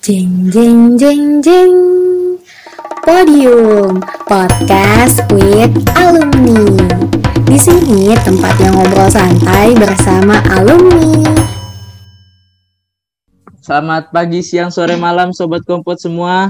Jeng 0.00 0.48
jeng 0.48 0.96
jeng 0.96 1.44
jeng 1.44 1.76
Podium 3.04 4.00
Podcast 4.24 5.20
with 5.28 5.76
Alumni. 5.92 6.72
Di 7.44 7.60
sini 7.60 8.16
tempatnya 8.24 8.72
ngobrol 8.72 9.12
santai 9.12 9.76
bersama 9.76 10.40
alumni. 10.56 11.20
Selamat 13.60 14.08
pagi, 14.08 14.40
siang, 14.40 14.72
sore, 14.72 14.96
malam, 14.96 15.36
sobat 15.36 15.68
kompot 15.68 16.00
semua. 16.00 16.48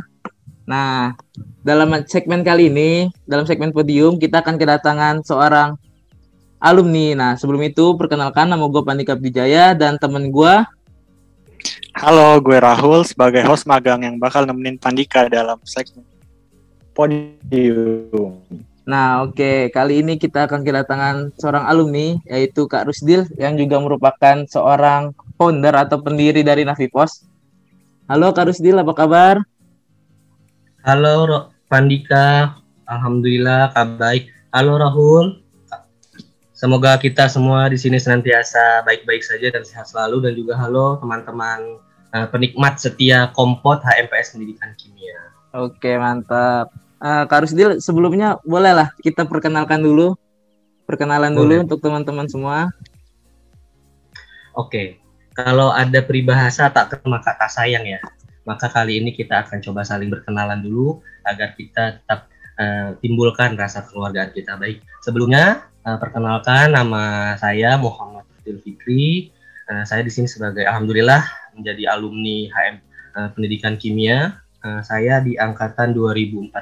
Nah, 0.70 1.18
dalam 1.66 1.90
segmen 2.06 2.46
kali 2.46 2.70
ini, 2.70 3.10
dalam 3.26 3.50
segmen 3.50 3.74
podium, 3.74 4.22
kita 4.22 4.46
akan 4.46 4.62
kedatangan 4.62 5.26
seorang 5.26 5.74
alumni. 6.62 7.18
Nah, 7.18 7.32
sebelum 7.34 7.66
itu, 7.66 7.98
perkenalkan 7.98 8.46
nama 8.46 8.62
gue 8.70 8.82
Pandika 8.86 9.18
Wijaya 9.18 9.74
dan 9.74 9.98
temen 9.98 10.30
gue 10.30 10.54
Halo, 11.90 12.38
gue 12.38 12.54
Rahul 12.54 13.02
sebagai 13.02 13.42
host 13.42 13.66
magang 13.66 14.06
yang 14.06 14.14
bakal 14.14 14.46
nemenin 14.46 14.78
Pandika 14.78 15.26
dalam 15.26 15.58
segmen 15.66 16.06
podium. 16.94 18.38
Nah, 18.86 19.26
oke. 19.26 19.34
Okay. 19.38 19.58
Kali 19.74 20.02
ini 20.02 20.14
kita 20.14 20.46
akan 20.46 20.62
kedatangan 20.62 21.16
seorang 21.38 21.64
alumni, 21.66 22.18
yaitu 22.26 22.70
Kak 22.70 22.86
Rusdil, 22.86 23.26
yang 23.38 23.58
juga 23.58 23.78
merupakan 23.82 24.46
seorang 24.46 25.14
founder 25.34 25.74
atau 25.74 25.98
pendiri 26.02 26.46
dari 26.46 26.62
Navipos. 26.62 27.26
Halo 28.06 28.34
Kak 28.34 28.50
Rusdil, 28.50 28.78
apa 28.78 28.92
kabar? 28.94 29.34
Halo 30.86 31.50
Pandika, 31.70 32.58
Alhamdulillah 32.86 33.70
kabar 33.74 33.98
baik. 33.98 34.30
Halo 34.50 34.78
Rahul, 34.78 35.38
Semoga 36.60 36.92
kita 37.00 37.24
semua 37.24 37.72
di 37.72 37.80
sini 37.80 37.96
senantiasa 37.96 38.84
baik-baik 38.84 39.24
saja 39.24 39.48
dan 39.48 39.64
sehat 39.64 39.88
selalu 39.88 40.28
dan 40.28 40.32
juga 40.36 40.60
halo 40.60 41.00
teman-teman 41.00 41.80
uh, 42.12 42.28
penikmat 42.28 42.76
setia 42.76 43.32
kompot 43.32 43.80
HMPS 43.80 44.36
Pendidikan 44.36 44.76
Kimia. 44.76 45.32
Oke 45.56 45.96
mantap. 45.96 46.68
Uh, 47.00 47.24
Kak 47.24 47.48
Rusdil 47.48 47.80
sebelumnya 47.80 48.36
bolehlah 48.44 48.92
kita 49.00 49.24
perkenalkan 49.24 49.80
dulu, 49.80 50.20
perkenalan 50.84 51.32
Boleh. 51.32 51.64
dulu 51.64 51.64
untuk 51.64 51.78
teman-teman 51.80 52.28
semua. 52.28 52.68
Oke, 54.52 55.00
kalau 55.32 55.72
ada 55.72 56.04
peribahasa 56.04 56.68
tak 56.68 56.92
terima 56.92 57.24
kata 57.24 57.48
sayang 57.48 57.88
ya, 57.88 58.04
maka 58.44 58.68
kali 58.68 59.00
ini 59.00 59.16
kita 59.16 59.48
akan 59.48 59.64
coba 59.64 59.80
saling 59.80 60.12
berkenalan 60.12 60.60
dulu 60.60 61.00
agar 61.24 61.56
kita 61.56 62.04
tetap 62.04 62.28
uh, 62.60 62.92
timbulkan 63.00 63.56
rasa 63.56 63.80
keluargaan 63.88 64.36
kita 64.36 64.60
baik. 64.60 64.84
Sebelumnya 65.00 65.69
Uh, 65.80 65.96
perkenalkan 65.96 66.76
nama 66.76 67.32
saya 67.40 67.80
Muhammad 67.80 68.28
Fadil 68.36 68.60
Fikri. 68.60 69.32
Uh, 69.64 69.80
saya 69.88 70.04
di 70.04 70.12
sini 70.12 70.28
sebagai 70.28 70.68
alhamdulillah 70.68 71.24
menjadi 71.56 71.96
alumni 71.96 72.52
HM 72.52 72.76
uh, 73.16 73.28
Pendidikan 73.32 73.80
Kimia. 73.80 74.44
Uh, 74.60 74.84
saya 74.84 75.24
di 75.24 75.40
angkatan 75.40 75.96
2014. 75.96 76.52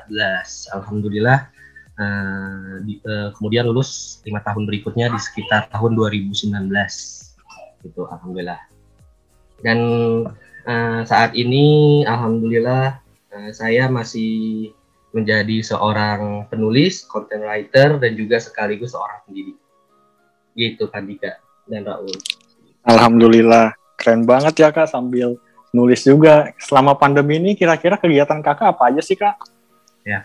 Alhamdulillah 0.70 1.50
uh, 1.98 2.78
di, 2.86 3.02
uh, 3.02 3.34
kemudian 3.34 3.66
lulus 3.66 4.22
lima 4.22 4.38
tahun 4.38 4.70
berikutnya 4.70 5.10
di 5.10 5.18
sekitar 5.18 5.66
tahun 5.74 5.98
2019. 5.98 6.54
Gitu 7.82 8.00
alhamdulillah. 8.06 8.62
Dan 9.66 9.78
uh, 10.62 11.02
saat 11.02 11.34
ini 11.34 12.06
alhamdulillah 12.06 13.02
uh, 13.34 13.50
saya 13.50 13.90
masih 13.90 14.70
menjadi 15.18 15.60
seorang 15.60 16.46
penulis, 16.46 17.02
content 17.04 17.42
writer, 17.42 17.98
dan 17.98 18.14
juga 18.14 18.38
sekaligus 18.38 18.94
seorang 18.94 19.20
pendidik. 19.26 19.58
Gitu 20.54 20.86
kan 20.90 21.06
Dika 21.06 21.38
dan 21.66 21.84
Raul. 21.84 22.14
Alhamdulillah, 22.86 23.74
keren 23.98 24.24
banget 24.24 24.54
ya 24.62 24.70
Kak 24.70 24.88
sambil 24.88 25.36
nulis 25.74 26.06
juga. 26.06 26.54
Selama 26.62 26.94
pandemi 26.94 27.36
ini 27.42 27.52
kira-kira 27.58 27.98
kegiatan 27.98 28.40
Kakak 28.40 28.78
apa 28.78 28.94
aja 28.94 29.02
sih 29.02 29.18
Kak? 29.18 29.36
Ya, 30.06 30.24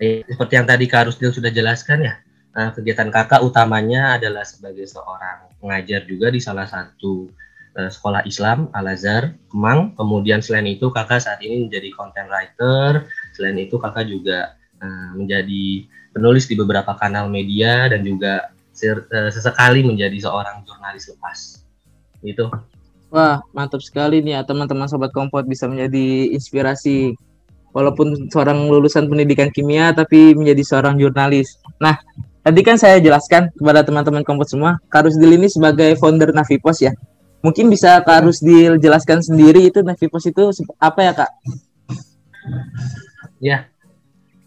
eh, 0.00 0.26
seperti 0.26 0.58
yang 0.58 0.66
tadi 0.68 0.84
Kak 0.84 1.08
Rusdil 1.08 1.32
sudah 1.32 1.48
jelaskan 1.48 2.04
ya, 2.04 2.14
nah, 2.52 2.72
kegiatan 2.76 3.08
Kakak 3.08 3.40
utamanya 3.40 4.20
adalah 4.20 4.44
sebagai 4.44 4.84
seorang 4.84 5.48
pengajar 5.60 6.04
juga 6.08 6.32
di 6.32 6.40
salah 6.40 6.64
satu 6.64 7.28
uh, 7.76 7.90
sekolah 7.90 8.24
Islam 8.26 8.72
Al 8.72 8.90
Azhar 8.90 9.36
Kemang. 9.52 9.94
Kemudian 9.94 10.40
selain 10.40 10.66
itu 10.66 10.88
kakak 10.90 11.22
saat 11.22 11.38
ini 11.44 11.68
menjadi 11.68 11.92
content 11.94 12.28
writer, 12.32 13.06
Selain 13.40 13.56
itu 13.56 13.80
kakak 13.80 14.04
juga 14.04 14.52
uh, 14.84 15.16
menjadi 15.16 15.88
penulis 16.12 16.44
di 16.44 16.60
beberapa 16.60 16.92
kanal 17.00 17.32
media 17.32 17.88
dan 17.88 18.04
juga 18.04 18.52
uh, 18.52 19.30
sesekali 19.32 19.80
menjadi 19.80 20.28
seorang 20.28 20.60
jurnalis 20.68 21.08
lepas. 21.08 21.64
Itu. 22.20 22.52
Wah, 23.08 23.40
mantap 23.56 23.80
sekali 23.80 24.20
nih 24.20 24.36
ya 24.36 24.40
teman-teman 24.44 24.84
sobat 24.92 25.08
kompot 25.16 25.48
bisa 25.48 25.64
menjadi 25.64 26.36
inspirasi 26.36 27.16
walaupun 27.72 28.28
seorang 28.30 28.68
lulusan 28.68 29.06
pendidikan 29.08 29.48
kimia 29.50 29.90
tapi 29.96 30.36
menjadi 30.36 30.62
seorang 30.62 31.00
jurnalis. 31.00 31.56
Nah, 31.80 31.96
tadi 32.44 32.60
kan 32.60 32.76
saya 32.76 33.00
jelaskan 33.00 33.50
kepada 33.56 33.82
teman-teman 33.82 34.22
kompot 34.22 34.52
semua, 34.52 34.78
Karusdil 34.92 35.40
ini 35.40 35.48
sebagai 35.48 35.96
founder 35.96 36.30
Navipos 36.30 36.84
ya. 36.84 36.92
Mungkin 37.40 37.72
bisa 37.72 37.96
Karusdil 38.04 38.76
jelaskan 38.76 39.24
sendiri 39.24 39.72
itu 39.72 39.80
Navipos 39.80 40.28
itu 40.28 40.52
apa 40.76 41.00
ya, 41.00 41.12
Kak? 41.16 41.30
Ya, 43.40 43.66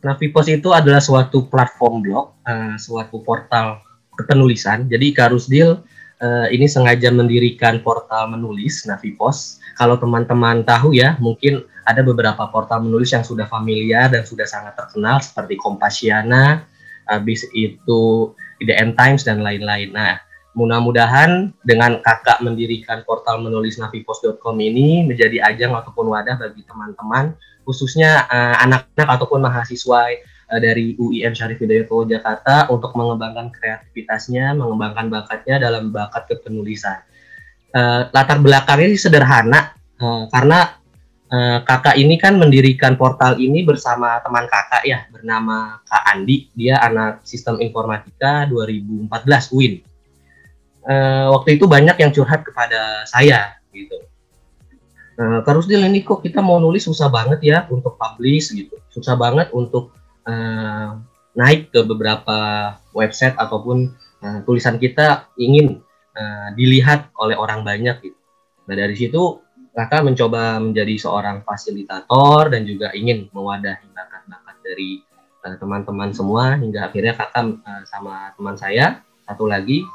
Navipos 0.03 0.45
itu 0.51 0.69
adalah 0.75 0.99
suatu 0.99 1.47
platform 1.47 2.03
blog, 2.03 2.37
uh, 2.43 2.75
suatu 2.75 3.23
portal 3.23 3.79
kepenulisan. 4.13 4.85
Jadi 4.85 5.15
Karusdil 5.15 5.79
uh, 6.21 6.47
ini 6.51 6.67
sengaja 6.67 7.09
mendirikan 7.09 7.79
portal 7.81 8.29
menulis 8.35 8.83
Navipos. 8.83 9.63
Kalau 9.79 9.97
teman-teman 9.97 10.61
tahu 10.67 10.93
ya, 10.93 11.17
mungkin 11.17 11.65
ada 11.87 12.03
beberapa 12.03 12.45
portal 12.51 12.83
menulis 12.83 13.15
yang 13.15 13.25
sudah 13.25 13.47
familiar 13.47 14.11
dan 14.11 14.27
sudah 14.27 14.45
sangat 14.45 14.75
terkenal 14.75 15.23
seperti 15.23 15.55
Kompasiana, 15.57 16.67
habis 17.07 17.47
itu 17.55 18.31
The 18.61 18.75
End 18.75 18.99
Times 18.99 19.23
dan 19.23 19.39
lain-lain. 19.39 19.95
Nah, 19.95 20.19
mudah-mudahan 20.53 21.49
dengan 21.65 21.97
kakak 22.03 22.43
mendirikan 22.45 23.01
portal 23.07 23.41
menulis 23.41 23.81
navipos.com 23.81 24.55
ini 24.59 25.07
menjadi 25.07 25.41
ajang 25.47 25.73
ataupun 25.73 26.13
wadah 26.13 26.37
bagi 26.37 26.61
teman-teman 26.67 27.33
khususnya 27.63 28.27
uh, 28.27 28.55
anak-anak 28.63 29.07
ataupun 29.19 29.39
mahasiswa 29.43 30.11
uh, 30.51 30.59
dari 30.59 30.93
UIN 30.99 31.33
Syarif 31.33 31.59
Hidayatullah 31.59 32.19
Jakarta 32.19 32.69
untuk 32.69 32.93
mengembangkan 32.93 33.49
kreativitasnya, 33.49 34.53
mengembangkan 34.53 35.09
bakatnya 35.09 35.59
dalam 35.59 35.89
bakat 35.89 36.29
kepenulisan. 36.29 37.01
Uh, 37.73 38.05
latar 38.13 38.37
belakangnya 38.37 38.93
sederhana 38.93 39.73
uh, 39.97 40.29
karena 40.29 40.77
uh, 41.33 41.59
kakak 41.65 41.97
ini 41.97 42.21
kan 42.21 42.37
mendirikan 42.37 42.93
portal 42.93 43.41
ini 43.41 43.65
bersama 43.65 44.21
teman 44.21 44.45
kakak 44.45 44.85
ya 44.85 45.09
bernama 45.09 45.81
Kak 45.89 46.03
Andi. 46.13 46.53
Dia 46.53 46.77
anak 46.85 47.25
sistem 47.25 47.57
informatika 47.57 48.45
2014 48.45 49.09
UIN. 49.57 49.81
Uh, 50.83 51.33
waktu 51.33 51.57
itu 51.57 51.65
banyak 51.65 51.95
yang 51.97 52.11
curhat 52.13 52.43
kepada 52.45 53.07
saya 53.07 53.57
gitu 53.71 54.12
Nah, 55.13 55.45
terus 55.45 55.69
dia 55.69 55.77
ini 55.77 56.01
kok 56.01 56.25
kita 56.25 56.41
mau 56.41 56.57
nulis 56.57 56.89
susah 56.89 57.05
banget 57.05 57.39
ya 57.45 57.57
untuk 57.69 57.93
publish 58.01 58.49
gitu, 58.49 58.81
susah 58.89 59.13
banget 59.13 59.53
untuk 59.53 59.93
uh, 60.25 60.97
naik 61.37 61.69
ke 61.69 61.85
beberapa 61.85 62.37
website 62.97 63.37
ataupun 63.37 63.93
uh, 64.25 64.39
tulisan 64.41 64.81
kita 64.81 65.29
ingin 65.37 65.85
uh, 66.17 66.49
dilihat 66.57 67.13
oleh 67.21 67.37
orang 67.37 67.61
banyak 67.61 68.01
gitu. 68.01 68.17
Nah 68.65 68.73
dari 68.73 68.97
situ 68.97 69.37
kakak 69.73 70.01
mencoba 70.01 70.57
menjadi 70.57 70.97
seorang 70.97 71.45
fasilitator 71.45 72.49
dan 72.49 72.65
juga 72.65 72.89
ingin 72.97 73.29
mewadahi 73.33 73.85
bakat-bakat 73.93 74.57
dari 74.65 75.01
teman-teman 75.61 76.09
uh, 76.09 76.15
semua 76.15 76.57
hingga 76.57 76.89
akhirnya 76.89 77.13
kakak 77.13 77.61
uh, 77.61 77.83
sama 77.85 78.33
teman 78.33 78.57
saya 78.57 79.05
satu 79.29 79.45
lagi 79.45 79.85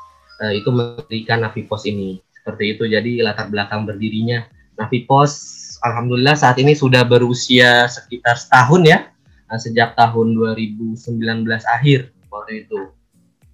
uh, 0.42 0.52
itu 0.54 0.70
mendirikan 0.70 1.42
Navipos 1.42 1.86
ini. 1.90 2.22
Seperti 2.38 2.78
itu. 2.78 2.84
Jadi 2.86 3.20
latar 3.20 3.50
belakang 3.50 3.84
berdirinya 3.84 4.46
Navipos 4.78 5.32
alhamdulillah 5.82 6.38
saat 6.38 6.56
ini 6.62 6.72
sudah 6.78 7.02
berusia 7.02 7.90
sekitar 7.90 8.38
setahun 8.38 8.82
ya. 8.86 8.98
Nah, 9.48 9.58
sejak 9.58 9.96
tahun 9.98 10.36
2019 10.38 10.94
akhir 11.66 12.14
waktu 12.30 12.64
itu. 12.66 12.94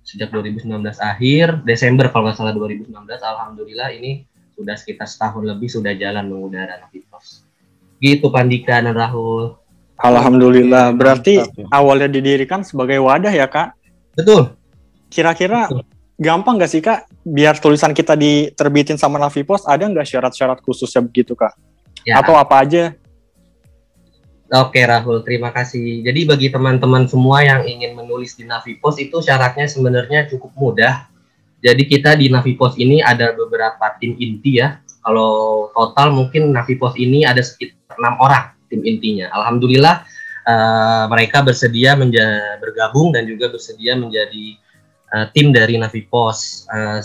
Sejak 0.04 0.28
2019 0.28 0.68
akhir 1.00 1.64
Desember 1.64 2.12
kalau 2.12 2.28
nggak 2.28 2.36
salah 2.36 2.52
2019 2.52 2.92
alhamdulillah 3.08 3.88
ini 3.96 4.28
sudah 4.52 4.76
sekitar 4.76 5.08
setahun 5.08 5.42
lebih 5.48 5.66
sudah 5.72 5.96
jalan 5.96 6.28
mengudara 6.28 6.76
Navipos 6.84 7.48
gitu 8.04 8.28
Pandika 8.28 8.84
dan 8.84 8.92
Rahul. 8.92 9.56
Alhamdulillah. 9.96 10.92
Berarti 10.92 11.40
awalnya 11.72 12.10
didirikan 12.10 12.60
sebagai 12.66 13.00
wadah 13.00 13.32
ya 13.32 13.48
kak? 13.48 13.72
Betul. 14.12 14.52
Kira-kira 15.08 15.70
gampang 16.24 16.56
gak 16.56 16.72
sih 16.72 16.80
kak 16.80 17.04
biar 17.20 17.60
tulisan 17.60 17.92
kita 17.92 18.16
diterbitin 18.16 18.96
sama 18.96 19.20
Navipos 19.20 19.68
ada 19.68 19.84
nggak 19.84 20.08
syarat-syarat 20.08 20.64
khususnya 20.64 21.04
begitu 21.04 21.36
kak? 21.36 21.52
Ya. 22.04 22.20
Atau 22.20 22.32
apa 22.36 22.64
aja? 22.64 22.96
Oke 24.52 24.84
Rahul, 24.84 25.24
terima 25.24 25.50
kasih. 25.50 26.04
Jadi 26.04 26.28
bagi 26.28 26.48
teman-teman 26.52 27.08
semua 27.08 27.40
yang 27.42 27.64
ingin 27.64 27.96
menulis 27.96 28.36
di 28.36 28.44
Navipos 28.44 29.00
itu 29.00 29.18
syaratnya 29.24 29.64
sebenarnya 29.68 30.28
cukup 30.28 30.52
mudah. 30.54 31.08
Jadi 31.64 31.88
kita 31.88 32.12
di 32.14 32.28
Navipos 32.28 32.76
ini 32.76 33.00
ada 33.00 33.32
beberapa 33.32 33.96
tim 33.96 34.14
inti 34.20 34.60
ya. 34.60 34.78
Kalau 35.00 35.68
total 35.72 36.12
mungkin 36.12 36.52
Navipos 36.52 36.92
ini 37.00 37.24
ada 37.24 37.40
sekitar 37.40 37.96
enam 37.96 38.20
orang 38.20 38.52
tim 38.68 38.84
intinya. 38.84 39.32
Alhamdulillah 39.32 40.04
uh, 40.44 41.04
mereka 41.08 41.40
bersedia 41.40 41.96
bergabung 42.60 43.16
dan 43.16 43.24
juga 43.24 43.48
bersedia 43.48 43.96
menjadi 43.96 44.60
uh, 45.14 45.26
tim 45.30 45.54
dari 45.54 45.78
Navipos. 45.78 46.66
Uh, 46.66 46.98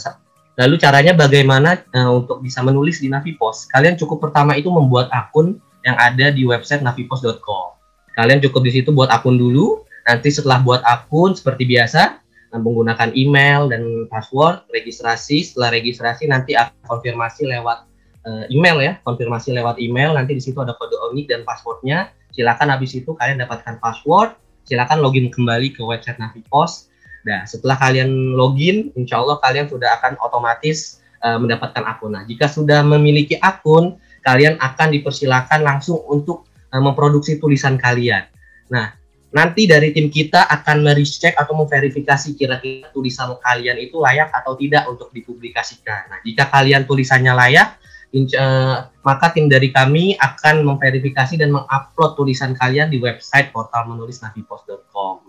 lalu 0.57 0.75
caranya 0.81 1.13
bagaimana 1.13 1.85
uh, 1.93 2.17
untuk 2.17 2.41
bisa 2.41 2.65
menulis 2.65 2.97
di 2.99 3.07
Navipos? 3.07 3.69
Kalian 3.69 3.95
cukup 3.95 4.25
pertama 4.25 4.57
itu 4.57 4.73
membuat 4.73 5.13
akun 5.13 5.61
yang 5.85 5.95
ada 5.95 6.33
di 6.33 6.43
website 6.43 6.83
navipos.com. 6.83 7.77
Kalian 8.17 8.43
cukup 8.43 8.67
di 8.67 8.71
situ 8.75 8.91
buat 8.91 9.07
akun 9.13 9.39
dulu. 9.39 9.85
Nanti 10.09 10.33
setelah 10.33 10.59
buat 10.59 10.81
akun 10.83 11.37
seperti 11.37 11.69
biasa 11.69 12.19
menggunakan 12.57 13.13
email 13.13 13.69
dan 13.69 14.09
password 14.09 14.65
registrasi. 14.73 15.45
Setelah 15.45 15.77
registrasi 15.77 16.25
nanti 16.25 16.57
konfirmasi 16.89 17.45
lewat 17.45 17.85
uh, 18.25 18.49
email 18.49 18.81
ya, 18.81 18.93
konfirmasi 19.05 19.53
lewat 19.53 19.77
email. 19.77 20.17
Nanti 20.17 20.33
di 20.33 20.41
situ 20.41 20.57
ada 20.57 20.73
kode 20.73 20.97
unik 21.13 21.25
dan 21.29 21.41
passwordnya. 21.45 22.09
Silakan 22.33 22.73
habis 22.73 22.97
itu 22.97 23.13
kalian 23.13 23.45
dapatkan 23.45 23.77
password. 23.77 24.33
Silakan 24.65 25.01
login 25.05 25.29
kembali 25.29 25.77
ke 25.77 25.81
website 25.85 26.17
Navipos. 26.17 26.88
Nah, 27.27 27.43
setelah 27.43 27.75
kalian 27.75 28.35
login, 28.35 28.95
insya 28.95 29.19
Allah 29.19 29.39
kalian 29.43 29.67
sudah 29.67 29.99
akan 29.99 30.15
otomatis 30.23 31.03
uh, 31.19 31.35
mendapatkan 31.35 31.83
akun. 31.83 32.15
Nah, 32.15 32.23
jika 32.23 32.47
sudah 32.47 32.79
memiliki 32.83 33.35
akun, 33.39 33.99
kalian 34.23 34.55
akan 34.59 34.87
dipersilakan 34.95 35.63
langsung 35.63 35.99
untuk 36.07 36.47
uh, 36.71 36.79
memproduksi 36.79 37.35
tulisan 37.35 37.75
kalian. 37.75 38.23
Nah, 38.71 38.95
nanti 39.35 39.67
dari 39.67 39.91
tim 39.91 40.07
kita 40.07 40.47
akan 40.47 40.81
merecek 40.81 41.35
atau 41.35 41.53
memverifikasi 41.59 42.33
kira-kira 42.39 42.89
tulisan 42.95 43.35
kalian 43.43 43.77
itu 43.77 43.99
layak 43.99 44.31
atau 44.31 44.55
tidak 44.55 44.87
untuk 44.87 45.11
dipublikasikan. 45.11 46.07
Nah, 46.07 46.19
jika 46.23 46.47
kalian 46.47 46.87
tulisannya 46.87 47.35
layak, 47.35 47.75
uh, 48.15 48.87
maka 49.03 49.27
tim 49.35 49.51
dari 49.51 49.69
kami 49.75 50.15
akan 50.17 50.63
memverifikasi 50.63 51.35
dan 51.35 51.51
mengupload 51.51 52.15
tulisan 52.15 52.55
kalian 52.55 52.87
di 52.87 52.97
website 52.97 53.51
portal 53.51 53.91
menulis. 53.91 54.23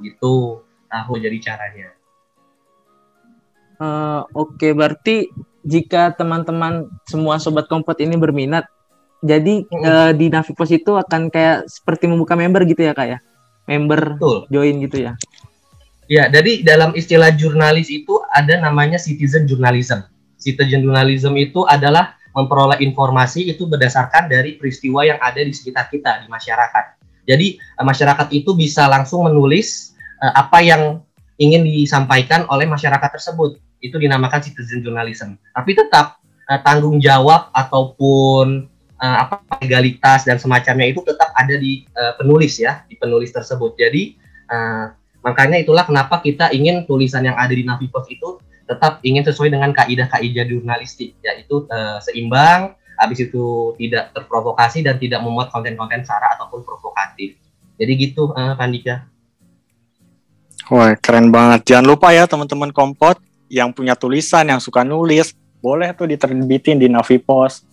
Gitu, 0.00 0.34
tahu 0.90 1.22
jadi 1.22 1.38
caranya. 1.38 1.88
Uh, 3.80 4.26
Oke, 4.36 4.58
okay, 4.58 4.72
berarti 4.76 5.16
jika 5.64 6.12
teman-teman 6.12 6.90
semua 7.08 7.40
sobat 7.40 7.64
kompot 7.70 7.96
ini 8.02 8.18
berminat, 8.18 8.68
jadi 9.24 9.64
hmm. 9.64 9.84
uh, 9.86 10.12
di 10.12 10.28
Navipos 10.28 10.68
itu 10.68 10.98
akan 10.98 11.32
kayak 11.32 11.64
seperti 11.70 12.10
membuka 12.10 12.36
member 12.36 12.66
gitu 12.68 12.84
ya 12.84 12.92
kak 12.92 13.08
ya? 13.08 13.18
member 13.70 14.18
Betul. 14.18 14.38
join 14.50 14.74
gitu 14.82 14.96
ya. 15.06 15.12
Ya, 16.10 16.26
jadi 16.26 16.66
dalam 16.66 16.90
istilah 16.98 17.30
jurnalis 17.38 17.86
itu 17.86 18.18
ada 18.34 18.58
namanya 18.58 18.98
citizen 18.98 19.46
journalism. 19.46 20.02
Citizen 20.42 20.82
journalism 20.82 21.38
itu 21.38 21.62
adalah 21.70 22.18
memperoleh 22.34 22.82
informasi 22.82 23.46
itu 23.46 23.70
berdasarkan 23.70 24.26
dari 24.26 24.58
peristiwa 24.58 25.06
yang 25.06 25.22
ada 25.22 25.38
di 25.38 25.54
sekitar 25.54 25.86
kita 25.86 26.26
di 26.26 26.26
masyarakat. 26.26 26.98
Jadi 27.30 27.46
eh, 27.62 27.84
masyarakat 27.86 28.26
itu 28.34 28.58
bisa 28.58 28.90
langsung 28.90 29.30
menulis 29.30 29.94
uh, 30.20 30.32
apa 30.36 30.60
yang 30.60 31.02
ingin 31.40 31.64
disampaikan 31.64 32.44
oleh 32.52 32.68
masyarakat 32.68 33.10
tersebut. 33.16 33.56
Itu 33.80 33.96
dinamakan 33.96 34.44
citizen 34.44 34.84
journalism. 34.84 35.40
Tapi 35.56 35.72
tetap 35.72 36.20
uh, 36.46 36.60
tanggung 36.60 37.00
jawab 37.00 37.48
ataupun 37.56 38.70
uh, 39.00 39.16
apa 39.26 39.40
legalitas 39.64 40.28
dan 40.28 40.36
semacamnya 40.36 40.92
itu 40.92 41.00
tetap 41.02 41.32
ada 41.32 41.56
di 41.56 41.88
uh, 41.96 42.14
penulis 42.20 42.60
ya 42.60 42.84
di 42.86 42.94
penulis 43.00 43.32
tersebut 43.32 43.74
jadi 43.74 44.14
uh, 44.52 44.92
makanya 45.24 45.56
itulah 45.60 45.84
kenapa 45.88 46.20
kita 46.20 46.52
ingin 46.52 46.84
tulisan 46.84 47.24
yang 47.24 47.36
ada 47.36 47.52
di 47.52 47.64
Navipos 47.64 48.06
itu 48.12 48.40
tetap 48.68 49.02
ingin 49.02 49.26
sesuai 49.26 49.50
dengan 49.50 49.74
kaidah-kaidah 49.74 50.44
jurnalistik 50.46 51.16
yaitu 51.24 51.66
uh, 51.72 51.98
seimbang 52.04 52.76
habis 53.00 53.24
itu 53.24 53.74
tidak 53.80 54.12
terprovokasi 54.12 54.84
dan 54.84 55.00
tidak 55.00 55.24
memuat 55.24 55.48
konten-konten 55.48 56.04
sara 56.04 56.36
ataupun 56.38 56.62
provokatif 56.62 57.34
jadi 57.80 57.92
gitu 57.96 58.30
uh, 58.36 58.54
Pandika 58.54 59.08
Wah 60.70 60.94
keren 60.96 61.34
banget 61.34 61.74
jangan 61.74 61.86
lupa 61.90 62.14
ya 62.14 62.30
teman-teman 62.30 62.70
kompot 62.70 63.18
yang 63.50 63.74
punya 63.74 63.98
tulisan 63.98 64.46
yang 64.46 64.62
suka 64.62 64.86
nulis 64.86 65.34
boleh 65.58 65.90
tuh 65.92 66.06
diterbitin 66.06 66.78
di 66.78 66.86
Navipos 66.86 67.66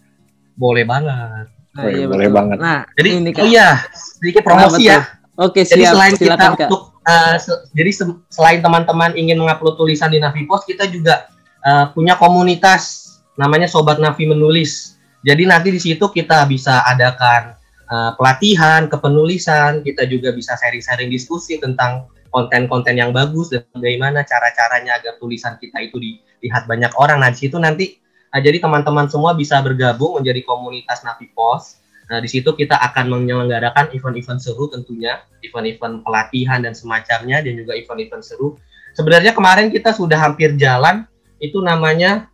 boleh 0.57 0.83
banget. 0.83 1.45
Nah, 1.77 1.85
iya, 1.94 2.09
boleh 2.09 2.27
betul. 2.27 2.38
banget. 2.41 2.57
Nah, 2.57 2.79
jadi 2.97 3.09
ini 3.21 3.29
kan. 3.29 3.41
oh 3.45 3.47
iya, 3.47 3.69
sedikit 3.94 4.41
promosi 4.41 4.89
nah, 4.89 4.89
ya. 4.89 4.99
Oke, 5.38 5.61
siap. 5.61 5.77
Jadi 5.77 5.83
selain 5.85 6.13
Silakan, 6.17 6.33
kita 6.33 6.45
Kak. 6.57 6.67
untuk 6.73 6.81
uh, 7.05 7.35
se 7.38 7.53
jadi 7.77 7.91
se 7.94 8.03
selain 8.33 8.59
teman-teman 8.65 9.13
ingin 9.13 9.38
mengupload 9.38 9.77
tulisan 9.77 10.09
di 10.09 10.17
Navipos, 10.17 10.65
kita 10.65 10.89
juga 10.89 11.29
uh, 11.61 11.93
punya 11.93 12.17
komunitas 12.17 13.13
namanya 13.38 13.69
Sobat 13.69 14.01
Navi 14.01 14.25
Menulis. 14.25 14.97
Jadi 15.21 15.45
nanti 15.45 15.69
di 15.69 15.77
situ 15.77 16.09
kita 16.09 16.50
bisa 16.50 16.81
adakan 16.89 17.53
uh, 17.85 18.17
pelatihan 18.17 18.89
kepenulisan, 18.89 19.85
kita 19.85 20.09
juga 20.09 20.33
bisa 20.33 20.57
sharing-sharing 20.57 21.13
diskusi 21.13 21.61
tentang 21.61 22.09
konten-konten 22.29 22.95
yang 22.97 23.15
bagus 23.15 23.50
dan 23.53 23.63
bagaimana 23.74 24.24
cara-caranya 24.24 25.00
agar 25.00 25.15
tulisan 25.21 25.56
kita 25.57 25.79
itu 25.83 25.97
dilihat 25.97 26.68
banyak 26.68 26.91
orang. 27.00 27.24
Nah, 27.24 27.31
di 27.31 27.39
situ 27.47 27.57
nanti 27.57 27.97
Nah, 28.38 28.39
jadi 28.44 28.59
teman-teman 28.59 29.07
semua 29.07 29.31
bisa 29.33 29.57
bergabung 29.63 30.19
menjadi 30.19 30.44
komunitas 30.44 31.01
Navi 31.01 31.31
Pos. 31.31 31.79
Nah, 32.07 32.24
di 32.24 32.29
situ 32.31 32.56
kita 32.56 32.77
akan 32.79 33.12
menyelenggarakan 33.12 33.91
event-event 33.97 34.39
seru 34.39 34.71
tentunya, 34.71 35.24
event-event 35.44 36.03
pelatihan 36.06 36.63
dan 36.63 36.77
semacamnya, 36.77 37.44
dan 37.44 37.57
juga 37.57 37.75
event-event 37.75 38.24
seru. 38.24 38.56
Sebenarnya 38.95 39.35
kemarin 39.35 39.74
kita 39.74 39.91
sudah 39.91 40.21
hampir 40.21 40.56
jalan, 40.56 41.03
itu 41.41 41.59
namanya 41.59 42.31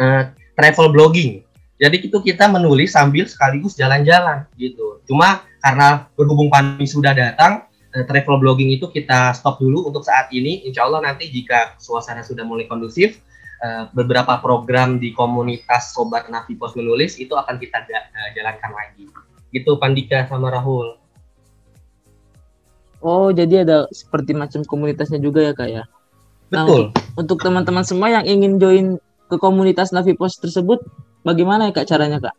uh, 0.00 0.32
travel 0.56 0.94
blogging. 0.94 1.44
Jadi 1.82 2.08
itu 2.08 2.18
kita 2.22 2.46
menulis 2.46 2.94
sambil 2.94 3.26
sekaligus 3.26 3.74
jalan-jalan 3.74 4.46
gitu. 4.54 5.02
Cuma 5.10 5.42
karena 5.58 6.06
berhubung 6.14 6.48
pandemi 6.48 6.86
sudah 6.86 7.12
datang, 7.12 7.66
uh, 7.66 7.71
travel 7.92 8.40
blogging 8.40 8.72
itu 8.72 8.88
kita 8.88 9.36
stop 9.36 9.60
dulu 9.60 9.92
untuk 9.92 10.02
saat 10.02 10.32
ini. 10.32 10.64
Insya 10.64 10.88
Allah 10.88 11.04
nanti 11.04 11.28
jika 11.28 11.76
suasana 11.76 12.24
sudah 12.24 12.42
mulai 12.42 12.64
kondusif, 12.64 13.20
Eh, 13.62 13.84
beberapa 13.94 14.42
program 14.42 14.98
di 14.98 15.14
komunitas 15.14 15.94
Sobat 15.94 16.26
Navi 16.26 16.58
Pos 16.58 16.74
Menulis 16.74 17.14
itu 17.22 17.30
akan 17.30 17.62
kita 17.62 17.86
uh, 17.86 18.30
jalankan 18.34 18.74
lagi. 18.74 19.06
Gitu 19.54 19.78
Pandika 19.78 20.26
sama 20.26 20.50
Rahul. 20.50 20.98
Oh, 22.98 23.30
jadi 23.30 23.62
ada 23.62 23.86
seperti 23.94 24.34
macam 24.34 24.66
komunitasnya 24.66 25.22
juga 25.22 25.46
ya, 25.46 25.54
Kak 25.54 25.68
ya? 25.70 25.86
Nah, 26.50 26.66
Betul. 26.66 26.90
untuk 27.14 27.38
teman-teman 27.38 27.86
semua 27.86 28.10
yang 28.10 28.26
ingin 28.26 28.58
join 28.58 28.86
ke 29.30 29.38
komunitas 29.38 29.94
Navi 29.94 30.18
Pos 30.18 30.42
tersebut, 30.42 30.82
bagaimana 31.22 31.70
ya 31.70 31.72
Kak 31.78 31.86
caranya, 31.86 32.18
Kak? 32.18 32.34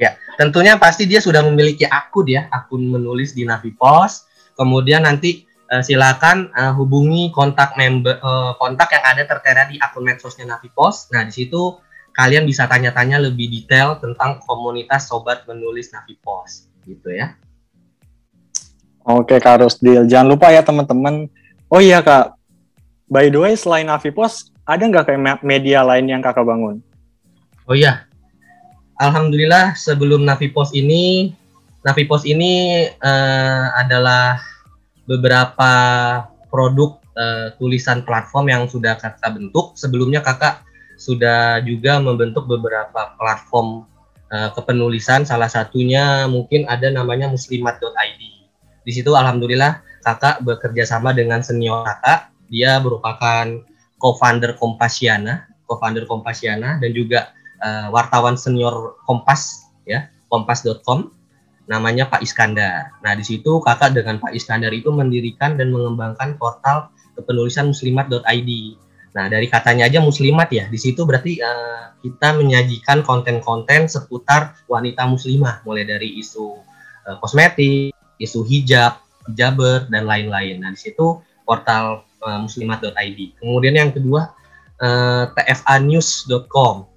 Ya, 0.00 0.16
tentunya 0.40 0.80
pasti 0.80 1.04
dia 1.04 1.20
sudah 1.20 1.44
memiliki 1.44 1.84
akun 1.84 2.24
ya, 2.24 2.48
akun 2.48 2.88
menulis 2.88 3.36
di 3.36 3.44
Navi 3.44 3.76
Pos. 3.76 4.24
Kemudian 4.58 5.06
nanti 5.06 5.46
uh, 5.70 5.78
silakan 5.78 6.50
uh, 6.50 6.74
hubungi 6.74 7.30
kontak 7.30 7.78
member 7.78 8.18
uh, 8.18 8.58
kontak 8.58 8.90
yang 8.90 9.04
ada 9.06 9.22
tertera 9.22 9.70
di 9.70 9.78
akun 9.78 10.02
medsosnya 10.02 10.50
Navipos. 10.50 11.06
Nah, 11.14 11.22
di 11.22 11.30
situ 11.30 11.78
kalian 12.10 12.42
bisa 12.42 12.66
tanya-tanya 12.66 13.22
lebih 13.22 13.46
detail 13.46 14.02
tentang 14.02 14.42
komunitas 14.42 15.06
sobat 15.06 15.46
menulis 15.46 15.94
Navipos 15.94 16.66
gitu 16.82 17.14
ya. 17.14 17.38
Oke, 19.06 19.38
Kak 19.38 19.62
Rusdil. 19.62 20.10
Jangan 20.10 20.28
lupa 20.28 20.50
ya 20.50 20.60
teman-teman. 20.60 21.30
Oh 21.70 21.80
iya, 21.80 22.02
Kak. 22.02 22.36
By 23.08 23.32
the 23.32 23.40
way, 23.40 23.56
selain 23.56 23.88
Navipos, 23.88 24.52
ada 24.68 24.84
nggak 24.84 25.08
kayak 25.08 25.40
media 25.40 25.80
lain 25.80 26.10
yang 26.10 26.20
Kakak 26.20 26.44
bangun? 26.44 26.84
Oh 27.64 27.72
iya. 27.72 28.04
Alhamdulillah 28.98 29.78
sebelum 29.78 30.26
Navipos 30.26 30.74
ini 30.74 31.32
Navipos 31.86 32.26
ini 32.26 32.84
uh, 32.90 33.66
adalah 33.78 34.42
beberapa 35.06 35.72
produk 36.50 36.98
uh, 37.14 37.54
tulisan 37.56 38.02
platform 38.02 38.50
yang 38.50 38.62
sudah 38.66 38.98
kakak 38.98 39.30
bentuk. 39.38 39.78
Sebelumnya 39.78 40.18
kakak 40.18 40.66
sudah 40.98 41.62
juga 41.62 42.02
membentuk 42.02 42.50
beberapa 42.50 43.14
platform 43.14 43.86
uh, 44.34 44.50
kepenulisan. 44.58 45.22
Salah 45.22 45.46
satunya 45.46 46.26
mungkin 46.26 46.66
ada 46.66 46.90
namanya 46.90 47.30
muslimat.id. 47.30 48.20
Di 48.82 48.92
situ 48.92 49.14
alhamdulillah 49.14 49.80
kakak 50.02 50.42
bekerja 50.42 50.82
sama 50.82 51.14
dengan 51.14 51.46
senior 51.46 51.86
kakak. 51.86 52.34
Dia 52.48 52.80
merupakan 52.80 53.44
co-founder 54.00 54.56
Kompasiana, 54.56 55.46
co-founder 55.68 56.08
Kompasiana 56.08 56.80
dan 56.82 56.90
juga 56.90 57.30
uh, 57.62 57.92
wartawan 57.94 58.34
senior 58.34 58.98
Kompas 59.04 59.68
ya, 59.86 60.08
kompas.com 60.26 61.17
namanya 61.68 62.08
Pak 62.08 62.24
Iskandar. 62.24 62.96
Nah, 63.04 63.12
di 63.12 63.22
situ 63.22 63.60
kakak 63.60 63.92
dengan 63.92 64.16
Pak 64.16 64.32
Iskandar 64.32 64.72
itu 64.72 64.88
mendirikan 64.88 65.60
dan 65.60 65.68
mengembangkan 65.68 66.40
portal 66.40 66.88
kepenulisan 67.12 67.70
muslimat.id. 67.70 68.50
Nah, 69.12 69.24
dari 69.28 69.46
katanya 69.52 69.84
aja 69.84 70.00
muslimat 70.00 70.48
ya, 70.48 70.64
di 70.66 70.80
situ 70.80 71.04
berarti 71.04 71.44
uh, 71.44 71.92
kita 72.00 72.40
menyajikan 72.40 73.04
konten-konten 73.04 73.84
seputar 73.84 74.56
wanita 74.64 75.04
muslimah, 75.04 75.60
mulai 75.68 75.84
dari 75.84 76.16
isu 76.16 76.56
uh, 77.04 77.16
kosmetik, 77.20 77.92
isu 78.16 78.40
hijab, 78.48 78.96
hijaber, 79.28 79.92
dan 79.92 80.08
lain-lain. 80.08 80.64
Nah, 80.64 80.72
di 80.72 80.80
situ 80.80 81.20
portal 81.44 82.08
uh, 82.24 82.38
muslimat.id. 82.40 83.18
Kemudian 83.36 83.76
yang 83.76 83.92
kedua, 83.92 84.32
uh, 84.80 85.24
tfanews.com. 85.36 86.88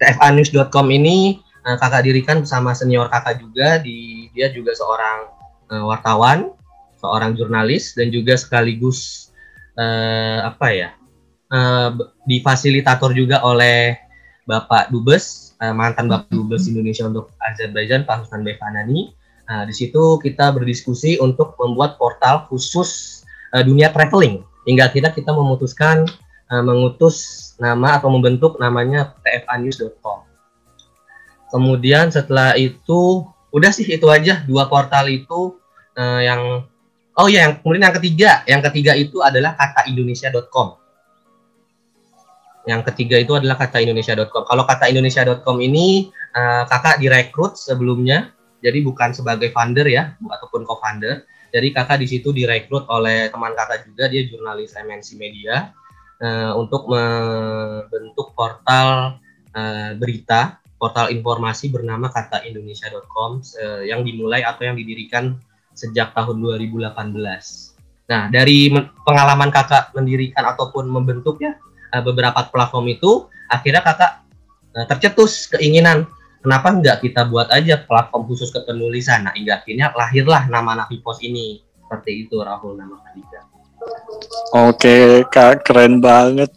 tfanews.com 0.00 0.86
ini 0.90 1.44
uh, 1.66 1.76
kakak 1.76 2.06
dirikan 2.06 2.42
bersama 2.44 2.72
senior 2.76 3.08
kakak 3.08 3.40
juga 3.40 3.80
di 3.80 4.28
dia 4.32 4.48
juga 4.52 4.72
seorang 4.76 5.18
uh, 5.72 5.84
wartawan, 5.88 6.52
seorang 7.00 7.34
jurnalis 7.36 7.96
dan 7.96 8.08
juga 8.12 8.36
sekaligus 8.36 9.30
uh, 9.76 10.46
apa 10.46 10.68
ya 10.72 10.90
uh, 11.52 11.90
difasilitator 12.24 13.12
juga 13.12 13.42
oleh 13.44 13.98
Bapak 14.48 14.90
Dubes 14.90 15.50
uh, 15.60 15.74
mantan 15.76 16.08
Bapak 16.08 16.32
Dubes 16.32 16.66
Indonesia 16.66 17.06
untuk 17.06 17.30
Azerbaijan 17.38 18.08
Pak 18.08 18.26
Husnan 18.26 18.42
Bevanani. 18.42 19.12
Nah, 19.50 19.66
di 19.66 19.74
situ 19.74 20.18
kita 20.22 20.54
berdiskusi 20.54 21.18
untuk 21.18 21.58
membuat 21.58 21.98
portal 21.98 22.46
khusus 22.48 23.22
uh, 23.52 23.62
dunia 23.62 23.90
traveling. 23.90 24.46
Hingga 24.64 24.92
kita 24.94 25.10
kita 25.10 25.34
memutuskan 25.34 26.06
uh, 26.48 26.62
mengutus 26.62 27.50
nama 27.58 27.98
atau 28.00 28.08
membentuk 28.08 28.56
namanya 28.62 29.12
tfanews.com. 29.26 30.29
Kemudian 31.50 32.14
setelah 32.14 32.54
itu 32.54 33.26
udah 33.50 33.70
sih 33.74 33.86
itu 33.90 34.06
aja 34.06 34.46
dua 34.46 34.70
portal 34.70 35.10
itu 35.10 35.58
uh, 35.98 36.20
yang 36.22 36.62
oh 37.18 37.26
ya 37.26 37.50
yang 37.50 37.52
kemudian 37.60 37.90
yang 37.90 37.96
ketiga. 37.98 38.30
Yang 38.46 38.62
ketiga 38.70 38.92
itu 38.94 39.18
adalah 39.20 39.58
kata 39.58 39.90
indonesia.com 39.90 40.80
yang 42.68 42.84
ketiga 42.84 43.16
itu 43.16 43.32
adalah 43.32 43.56
kata 43.56 43.80
indonesia.com 43.80 44.44
kalau 44.44 44.68
kata 44.68 44.92
indonesia.com 44.92 45.56
ini 45.64 46.12
uh, 46.36 46.68
kakak 46.68 47.00
direkrut 47.00 47.56
sebelumnya 47.56 48.30
jadi 48.60 48.84
bukan 48.84 49.16
sebagai 49.16 49.48
founder 49.50 49.88
ya 49.88 50.12
ataupun 50.20 50.68
co-founder 50.68 51.24
jadi 51.50 51.68
kakak 51.72 52.04
di 52.04 52.06
situ 52.06 52.30
direkrut 52.36 52.84
oleh 52.92 53.32
teman 53.32 53.56
kakak 53.56 53.88
juga 53.88 54.12
dia 54.12 54.28
jurnalis 54.28 54.76
MNC 54.76 55.08
Media 55.16 55.72
uh, 56.20 56.52
untuk 56.60 56.84
membentuk 56.86 58.36
portal 58.36 59.16
uh, 59.56 59.90
berita 59.96 60.60
portal 60.80 61.12
informasi 61.12 61.68
bernama 61.68 62.08
kata 62.08 62.48
indonesia.com 62.48 63.44
uh, 63.60 63.84
yang 63.84 64.00
dimulai 64.00 64.40
atau 64.40 64.64
yang 64.64 64.80
didirikan 64.80 65.36
sejak 65.76 66.16
tahun 66.16 66.40
2018. 66.40 66.96
Nah, 68.08 68.26
dari 68.32 68.72
pengalaman 69.04 69.52
kakak 69.52 69.92
mendirikan 69.92 70.48
ataupun 70.56 70.88
membentuknya 70.88 71.60
uh, 71.92 72.00
beberapa 72.00 72.48
platform 72.48 72.96
itu, 72.96 73.28
akhirnya 73.52 73.84
kakak 73.84 74.24
uh, 74.74 74.86
tercetus 74.88 75.52
keinginan 75.52 76.08
kenapa 76.40 76.72
enggak 76.72 77.04
kita 77.04 77.28
buat 77.28 77.52
aja 77.52 77.84
platform 77.84 78.24
khusus 78.26 78.48
kepenulisan. 78.50 79.28
Nah, 79.28 79.36
hingga 79.36 79.60
akhirnya 79.60 79.92
lahirlah 79.92 80.48
nama 80.48 80.82
Navi 80.82 80.98
Pos 81.04 81.20
ini. 81.20 81.60
Seperti 81.84 82.26
itu 82.26 82.38
Rahul 82.40 82.78
nama 82.78 82.96
Kadika. 83.02 83.50
Oke, 84.54 85.26
Kak, 85.30 85.66
keren 85.66 85.98
banget. 85.98 86.50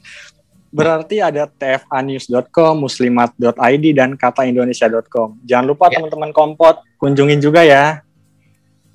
Berarti 0.73 1.21
ada 1.21 1.45
tfanews.com, 1.45 2.81
muslimat.id, 2.81 3.85
dan 3.93 4.17
kataindonesia.com. 4.17 5.45
Jangan 5.45 5.65
lupa 5.69 5.93
ya. 5.93 6.01
teman-teman 6.01 6.33
kompot, 6.33 6.81
kunjungin 6.97 7.37
juga 7.37 7.61
ya. 7.61 8.01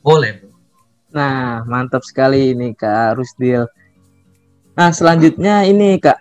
Boleh. 0.03 0.43
Nah, 1.15 1.63
mantap 1.71 2.03
sekali 2.03 2.51
ini 2.51 2.75
Kak 2.75 3.15
Rusdil. 3.15 3.71
Nah, 4.75 4.91
selanjutnya 4.91 5.63
ini 5.71 6.03
Kak. 6.03 6.19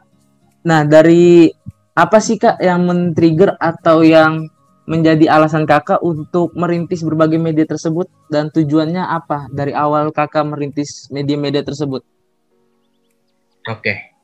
Nah, 0.62 0.86
dari 0.86 1.50
apa 1.98 2.22
sih 2.22 2.38
Kak 2.38 2.62
yang 2.62 2.86
men-trigger 2.86 3.58
atau 3.58 4.06
yang 4.06 4.46
menjadi 4.86 5.26
alasan 5.42 5.66
Kakak 5.66 6.06
untuk 6.06 6.54
merintis 6.54 7.02
berbagai 7.02 7.42
media 7.42 7.66
tersebut 7.66 8.06
dan 8.30 8.54
tujuannya 8.54 9.02
apa 9.02 9.50
dari 9.50 9.74
awal 9.74 10.14
Kakak 10.14 10.54
merintis 10.54 11.10
media-media 11.10 11.66
tersebut? 11.66 12.06
Oke. 13.66 13.82
Okay 13.82 14.16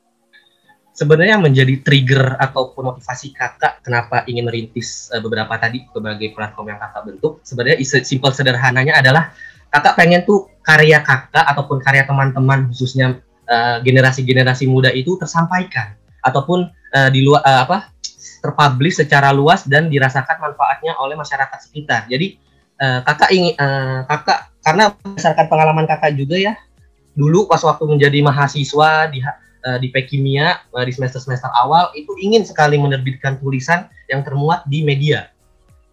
sebenarnya 0.93 1.41
menjadi 1.41 1.81
trigger 1.81 2.37
ataupun 2.37 2.93
motivasi 2.93 3.33
kakak 3.33 3.81
kenapa 3.81 4.21
ingin 4.29 4.45
merintis 4.45 5.09
uh, 5.09 5.19
beberapa 5.19 5.57
tadi 5.57 5.89
berbagai 5.89 6.37
platform 6.37 6.69
yang 6.69 6.79
kakak 6.79 7.03
bentuk 7.09 7.41
sebenarnya 7.41 7.81
simpel 8.05 8.29
sederhananya 8.29 9.01
adalah 9.01 9.33
kakak 9.73 9.97
pengen 9.97 10.21
tuh 10.21 10.53
karya 10.61 11.01
kakak 11.01 11.43
ataupun 11.49 11.81
karya 11.81 12.05
teman-teman 12.05 12.69
khususnya 12.69 13.17
uh, 13.49 13.81
generasi-generasi 13.81 14.69
muda 14.69 14.93
itu 14.93 15.17
tersampaikan 15.17 15.97
ataupun 16.21 16.69
uh, 16.93 17.09
di 17.09 17.25
luar 17.25 17.41
uh, 17.41 17.65
apa 17.65 17.89
terpublish 18.39 19.01
secara 19.01 19.33
luas 19.33 19.65
dan 19.65 19.89
dirasakan 19.89 20.39
manfaatnya 20.39 20.99
oleh 20.99 21.15
masyarakat 21.15 21.59
sekitar. 21.63 22.11
Jadi 22.11 22.35
uh, 22.79 22.99
kakak 23.03 23.29
ingin 23.31 23.55
uh, 23.55 24.03
kakak 24.07 24.51
karena 24.63 24.83
berdasarkan 24.93 25.45
pengalaman 25.47 25.85
kakak 25.89 26.15
juga 26.15 26.39
ya 26.39 26.53
dulu 27.13 27.45
pas 27.45 27.61
waktu 27.61 27.85
menjadi 27.85 28.25
mahasiswa 28.25 29.07
di 29.11 29.21
uh, 29.65 29.79
di 29.79 29.89
Pekimia 29.89 30.61
uh, 30.75 30.83
di 30.83 30.91
semester-semester 30.91 31.49
awal 31.55 31.89
itu 31.95 32.11
ingin 32.19 32.43
sekali 32.43 32.75
menerbitkan 32.77 33.39
tulisan 33.39 33.87
yang 34.11 34.21
termuat 34.21 34.67
di 34.67 34.83
media. 34.83 35.31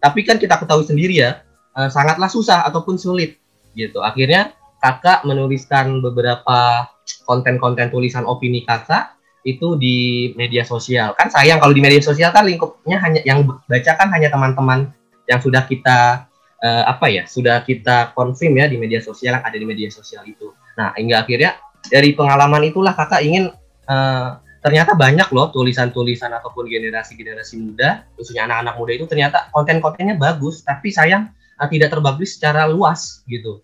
Tapi 0.01 0.25
kan 0.25 0.37
kita 0.41 0.57
ketahui 0.59 0.85
sendiri 0.85 1.21
ya, 1.21 1.41
uh, 1.75 1.89
sangatlah 1.89 2.27
susah 2.27 2.67
ataupun 2.67 2.99
sulit 2.99 3.39
gitu. 3.73 4.03
Akhirnya 4.03 4.51
kakak 4.81 5.23
menuliskan 5.23 6.01
beberapa 6.01 6.89
konten-konten 7.25 7.93
tulisan 7.93 8.25
opini 8.25 8.65
kakak 8.65 9.15
itu 9.41 9.73
di 9.77 10.29
media 10.37 10.61
sosial. 10.61 11.17
Kan 11.17 11.33
sayang 11.33 11.57
kalau 11.57 11.73
di 11.73 11.81
media 11.81 12.01
sosial 12.01 12.29
kan 12.29 12.45
lingkupnya 12.45 13.01
hanya 13.01 13.21
yang 13.25 13.45
baca 13.45 13.91
kan 13.97 14.09
hanya 14.13 14.29
teman-teman 14.29 14.93
yang 15.25 15.39
sudah 15.41 15.65
kita 15.65 16.29
uh, 16.61 16.83
apa 16.85 17.09
ya, 17.09 17.23
sudah 17.25 17.65
kita 17.65 18.13
confirm 18.13 18.57
ya 18.61 18.65
di 18.69 18.77
media 18.77 19.01
sosial 19.01 19.37
yang 19.41 19.45
ada 19.45 19.57
di 19.57 19.65
media 19.65 19.89
sosial 19.89 20.25
itu. 20.25 20.53
Nah, 20.77 20.93
hingga 20.97 21.25
akhirnya 21.25 21.57
dari 21.89 22.13
pengalaman 22.13 22.61
itulah 22.69 22.93
kakak 22.93 23.25
ingin 23.25 23.49
uh, 23.91 24.39
ternyata 24.63 24.95
banyak 24.95 25.27
loh 25.35 25.51
tulisan-tulisan 25.51 26.31
ataupun 26.31 26.71
generasi-generasi 26.71 27.59
muda, 27.59 28.07
khususnya 28.15 28.47
anak-anak 28.47 28.75
muda 28.79 28.91
itu 28.95 29.05
ternyata 29.11 29.51
konten-kontennya 29.51 30.15
bagus, 30.15 30.63
tapi 30.63 30.95
sayang 30.95 31.27
uh, 31.59 31.67
tidak 31.67 31.91
terpublish 31.91 32.39
secara 32.39 32.71
luas 32.71 33.27
gitu. 33.27 33.59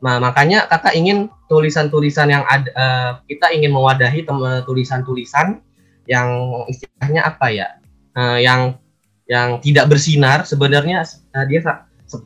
Nah, 0.00 0.16
makanya 0.20 0.64
kakak 0.68 0.96
ingin 0.96 1.28
tulisan-tulisan 1.48 2.28
yang 2.28 2.44
ada, 2.48 2.70
uh, 2.72 3.12
kita 3.28 3.52
ingin 3.52 3.72
mewadahi 3.72 4.24
tulisan-tulisan 4.64 5.60
yang 6.08 6.28
istilahnya 6.68 7.24
apa 7.24 7.46
ya, 7.52 7.68
uh, 8.16 8.40
yang 8.40 8.80
yang 9.30 9.62
tidak 9.62 9.86
bersinar 9.86 10.42
sebenarnya 10.42 11.06
uh, 11.36 11.46
dia 11.46 11.62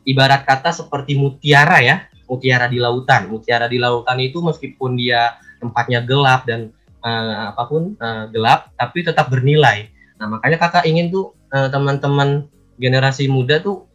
ibarat 0.09 0.47
kata 0.47 0.73
seperti 0.73 1.13
mutiara 1.13 1.77
ya, 1.83 1.95
mutiara 2.25 2.65
di 2.65 2.81
lautan. 2.81 3.29
Mutiara 3.29 3.69
di 3.69 3.77
lautan 3.77 4.17
itu 4.23 4.41
meskipun 4.41 4.97
dia 4.97 5.37
tempatnya 5.61 6.01
gelap 6.01 6.47
dan 6.49 6.73
uh, 7.05 7.53
apa 7.53 7.63
pun 7.69 7.93
uh, 8.01 8.25
gelap 8.33 8.73
tapi 8.75 9.05
tetap 9.05 9.29
bernilai. 9.29 9.87
Nah 10.17 10.25
makanya 10.25 10.57
kakak 10.57 10.89
ingin 10.89 11.13
tuh 11.13 11.37
uh, 11.53 11.69
teman-teman 11.69 12.49
generasi 12.81 13.29
muda 13.29 13.61
tuh 13.61 13.85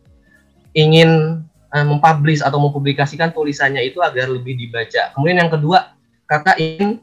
ingin 0.72 1.42
uh, 1.74 1.86
mempublish 1.86 2.40
atau 2.40 2.62
mempublikasikan 2.62 3.34
tulisannya 3.34 3.82
itu 3.82 3.98
agar 4.00 4.30
lebih 4.30 4.54
dibaca. 4.54 5.10
Kemudian 5.12 5.42
yang 5.42 5.50
kedua 5.50 5.98
kakak 6.30 6.56
ingin 6.62 7.02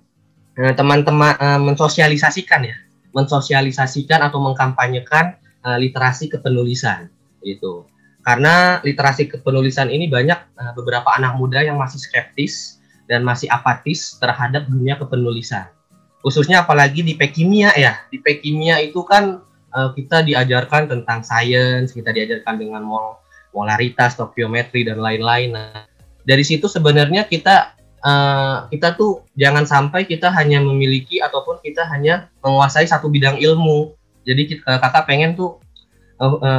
teman-teman 0.58 1.38
uh, 1.38 1.62
mensosialisasikan 1.62 2.66
ya, 2.66 2.74
mensosialisasikan 3.14 4.26
atau 4.26 4.42
mengkampanyekan 4.42 5.38
uh, 5.62 5.78
literasi 5.78 6.34
kepenulisan 6.34 7.14
itu. 7.46 7.86
Karena 8.26 8.82
literasi 8.82 9.30
kepenulisan 9.30 9.94
ini 9.94 10.10
banyak 10.10 10.58
uh, 10.58 10.74
beberapa 10.74 11.14
anak 11.14 11.38
muda 11.38 11.62
yang 11.62 11.78
masih 11.78 12.02
skeptis 12.02 12.82
dan 13.06 13.22
masih 13.22 13.46
apatis 13.54 14.18
terhadap 14.18 14.66
dunia 14.66 14.98
kepenulisan 14.98 15.76
khususnya 16.21 16.65
apalagi 16.65 17.05
di 17.05 17.13
pekimia 17.13 17.74
ya. 17.77 18.03
Di 18.09 18.21
pekimia 18.21 18.81
itu 18.81 19.01
kan 19.05 19.41
uh, 19.74 19.89
kita 19.93 20.25
diajarkan 20.25 20.89
tentang 20.89 21.21
sains 21.21 21.93
kita 21.93 22.13
diajarkan 22.13 22.57
dengan 22.57 22.81
mol 22.86 23.19
molaritas 23.55 24.13
tokiometri 24.13 24.86
dan 24.86 25.01
lain-lain. 25.01 25.55
Nah 25.55 25.88
dari 26.27 26.43
situ 26.43 26.67
sebenarnya 26.67 27.25
kita 27.25 27.74
uh, 28.03 28.67
kita 28.69 28.93
tuh 29.00 29.25
jangan 29.39 29.63
sampai 29.63 30.05
kita 30.05 30.29
hanya 30.29 30.62
memiliki 30.62 31.24
ataupun 31.24 31.63
kita 31.63 31.88
hanya 31.89 32.29
menguasai 32.43 32.86
satu 32.86 33.07
bidang 33.07 33.39
ilmu. 33.39 33.95
Jadi 34.27 34.41
kita, 34.51 34.62
uh, 34.67 34.79
kakak 34.83 35.07
pengen 35.07 35.33
tuh 35.39 35.57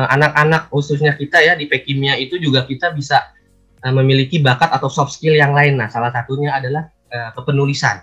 anak-anak 0.09 0.63
uh, 0.65 0.67
uh, 0.67 0.73
khususnya 0.73 1.19
kita 1.19 1.43
ya 1.43 1.59
di 1.59 1.67
pekimia 1.67 2.15
itu 2.15 2.39
juga 2.39 2.63
kita 2.63 2.95
bisa 2.95 3.35
uh, 3.83 3.93
memiliki 3.93 4.39
bakat 4.39 4.71
atau 4.71 4.89
soft 4.89 5.19
skill 5.19 5.37
yang 5.37 5.53
lain. 5.53 5.77
Nah 5.77 5.91
salah 5.91 6.11
satunya 6.15 6.55
adalah 6.55 6.89
uh, 7.13 7.31
kepenulisan 7.37 8.03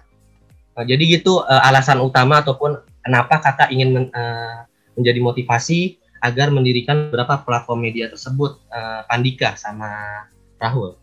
Nah, 0.75 0.83
jadi 0.83 1.03
gitu 1.19 1.39
uh, 1.39 1.61
alasan 1.63 2.03
utama 2.03 2.43
ataupun 2.43 2.83
kenapa 2.99 3.39
kakak 3.39 3.71
ingin 3.71 3.89
men, 3.95 4.05
uh, 4.11 4.67
menjadi 4.99 5.19
motivasi 5.23 5.99
agar 6.19 6.51
mendirikan 6.51 7.07
beberapa 7.07 7.39
platform 7.47 7.87
media 7.87 8.11
tersebut, 8.11 8.59
uh, 8.75 9.07
Pandika 9.07 9.55
sama 9.55 10.23
Rahul. 10.59 10.99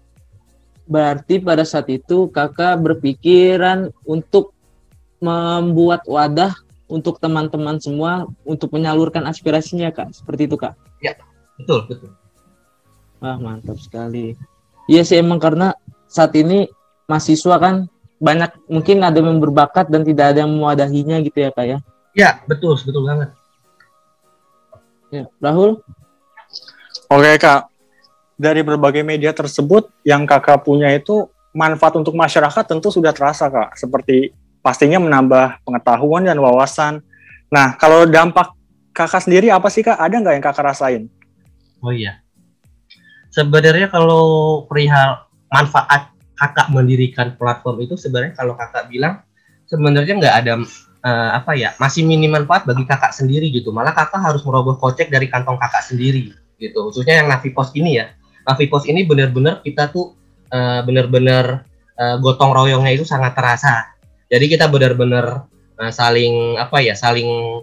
Berarti 0.84 1.40
pada 1.40 1.64
saat 1.64 1.88
itu 1.88 2.28
kakak 2.28 2.84
berpikiran 2.84 3.88
untuk 4.04 4.52
membuat 5.22 6.04
wadah 6.04 6.52
untuk 6.90 7.16
teman-teman 7.22 7.80
semua 7.80 8.28
untuk 8.44 8.74
menyalurkan 8.76 9.24
aspirasinya 9.24 9.88
kak, 9.88 10.12
seperti 10.12 10.50
itu 10.50 10.60
kak? 10.60 10.76
Ya, 11.00 11.16
betul 11.56 11.88
betul. 11.88 12.12
Wah 13.22 13.38
mantap 13.38 13.78
sekali. 13.78 14.36
Iya 14.90 15.06
sih 15.06 15.22
emang 15.22 15.38
karena 15.38 15.72
saat 16.10 16.34
ini 16.34 16.66
mahasiswa 17.06 17.56
kan 17.56 17.86
banyak 18.22 18.54
mungkin 18.70 19.02
ada 19.02 19.18
yang 19.18 19.42
berbakat 19.42 19.90
dan 19.90 20.06
tidak 20.06 20.30
ada 20.30 20.46
yang 20.46 20.54
mewadahinya 20.54 21.18
gitu 21.26 21.42
ya 21.42 21.50
kak 21.50 21.66
ya 21.66 21.78
ya 22.14 22.30
betul 22.46 22.78
betul 22.78 23.02
banget 23.02 23.34
Ya, 25.12 25.28
Rahul? 25.44 25.76
Oke 27.12 27.36
kak, 27.36 27.68
dari 28.40 28.64
berbagai 28.64 29.04
media 29.04 29.36
tersebut 29.36 29.92
yang 30.08 30.24
kakak 30.24 30.64
punya 30.64 30.88
itu 30.88 31.28
manfaat 31.52 32.00
untuk 32.00 32.16
masyarakat 32.16 32.64
tentu 32.64 32.88
sudah 32.88 33.12
terasa 33.12 33.52
kak. 33.52 33.76
Seperti 33.76 34.32
pastinya 34.64 34.96
menambah 34.96 35.68
pengetahuan 35.68 36.24
dan 36.24 36.40
wawasan. 36.40 37.04
Nah 37.52 37.76
kalau 37.76 38.08
dampak 38.08 38.56
kakak 38.96 39.20
sendiri 39.20 39.52
apa 39.52 39.68
sih 39.68 39.84
kak? 39.84 40.00
Ada 40.00 40.16
nggak 40.16 40.34
yang 40.40 40.44
kakak 40.48 40.64
rasain? 40.64 41.12
Oh 41.84 41.92
iya. 41.92 42.24
Sebenarnya 43.36 43.92
kalau 43.92 44.64
perihal 44.64 45.28
manfaat 45.52 46.08
kakak 46.42 46.74
mendirikan 46.74 47.38
platform 47.38 47.86
itu 47.86 47.94
sebenarnya 47.94 48.34
kalau 48.34 48.58
kakak 48.58 48.90
bilang 48.90 49.22
sebenarnya 49.70 50.18
nggak 50.18 50.34
ada 50.42 50.52
uh, 51.06 51.30
apa 51.38 51.54
ya 51.54 51.70
masih 51.78 52.02
minim 52.02 52.34
manfaat 52.34 52.66
bagi 52.66 52.82
kakak 52.82 53.14
sendiri 53.14 53.46
gitu. 53.54 53.70
Malah 53.70 53.94
kakak 53.94 54.18
harus 54.18 54.42
merogoh 54.42 54.74
kocek 54.82 55.06
dari 55.06 55.30
kantong 55.30 55.56
kakak 55.62 55.86
sendiri 55.86 56.34
gitu. 56.58 56.90
Khususnya 56.90 57.22
yang 57.22 57.30
Navipos 57.30 57.70
ini 57.78 58.02
ya. 58.02 58.10
Navipos 58.42 58.90
ini 58.90 59.06
benar-benar 59.06 59.62
kita 59.62 59.94
tuh 59.94 60.18
uh, 60.50 60.82
benar-benar 60.82 61.62
uh, 61.94 62.16
gotong 62.18 62.50
royongnya 62.50 62.98
itu 62.98 63.06
sangat 63.06 63.38
terasa. 63.38 63.86
Jadi 64.26 64.50
kita 64.50 64.66
benar-benar 64.66 65.46
uh, 65.78 65.92
saling 65.94 66.58
apa 66.58 66.82
ya 66.82 66.98
saling 66.98 67.62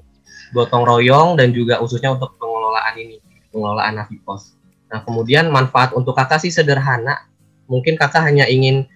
gotong 0.53 0.83
royong 0.85 1.37
dan 1.37 1.53
juga 1.53 1.77
khususnya 1.77 2.13
untuk 2.13 2.33
pengelolaan 2.41 2.95
ini 2.97 3.17
pengelolaan 3.53 4.01
Navipos 4.01 4.57
nah 4.89 5.05
kemudian 5.05 5.53
manfaat 5.53 5.93
untuk 5.93 6.17
kakak 6.17 6.41
sih 6.41 6.49
sederhana 6.49 7.28
mungkin 7.69 7.95
kakak 7.95 8.25
hanya 8.25 8.49
ingin 8.49 8.89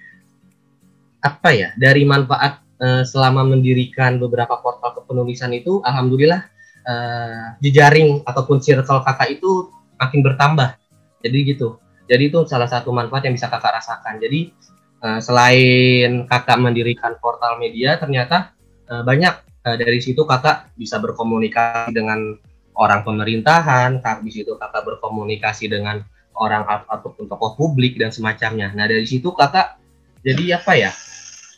apa 1.23 1.55
ya 1.55 1.69
dari 1.79 2.03
manfaat 2.03 2.59
uh, 2.83 3.05
selama 3.07 3.47
mendirikan 3.47 4.19
beberapa 4.19 4.59
portal 4.59 4.91
kepenulisan 4.99 5.55
itu 5.55 5.79
alhamdulillah 5.85 6.43
uh, 6.83 7.55
jejaring 7.63 8.25
ataupun 8.27 8.59
circle 8.59 9.05
kakak 9.05 9.39
itu 9.39 9.71
makin 9.95 10.19
bertambah. 10.19 10.75
Jadi 11.23 11.37
gitu. 11.55 11.79
Jadi 12.03 12.27
itu 12.27 12.43
salah 12.43 12.67
satu 12.67 12.91
manfaat 12.91 13.23
yang 13.23 13.39
bisa 13.39 13.47
kakak 13.47 13.79
rasakan. 13.79 14.19
Jadi 14.19 14.51
uh, 14.99 15.19
selain 15.23 16.27
kakak 16.27 16.59
mendirikan 16.59 17.15
portal 17.23 17.55
media 17.55 17.95
ternyata 17.95 18.51
uh, 18.91 19.03
banyak 19.07 19.31
uh, 19.63 19.77
dari 19.79 20.03
situ 20.03 20.27
kakak 20.27 20.75
bisa 20.75 20.99
berkomunikasi 20.99 21.95
dengan 21.95 22.35
orang 22.75 23.07
pemerintahan 23.07 24.03
kakak 24.03 24.27
di 24.27 24.31
situ 24.35 24.59
kakak 24.59 24.83
berkomunikasi 24.83 25.71
dengan 25.71 26.03
orang 26.37 26.65
ataupun 26.89 27.29
tokoh 27.29 27.53
publik 27.57 27.97
dan 27.97 28.09
semacamnya. 28.09 28.73
Nah 28.73 28.89
dari 28.89 29.05
situ 29.05 29.31
kakak 29.33 29.77
jadi 30.23 30.57
apa 30.61 30.73
ya? 30.75 30.91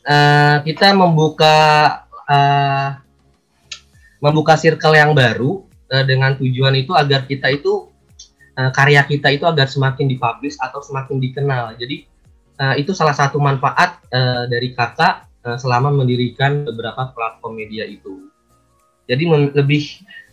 Uh, 0.05 0.62
kita 0.62 0.94
membuka 0.94 1.58
uh, 2.29 3.01
membuka 4.22 4.53
circle 4.58 4.94
yang 4.94 5.17
baru 5.17 5.65
uh, 5.89 6.05
dengan 6.05 6.38
tujuan 6.38 6.77
itu 6.77 6.94
agar 6.94 7.25
kita 7.25 7.50
itu 7.50 7.89
uh, 8.58 8.72
karya 8.74 9.01
kita 9.05 9.34
itu 9.34 9.46
agar 9.46 9.65
semakin 9.70 10.05
dipublish 10.10 10.58
atau 10.62 10.82
semakin 10.82 11.17
dikenal. 11.17 11.77
Jadi 11.77 12.05
uh, 12.62 12.75
itu 12.77 12.94
salah 12.94 13.13
satu 13.13 13.38
manfaat 13.41 14.01
uh, 14.13 14.46
dari 14.46 14.74
kakak 14.74 15.25
uh, 15.46 15.58
selama 15.58 15.94
mendirikan 15.94 16.65
beberapa 16.65 17.13
platform 17.13 17.58
media 17.62 17.86
itu. 17.86 18.29
Jadi 19.05 19.24
lebih 19.53 19.84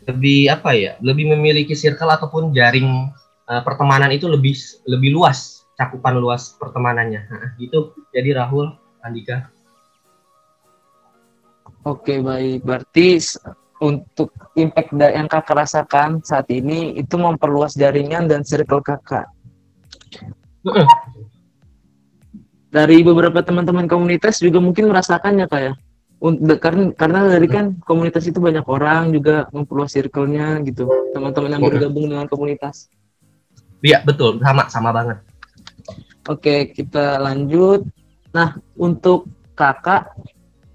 lebih 0.08 0.40
apa 0.48 0.72
ya? 0.72 0.96
Lebih 1.04 1.36
memiliki 1.36 1.76
circle 1.76 2.08
ataupun 2.08 2.56
jaring 2.56 3.12
uh, 3.52 3.60
pertemanan 3.60 4.08
itu 4.08 4.24
lebih 4.24 4.56
lebih 4.88 5.12
luas 5.12 5.68
cakupan 5.76 6.16
luas 6.16 6.56
pertemanannya. 6.56 7.20
Nah, 7.28 7.52
gitu. 7.60 7.92
Jadi 8.12 8.32
Rahul 8.32 8.72
Andika. 9.04 9.52
Oke 11.82 12.22
baik. 12.22 12.62
Berarti 12.62 13.18
untuk 13.82 14.30
impact 14.54 14.94
yang 14.94 15.26
kakak 15.26 15.66
rasakan 15.66 16.22
saat 16.22 16.46
ini 16.54 16.94
itu 16.94 17.18
memperluas 17.18 17.74
jaringan 17.74 18.30
dan 18.30 18.46
circle 18.46 18.78
kakak? 18.78 19.26
Dari 22.72 23.02
beberapa 23.02 23.42
teman-teman 23.42 23.90
komunitas 23.90 24.38
juga 24.38 24.62
mungkin 24.62 24.88
merasakannya 24.88 25.46
kayak 25.50 25.74
ya? 25.74 25.74
karena 26.62 26.94
karena 26.94 27.26
dari 27.26 27.50
kan 27.50 27.82
komunitas 27.82 28.30
itu 28.30 28.38
banyak 28.38 28.62
orang 28.70 29.10
juga 29.10 29.50
memperluas 29.50 29.90
circle-nya 29.90 30.62
gitu. 30.62 30.86
Teman-teman 31.10 31.58
yang 31.58 31.62
bergabung 31.66 32.06
dengan 32.06 32.30
komunitas 32.30 32.86
Iya 33.82 33.98
betul 34.06 34.38
sama 34.38 34.70
sama 34.70 34.94
banget. 34.94 35.18
Oke 36.30 36.70
kita 36.70 37.18
lanjut. 37.18 37.82
Nah 38.30 38.54
untuk 38.78 39.26
kakak 39.58 40.14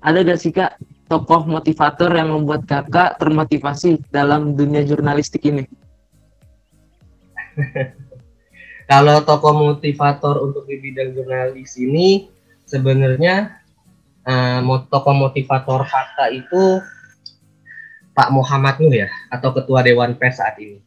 ada 0.04 0.20
gak 0.28 0.40
sih 0.40 0.52
kak 0.52 0.76
tokoh 1.08 1.48
motivator 1.48 2.12
yang 2.12 2.36
membuat 2.36 2.68
kakak 2.68 3.16
termotivasi 3.16 4.04
dalam 4.12 4.60
dunia 4.60 4.84
jurnalistik 4.84 5.48
ini? 5.48 5.64
Kalau 8.92 9.24
tokoh 9.24 9.56
motivator 9.56 10.44
untuk 10.44 10.68
di 10.68 10.80
bidang 10.80 11.16
jurnalis 11.16 11.80
ini 11.80 12.28
sebenarnya 12.68 13.64
uh, 14.28 14.60
tokoh 14.92 15.16
motivator 15.16 15.88
kakak 15.88 16.44
itu 16.44 16.84
Pak 18.12 18.30
Muhammad 18.36 18.80
Nuh 18.84 18.92
ya 18.92 19.08
atau 19.32 19.56
Ketua 19.56 19.80
Dewan 19.84 20.16
Pers 20.20 20.44
saat 20.44 20.60
ini 20.60 20.87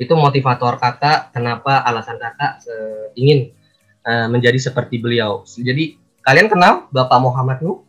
itu 0.00 0.12
motivator 0.14 0.76
kakak 0.78 1.30
kenapa 1.30 1.82
alasan 1.86 2.18
kakak 2.18 2.62
ingin 3.14 3.54
uh, 4.02 4.26
menjadi 4.26 4.58
seperti 4.58 4.98
beliau 4.98 5.46
jadi 5.46 5.94
kalian 6.24 6.50
kenal 6.50 6.90
bapak 6.90 7.18
Muhammad 7.22 7.62
Nuh 7.62 7.86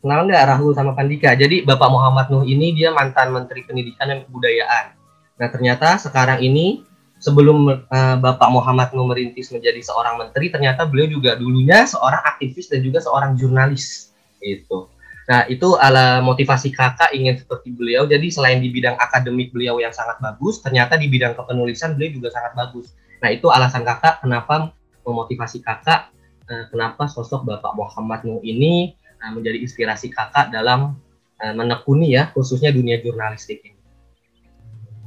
kenal 0.00 0.26
nggak 0.26 0.44
Rahul 0.48 0.72
sama 0.72 0.96
Pandika 0.96 1.36
jadi 1.36 1.62
bapak 1.62 1.88
Muhammad 1.92 2.32
Nuh 2.32 2.44
ini 2.48 2.72
dia 2.72 2.90
mantan 2.90 3.30
menteri 3.36 3.64
pendidikan 3.68 4.08
dan 4.08 4.24
kebudayaan 4.24 4.96
nah 5.36 5.48
ternyata 5.48 6.00
sekarang 6.00 6.40
ini 6.40 6.84
sebelum 7.22 7.70
uh, 7.70 8.16
Bapak 8.18 8.50
Muhammad 8.50 8.90
Nuh 8.92 9.06
merintis 9.06 9.54
menjadi 9.54 9.78
seorang 9.78 10.18
menteri, 10.18 10.50
ternyata 10.50 10.82
beliau 10.82 11.06
juga 11.06 11.38
dulunya 11.38 11.86
seorang 11.86 12.18
aktivis 12.34 12.66
dan 12.66 12.82
juga 12.82 12.98
seorang 12.98 13.38
jurnalis. 13.38 14.10
Itu. 14.42 14.90
Nah, 15.32 15.48
itu 15.48 15.80
ala 15.80 16.20
motivasi 16.20 16.68
kakak 16.76 17.16
ingin 17.16 17.40
seperti 17.40 17.72
beliau. 17.72 18.04
Jadi 18.04 18.28
selain 18.28 18.60
di 18.60 18.68
bidang 18.68 19.00
akademik 19.00 19.48
beliau 19.48 19.80
yang 19.80 19.88
sangat 19.88 20.20
bagus, 20.20 20.60
ternyata 20.60 21.00
di 21.00 21.08
bidang 21.08 21.32
kepenulisan 21.32 21.96
beliau 21.96 22.20
juga 22.20 22.28
sangat 22.36 22.52
bagus. 22.52 22.92
Nah, 23.24 23.32
itu 23.32 23.48
alasan 23.48 23.80
kakak 23.80 24.20
kenapa 24.20 24.76
memotivasi 25.08 25.64
kakak, 25.64 26.12
eh, 26.52 26.68
kenapa 26.68 27.08
sosok 27.08 27.48
Bapak 27.48 27.72
Muhammad 27.72 28.28
Nuh 28.28 28.44
ini 28.44 28.92
eh, 28.92 29.30
menjadi 29.32 29.56
inspirasi 29.64 30.12
kakak 30.12 30.52
dalam 30.52 31.00
eh, 31.40 31.56
menekuni 31.56 32.12
ya, 32.12 32.28
khususnya 32.36 32.68
dunia 32.68 33.00
jurnalistik 33.00 33.64
ini. 33.64 33.80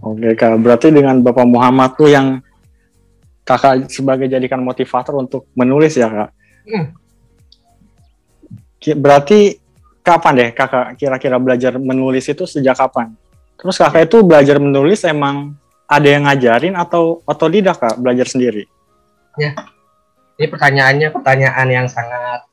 Oke, 0.02 0.34
Kak. 0.34 0.58
Berarti 0.58 0.90
dengan 0.90 1.22
Bapak 1.22 1.46
Muhammad 1.46 2.02
tuh 2.02 2.10
yang 2.10 2.42
kakak 3.46 3.94
sebagai 3.94 4.26
jadikan 4.26 4.66
motivator 4.66 5.22
untuk 5.22 5.54
menulis 5.54 5.94
ya, 5.94 6.10
Kak? 6.10 6.30
Hmm. 6.66 6.86
Berarti 8.82 9.65
kapan 10.06 10.34
deh 10.38 10.50
kakak 10.54 10.94
kira-kira 11.02 11.42
belajar 11.42 11.74
menulis 11.82 12.30
itu 12.30 12.46
sejak 12.46 12.78
kapan? 12.78 13.18
Terus 13.58 13.76
kakak 13.82 14.06
itu 14.06 14.22
belajar 14.22 14.62
menulis 14.62 15.02
emang 15.04 15.58
ada 15.90 16.06
yang 16.06 16.30
ngajarin 16.30 16.78
atau 16.78 17.26
otodidak 17.26 17.82
kak 17.82 17.98
belajar 17.98 18.30
sendiri? 18.30 18.70
Ya, 19.36 19.58
ini 20.38 20.48
pertanyaannya 20.48 21.10
pertanyaan 21.10 21.68
yang 21.68 21.88
sangat 21.90 22.46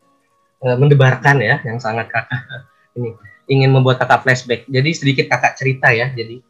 uh, 0.65 0.77
mendebarkan 0.81 1.37
ya, 1.45 1.61
yang 1.63 1.77
sangat 1.77 2.09
kakak 2.09 2.41
ini 2.97 3.13
ingin 3.53 3.71
membuat 3.71 4.01
kakak 4.01 4.25
flashback. 4.25 4.65
Jadi 4.73 4.91
sedikit 4.97 5.27
kakak 5.29 5.61
cerita 5.61 5.93
ya. 5.93 6.09
Jadi 6.09 6.41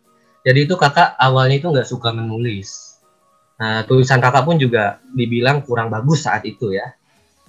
jadi 0.46 0.58
itu 0.66 0.74
kakak 0.78 1.18
awalnya 1.18 1.58
itu 1.58 1.66
nggak 1.70 1.88
suka 1.88 2.14
menulis. 2.14 2.98
Nah, 3.58 3.86
tulisan 3.86 4.18
kakak 4.18 4.42
pun 4.42 4.58
juga 4.58 4.98
dibilang 5.14 5.62
kurang 5.62 5.90
bagus 5.90 6.26
saat 6.26 6.46
itu 6.46 6.74
ya. 6.74 6.94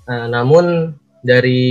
Uh, 0.03 0.27
namun 0.29 0.93
dari 1.23 1.63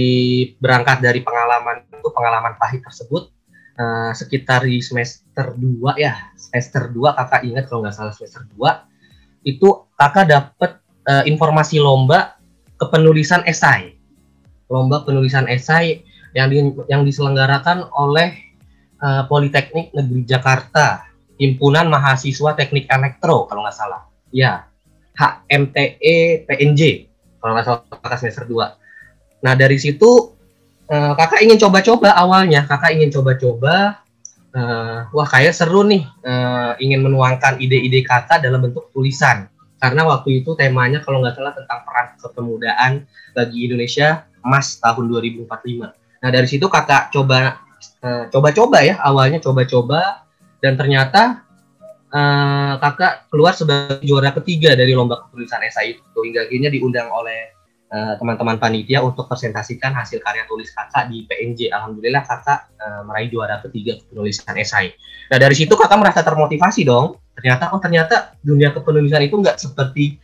berangkat 0.56 1.04
dari 1.04 1.20
pengalaman 1.20 1.84
itu 1.92 2.08
pengalaman 2.10 2.56
pahit 2.56 2.80
tersebut 2.82 3.28
uh, 3.76 4.10
sekitar 4.16 4.64
di 4.64 4.80
semester 4.80 5.54
2 5.54 6.00
ya 6.00 6.32
semester 6.34 6.88
2 6.88 7.12
kakak 7.14 7.42
ingat 7.44 7.64
kalau 7.68 7.84
nggak 7.84 7.94
salah 7.94 8.16
semester 8.16 8.48
2 8.56 9.46
itu 9.46 9.68
kakak 9.98 10.26
dapat 10.30 10.82
uh, 11.06 11.24
informasi 11.26 11.78
lomba 11.82 12.38
kepenulisan 12.78 13.42
esai. 13.46 13.94
Lomba 14.70 15.04
penulisan 15.04 15.46
esai 15.50 16.02
yang 16.32 16.48
di, 16.48 16.58
yang 16.88 17.02
diselenggarakan 17.04 17.86
oleh 17.92 18.32
uh, 19.02 19.28
Politeknik 19.28 19.92
Negeri 19.92 20.22
Jakarta 20.24 21.06
Himpunan 21.36 21.90
Mahasiswa 21.90 22.54
Teknik 22.54 22.86
Elektro 22.88 23.50
kalau 23.50 23.66
nggak 23.66 23.76
salah. 23.76 24.06
Ya 24.32 24.66
HMTE 25.18 26.48
PNJ 26.48 27.12
kalau 27.42 27.52
nggak 27.52 27.66
salah 27.66 27.80
kakak 28.00 28.18
semester 28.22 28.46
2 28.48 28.81
Nah 29.42 29.52
dari 29.58 29.76
situ 29.76 30.32
uh, 30.88 31.12
kakak 31.18 31.42
ingin 31.42 31.58
coba-coba 31.58 32.14
awalnya, 32.14 32.64
kakak 32.64 32.94
ingin 32.94 33.10
coba-coba, 33.10 34.00
uh, 34.54 35.10
wah 35.10 35.28
kayak 35.28 35.52
seru 35.52 35.82
nih, 35.86 36.06
uh, 36.22 36.78
ingin 36.78 37.02
menuangkan 37.02 37.58
ide-ide 37.58 38.06
kakak 38.06 38.40
dalam 38.40 38.62
bentuk 38.62 38.88
tulisan. 38.94 39.50
Karena 39.82 40.06
waktu 40.06 40.46
itu 40.46 40.54
temanya 40.54 41.02
kalau 41.02 41.18
nggak 41.18 41.34
salah 41.34 41.52
tentang 41.58 41.82
peran 41.82 42.06
kepemudaan 42.22 42.92
bagi 43.34 43.66
Indonesia 43.66 44.30
emas 44.46 44.78
tahun 44.78 45.10
2045. 45.10 45.50
Nah 46.22 46.30
dari 46.30 46.46
situ 46.46 46.70
kakak 46.70 47.10
coba 47.10 47.58
coba 48.02 48.30
coba-coba 48.30 48.78
ya 48.86 48.94
awalnya 49.02 49.42
coba-coba 49.42 50.22
dan 50.62 50.78
ternyata 50.78 51.42
uh, 52.14 52.78
kakak 52.78 53.26
keluar 53.26 53.54
sebagai 53.58 54.02
juara 54.06 54.30
ketiga 54.38 54.78
dari 54.78 54.94
lomba 54.94 55.26
penulisan 55.26 55.62
esai 55.66 55.98
itu 55.98 56.18
hingga 56.22 56.46
akhirnya 56.46 56.70
diundang 56.70 57.10
oleh 57.10 57.50
uh, 57.50 57.61
teman-teman 57.92 58.56
panitia 58.56 59.04
untuk 59.04 59.28
presentasikan 59.28 59.92
hasil 59.92 60.24
karya 60.24 60.48
tulis 60.48 60.72
kakak 60.72 61.12
di 61.12 61.28
PNJ. 61.28 61.68
Alhamdulillah 61.68 62.24
kakak 62.24 62.72
uh, 62.80 63.04
meraih 63.04 63.28
juara 63.28 63.60
ketiga 63.60 64.00
penulisan 64.08 64.56
esai. 64.56 64.96
Nah 65.28 65.36
dari 65.36 65.52
situ 65.52 65.76
kakak 65.76 66.00
merasa 66.00 66.24
termotivasi 66.24 66.88
dong. 66.88 67.20
Ternyata 67.36 67.72
oh 67.72 67.80
ternyata 67.80 68.36
dunia 68.40 68.72
kepenulisan 68.72 69.20
itu 69.24 69.36
nggak 69.36 69.60
seperti 69.60 70.16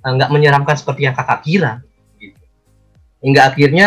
nggak 0.00 0.28
uh, 0.28 0.32
menyeramkan 0.32 0.76
seperti 0.80 1.04
yang 1.04 1.14
kakak 1.16 1.44
kira. 1.44 1.84
Gitu. 2.16 2.40
Hingga 3.20 3.52
akhirnya 3.52 3.86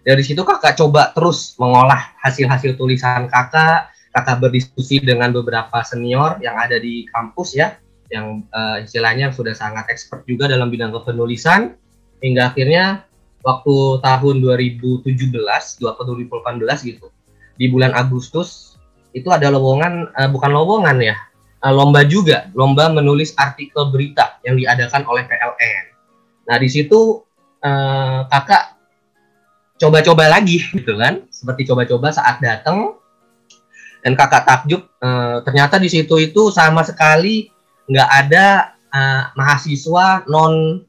dari 0.00 0.24
situ 0.24 0.40
kakak 0.40 0.80
coba 0.80 1.12
terus 1.12 1.52
mengolah 1.60 2.16
hasil-hasil 2.24 2.80
tulisan 2.80 3.28
kakak 3.28 3.92
kakak 4.10 4.36
berdiskusi 4.40 5.04
dengan 5.04 5.30
beberapa 5.36 5.84
senior 5.84 6.40
yang 6.40 6.56
ada 6.56 6.80
di 6.80 7.04
kampus 7.12 7.60
ya 7.60 7.76
yang 8.10 8.42
uh, 8.50 8.82
istilahnya 8.82 9.30
sudah 9.30 9.54
sangat 9.54 9.86
expert 9.86 10.26
juga 10.26 10.50
dalam 10.50 10.66
bidang 10.66 10.90
kepenulisan 10.90 11.78
hingga 12.20 12.52
akhirnya 12.52 13.04
waktu 13.40 13.74
tahun 14.04 14.44
2017 14.44 15.08
atau 15.84 16.02
2018 16.04 16.88
gitu 16.88 17.08
di 17.56 17.66
bulan 17.68 17.92
Agustus 17.96 18.76
itu 19.16 19.28
ada 19.32 19.50
lowongan 19.50 20.12
uh, 20.14 20.28
bukan 20.30 20.50
lowongan 20.52 20.96
ya 21.00 21.16
uh, 21.64 21.72
lomba 21.72 22.04
juga 22.04 22.48
lomba 22.52 22.92
menulis 22.92 23.32
artikel 23.36 23.88
berita 23.90 24.38
yang 24.44 24.60
diadakan 24.60 25.04
oleh 25.08 25.24
PLN 25.26 25.84
nah 26.46 26.56
di 26.60 26.68
situ 26.68 27.24
uh, 27.64 28.28
kakak 28.28 28.76
coba-coba 29.80 30.28
lagi 30.28 30.60
gitu 30.76 30.94
kan 31.00 31.24
seperti 31.32 31.64
coba-coba 31.68 32.12
saat 32.12 32.38
datang 32.44 33.00
dan 34.00 34.12
kakak 34.16 34.44
takjub 34.48 34.84
uh, 35.00 35.40
ternyata 35.44 35.76
di 35.76 35.88
situ 35.88 36.16
itu 36.20 36.52
sama 36.52 36.84
sekali 36.84 37.52
nggak 37.88 38.08
ada 38.08 38.76
uh, 38.92 39.22
mahasiswa 39.36 40.24
non 40.28 40.84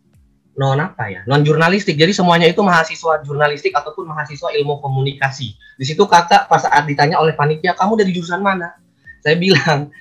non 0.59 0.79
apa 0.79 1.07
ya? 1.07 1.21
Non 1.27 1.43
jurnalistik. 1.45 1.95
Jadi 1.95 2.11
semuanya 2.11 2.47
itu 2.47 2.59
mahasiswa 2.63 3.23
jurnalistik 3.23 3.71
ataupun 3.71 4.09
mahasiswa 4.09 4.51
ilmu 4.51 4.79
komunikasi. 4.83 5.55
Di 5.79 5.85
situ 5.87 6.03
kakak 6.07 6.51
pas 6.51 6.63
saat 6.63 6.83
ditanya 6.87 7.19
oleh 7.19 7.35
panitia 7.35 7.75
kamu 7.75 8.01
dari 8.01 8.11
jurusan 8.11 8.43
mana? 8.43 8.75
Saya 9.23 9.37
bilang 9.39 9.91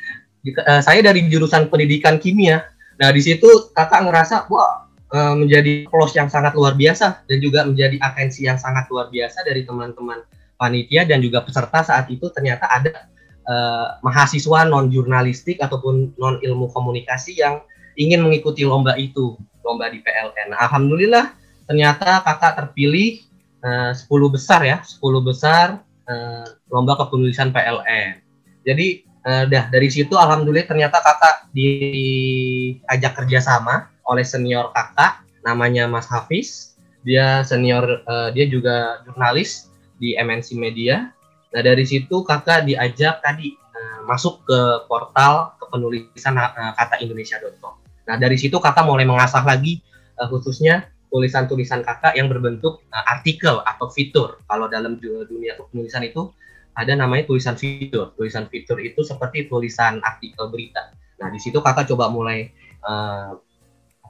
uh, 0.67 0.81
saya 0.83 1.01
dari 1.05 1.27
jurusan 1.31 1.71
pendidikan 1.71 2.19
kimia. 2.19 2.67
Nah 2.99 3.15
di 3.15 3.23
situ 3.23 3.47
kakak 3.73 4.07
ngerasa 4.09 4.51
wah 4.51 4.91
Eh, 5.11 5.35
menjadi 5.35 5.91
plus 5.91 6.15
yang 6.15 6.31
sangat 6.31 6.55
luar 6.55 6.79
biasa 6.79 7.27
dan 7.27 7.43
juga 7.43 7.67
menjadi 7.67 7.99
atensi 7.99 8.47
yang 8.47 8.55
sangat 8.55 8.87
luar 8.95 9.11
biasa 9.11 9.43
dari 9.43 9.67
teman-teman 9.67 10.23
panitia 10.55 11.03
dan 11.03 11.19
juga 11.19 11.43
peserta 11.43 11.83
saat 11.83 12.07
itu 12.15 12.31
ternyata 12.31 12.71
ada 12.71 13.11
uh, 13.43 13.99
mahasiswa 14.07 14.71
non 14.71 14.87
jurnalistik 14.87 15.59
ataupun 15.59 16.15
non 16.15 16.39
ilmu 16.39 16.71
komunikasi 16.71 17.43
yang 17.43 17.59
ingin 17.99 18.23
mengikuti 18.23 18.63
lomba 18.63 18.95
itu 18.95 19.35
lomba 19.65 19.89
di 19.93 20.01
PLN. 20.01 20.57
Alhamdulillah 20.57 21.37
ternyata 21.69 22.25
kakak 22.27 22.53
terpilih 22.59 23.23
uh, 23.63 23.93
10 23.95 24.35
besar 24.35 24.61
ya 24.67 24.83
10 24.83 25.01
besar 25.23 25.81
uh, 26.09 26.47
lomba 26.73 26.99
kepenulisan 26.99 27.55
PLN. 27.55 28.21
Jadi 28.67 29.07
uh, 29.25 29.45
dah 29.49 29.71
dari 29.71 29.89
situ 29.89 30.17
alhamdulillah 30.17 30.69
ternyata 30.69 31.01
kakak 31.01 31.49
diajak 31.53 33.13
kerjasama 33.17 33.89
oleh 34.09 34.27
senior 34.27 34.75
kakak 34.75 35.23
namanya 35.47 35.87
Mas 35.87 36.09
Hafiz. 36.09 36.77
Dia 37.01 37.41
senior 37.47 38.05
uh, 38.05 38.29
dia 38.35 38.45
juga 38.45 39.01
jurnalis 39.09 39.73
di 39.97 40.17
MNC 40.17 40.57
Media. 40.57 41.09
Nah, 41.51 41.63
dari 41.65 41.83
situ 41.83 42.23
kakak 42.23 42.69
diajak 42.69 43.25
tadi 43.25 43.57
uh, 43.57 44.05
masuk 44.05 44.45
ke 44.45 44.61
portal 44.87 45.57
kepenulisan 45.59 46.37
uh, 46.37 46.73
kata 46.77 47.01
indonesia.com. 47.01 47.90
Nah, 48.11 48.19
dari 48.19 48.35
situ 48.35 48.59
kakak 48.59 48.83
mulai 48.83 49.07
mengasah 49.07 49.47
lagi 49.47 49.79
uh, 50.19 50.27
khususnya 50.27 50.91
tulisan-tulisan 51.15 51.87
kakak 51.87 52.19
yang 52.19 52.27
berbentuk 52.27 52.83
uh, 52.91 53.05
artikel 53.07 53.63
atau 53.63 53.87
fitur. 53.87 54.43
Kalau 54.51 54.67
dalam 54.67 54.99
dunia 54.99 55.55
penulisan 55.71 56.03
itu 56.03 56.35
ada 56.75 56.91
namanya 56.99 57.31
tulisan 57.31 57.55
fitur. 57.55 58.11
Tulisan 58.19 58.51
fitur 58.51 58.83
itu 58.83 59.07
seperti 59.07 59.47
tulisan 59.47 60.03
artikel 60.03 60.51
berita. 60.51 60.91
Nah, 61.23 61.31
di 61.31 61.39
situ 61.39 61.63
kakak 61.63 61.87
coba 61.87 62.11
mulai 62.11 62.51
uh, 62.83 63.39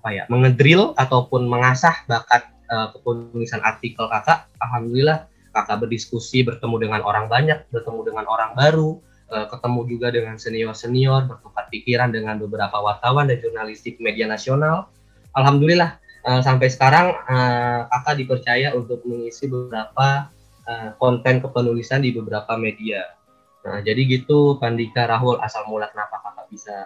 apa 0.00 0.08
ya 0.16 0.24
mengedrill 0.32 0.96
ataupun 0.96 1.44
mengasah 1.44 1.92
bakat 2.08 2.48
uh, 2.72 2.88
kepenulisan 2.96 3.60
artikel 3.60 4.08
kakak 4.08 4.48
alhamdulillah 4.64 5.28
kakak 5.52 5.84
berdiskusi 5.84 6.40
bertemu 6.40 6.88
dengan 6.88 7.00
orang 7.04 7.28
banyak 7.28 7.68
bertemu 7.68 8.00
dengan 8.08 8.24
orang 8.24 8.56
baru 8.56 8.96
uh, 9.30 9.46
ketemu 9.48 9.80
juga 9.86 10.08
dengan 10.12 10.36
senior 10.36 10.74
senior 10.76 11.26
bertukar 11.26 11.70
pikiran 11.70 12.10
dengan 12.10 12.36
beberapa 12.36 12.82
wartawan 12.82 13.30
dan 13.30 13.38
jurnalistik 13.40 13.96
media 14.02 14.26
nasional 14.26 14.90
alhamdulillah 15.32 15.96
uh, 16.26 16.42
sampai 16.42 16.68
sekarang 16.68 17.14
uh, 17.26 17.86
kakak 17.88 18.14
dipercaya 18.20 18.74
untuk 18.76 19.02
mengisi 19.06 19.46
beberapa 19.46 20.28
uh, 20.66 20.90
konten 20.98 21.40
kepenulisan 21.40 22.02
di 22.02 22.10
beberapa 22.12 22.58
media 22.58 23.16
nah 23.60 23.78
jadi 23.84 24.08
gitu 24.08 24.56
Pandika 24.56 25.04
Rahul 25.04 25.36
asal 25.40 25.68
mula 25.68 25.88
kenapa 25.92 26.20
kakak 26.20 26.46
bisa 26.48 26.76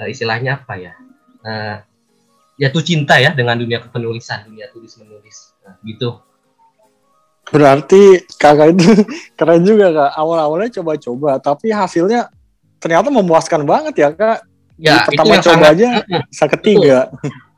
uh, 0.00 0.08
istilahnya 0.08 0.60
apa 0.60 0.74
ya 0.76 0.92
uh, 1.44 1.76
jatuh 2.58 2.82
cinta 2.82 3.14
ya 3.22 3.30
dengan 3.32 3.54
dunia 3.54 3.78
kepenulisan, 3.78 4.50
dunia 4.50 4.66
tulis 4.74 4.98
menulis. 4.98 5.54
Nah, 5.62 5.78
gitu. 5.86 6.18
Berarti 7.48 8.22
kakak 8.36 8.76
itu 8.76 8.86
keren 9.38 9.62
juga 9.64 9.92
kak. 9.92 10.10
Awal-awalnya 10.16 10.70
coba-coba, 10.80 11.40
tapi 11.40 11.72
hasilnya 11.72 12.28
ternyata 12.78 13.08
memuaskan 13.08 13.64
banget 13.64 13.94
ya 14.04 14.10
kak. 14.12 14.38
Ya, 14.78 15.02
Di 15.02 15.10
pertama 15.10 15.42
coba 15.42 15.74
sangat, 15.74 15.74
aja, 15.74 15.88
saya 16.30 16.48
ketiga. 16.54 16.98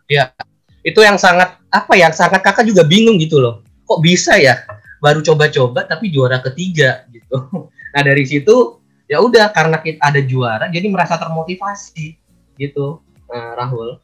Ya, 0.08 0.32
itu 0.80 1.00
yang 1.04 1.20
sangat 1.20 1.60
apa 1.68 1.92
ya? 1.98 2.08
Sangat 2.16 2.40
kakak 2.40 2.64
juga 2.64 2.86
bingung 2.86 3.20
gitu 3.20 3.36
loh. 3.42 3.60
Kok 3.84 4.00
bisa 4.00 4.40
ya? 4.40 4.64
Baru 5.00 5.20
coba-coba 5.20 5.84
tapi 5.84 6.08
juara 6.12 6.40
ketiga 6.40 7.04
gitu. 7.12 7.36
Nah 7.90 8.06
dari 8.06 8.22
situ 8.22 8.78
ya 9.10 9.18
udah 9.18 9.50
karena 9.50 9.82
kita 9.82 9.98
ada 9.98 10.22
juara, 10.22 10.70
jadi 10.70 10.86
merasa 10.86 11.18
termotivasi 11.18 12.14
gitu, 12.54 13.02
uh, 13.26 13.52
Rahul. 13.58 13.98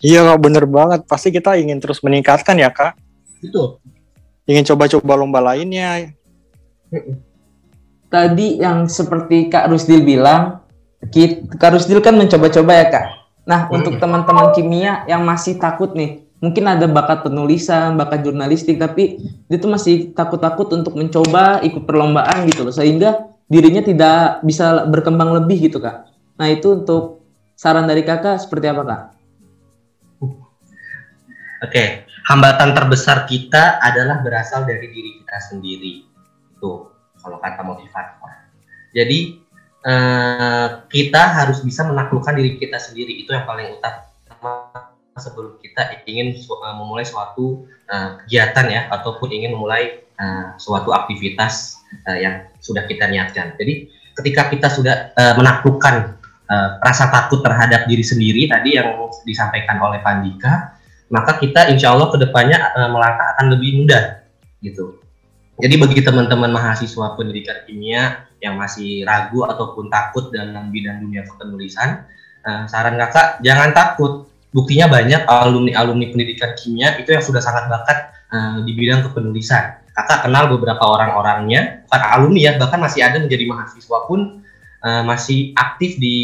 Iya 0.00 0.24
kak, 0.24 0.40
bener 0.40 0.64
banget. 0.64 1.04
Pasti 1.04 1.28
kita 1.28 1.60
ingin 1.60 1.76
terus 1.76 2.00
meningkatkan 2.00 2.56
ya 2.56 2.72
kak. 2.72 2.96
Itu. 3.44 3.76
Ingin 4.46 4.62
coba-coba 4.62 5.12
lomba 5.18 5.40
lainnya. 5.42 6.14
Tadi 8.06 8.62
yang 8.62 8.86
seperti 8.86 9.50
Kak 9.50 9.66
Rusdil 9.68 10.06
bilang, 10.06 10.62
Kak 11.58 11.74
Rusdil 11.74 11.98
kan 11.98 12.14
mencoba-coba 12.14 12.72
ya 12.72 12.86
kak. 12.88 13.06
Nah 13.46 13.66
hmm. 13.66 13.76
untuk 13.78 13.94
teman-teman 13.98 14.54
kimia 14.54 15.02
yang 15.10 15.22
masih 15.26 15.58
takut 15.58 15.94
nih, 15.94 16.22
mungkin 16.42 16.66
ada 16.66 16.86
bakat 16.86 17.26
penulisan, 17.26 17.94
bakat 17.98 18.26
jurnalistik, 18.26 18.78
tapi 18.78 19.18
dia 19.46 19.58
tuh 19.58 19.70
masih 19.70 20.14
takut-takut 20.14 20.70
untuk 20.74 20.94
mencoba 20.94 21.62
ikut 21.62 21.86
perlombaan 21.86 22.46
gitu 22.46 22.66
loh, 22.66 22.74
sehingga 22.74 23.34
dirinya 23.46 23.82
tidak 23.82 24.42
bisa 24.42 24.86
berkembang 24.90 25.34
lebih 25.42 25.70
gitu 25.70 25.78
kak. 25.78 26.10
Nah 26.38 26.46
itu 26.50 26.82
untuk 26.82 27.22
saran 27.54 27.86
dari 27.86 28.02
kakak 28.02 28.42
seperti 28.42 28.66
apa 28.70 28.82
kak? 28.82 29.02
Oke, 31.66 32.05
hambatan 32.26 32.74
terbesar 32.74 33.24
kita 33.24 33.78
adalah 33.78 34.20
berasal 34.20 34.66
dari 34.66 34.90
diri 34.90 35.22
kita 35.22 35.38
sendiri. 35.46 35.94
Itu 36.58 36.90
kalau 37.22 37.38
kata 37.38 37.62
motivator. 37.62 38.30
Jadi 38.90 39.38
eh, 39.86 40.68
kita 40.90 41.22
harus 41.36 41.62
bisa 41.62 41.86
menaklukkan 41.86 42.34
diri 42.34 42.58
kita 42.58 42.82
sendiri. 42.82 43.22
Itu 43.22 43.30
yang 43.34 43.46
paling 43.46 43.78
utama 43.78 44.74
sebelum 45.16 45.56
kita 45.64 46.04
ingin 46.04 46.36
uh, 46.36 46.76
memulai 46.76 47.08
suatu 47.08 47.64
uh, 47.88 48.20
kegiatan 48.24 48.68
ya 48.68 48.80
ataupun 48.92 49.32
ingin 49.32 49.56
memulai 49.56 50.04
uh, 50.20 50.52
suatu 50.60 50.92
aktivitas 50.92 51.80
uh, 52.04 52.20
yang 52.20 52.44
sudah 52.60 52.84
kita 52.84 53.08
niatkan. 53.08 53.56
Jadi 53.56 53.88
ketika 54.12 54.52
kita 54.52 54.68
sudah 54.68 55.16
uh, 55.16 55.34
menaklukkan 55.40 56.20
uh, 56.52 56.70
rasa 56.84 57.08
takut 57.08 57.40
terhadap 57.40 57.88
diri 57.88 58.04
sendiri 58.04 58.44
tadi 58.44 58.76
yang 58.76 59.08
disampaikan 59.24 59.80
oleh 59.80 60.04
Pandika, 60.04 60.75
maka 61.08 61.38
kita 61.38 61.70
insya 61.70 61.94
Allah 61.94 62.10
ke 62.10 62.18
depannya 62.18 62.58
uh, 62.74 62.90
melangkah 62.90 63.36
akan 63.36 63.46
lebih 63.54 63.82
mudah 63.82 64.26
gitu. 64.62 64.98
Jadi 65.56 65.74
bagi 65.80 66.00
teman-teman 66.04 66.52
mahasiswa 66.52 67.16
pendidikan 67.16 67.64
kimia 67.64 68.28
yang 68.44 68.60
masih 68.60 69.08
ragu 69.08 69.48
ataupun 69.48 69.88
takut 69.88 70.28
dalam 70.28 70.68
bidang 70.68 71.00
dunia 71.00 71.24
kepenulisan, 71.24 72.04
uh, 72.44 72.68
saran 72.68 72.98
kakak 73.00 73.40
jangan 73.40 73.72
takut. 73.72 74.28
Buktinya 74.52 74.88
banyak 74.88 75.28
alumni-alumni 75.28 76.08
pendidikan 76.12 76.56
kimia 76.56 76.96
itu 76.96 77.12
yang 77.12 77.20
sudah 77.20 77.44
sangat 77.44 77.68
bakat 77.68 78.12
uh, 78.32 78.64
di 78.64 78.72
bidang 78.72 79.04
kepenulisan. 79.04 79.84
Kakak 79.96 80.28
kenal 80.28 80.52
beberapa 80.52 80.84
orang-orangnya, 80.84 81.88
bukan 81.88 82.02
alumni 82.04 82.40
ya, 82.40 82.52
bahkan 82.60 82.80
masih 82.80 83.00
ada 83.00 83.16
menjadi 83.16 83.48
mahasiswa 83.48 83.98
pun 84.04 84.44
uh, 84.84 85.02
masih 85.08 85.56
aktif 85.56 85.96
di 85.96 86.16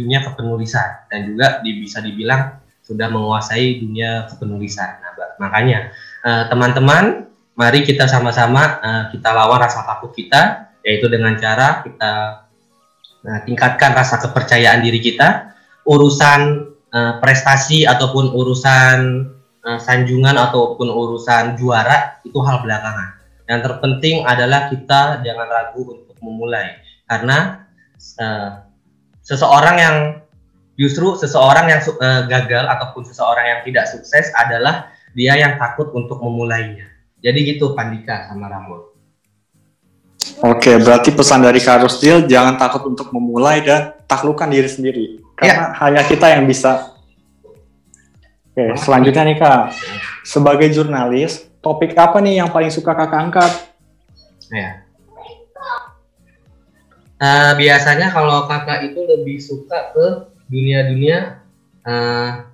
dunia 0.00 0.24
kepenulisan 0.24 1.04
dan 1.12 1.28
juga 1.28 1.60
di, 1.60 1.70
bisa 1.80 2.00
dibilang 2.00 2.56
sudah 2.88 3.12
menguasai 3.12 3.84
dunia 3.84 4.24
kepenulisan. 4.32 5.04
Nah, 5.04 5.12
makanya 5.36 5.92
eh, 6.24 6.44
teman-teman, 6.48 7.04
uh, 7.28 7.28
mari 7.52 7.84
kita 7.84 8.08
sama-sama 8.08 8.80
uh, 8.80 9.04
kita 9.12 9.28
lawan 9.36 9.60
rasa 9.60 9.84
takut 9.84 10.16
kita, 10.16 10.72
yaitu 10.80 11.12
dengan 11.12 11.36
cara 11.36 11.84
kita 11.84 12.48
Nah, 13.28 13.42
tingkatkan 13.42 13.92
rasa 13.96 14.22
kepercayaan 14.22 14.84
diri 14.84 15.02
kita. 15.02 15.52
Urusan 15.88 16.70
uh, 16.92 17.14
prestasi 17.18 17.88
ataupun 17.88 18.30
urusan 18.30 18.96
uh, 19.64 19.78
sanjungan 19.80 20.36
ataupun 20.36 20.86
urusan 20.86 21.56
juara 21.58 22.20
itu 22.22 22.38
hal 22.44 22.62
belakangan. 22.62 23.18
Yang 23.48 23.60
terpenting 23.64 24.28
adalah 24.28 24.68
kita 24.68 25.24
jangan 25.24 25.48
ragu 25.48 25.80
untuk 25.96 26.16
memulai 26.20 26.76
karena 27.08 27.64
uh, 28.20 28.68
seseorang 29.24 29.76
yang 29.80 29.96
justru 30.78 31.18
seseorang 31.18 31.66
yang 31.66 31.82
uh, 31.82 32.22
gagal 32.30 32.64
ataupun 32.70 33.02
seseorang 33.02 33.44
yang 33.44 33.60
tidak 33.66 33.90
sukses 33.90 34.30
adalah 34.38 34.94
dia 35.12 35.34
yang 35.34 35.58
takut 35.58 35.90
untuk 35.92 36.22
memulainya. 36.22 36.86
Jadi 37.18 37.38
gitu 37.50 37.74
Pandika 37.74 38.30
sama 38.30 38.46
Ramon. 38.46 38.94
Oke, 40.38 40.78
berarti 40.78 41.10
pesan 41.10 41.42
dari 41.42 41.58
Kak 41.58 41.82
Rusdil 41.82 42.30
jangan 42.30 42.54
takut 42.54 42.86
untuk 42.86 43.10
memulai 43.10 43.58
dan 43.58 43.98
taklukkan 44.06 44.46
diri 44.46 44.70
sendiri. 44.70 45.04
Karena 45.34 45.74
ya. 45.74 45.78
hanya 45.82 46.02
kita 46.06 46.30
yang 46.30 46.46
bisa. 46.46 46.94
Oke, 48.54 48.78
selanjutnya 48.78 49.26
nih 49.26 49.36
Kak. 49.42 49.74
Sebagai 50.22 50.70
jurnalis, 50.70 51.42
topik 51.58 51.98
apa 51.98 52.22
nih 52.22 52.38
yang 52.38 52.54
paling 52.54 52.70
suka 52.70 52.94
Kakak 52.94 53.18
angkat? 53.18 53.52
Ya. 54.54 54.86
Uh, 57.18 57.50
biasanya 57.58 58.14
kalau 58.14 58.46
kakak 58.46 58.94
itu 58.94 59.02
lebih 59.02 59.42
suka 59.42 59.90
ke 59.90 60.37
dunia-dunia 60.48 61.44
uh, 61.84 62.48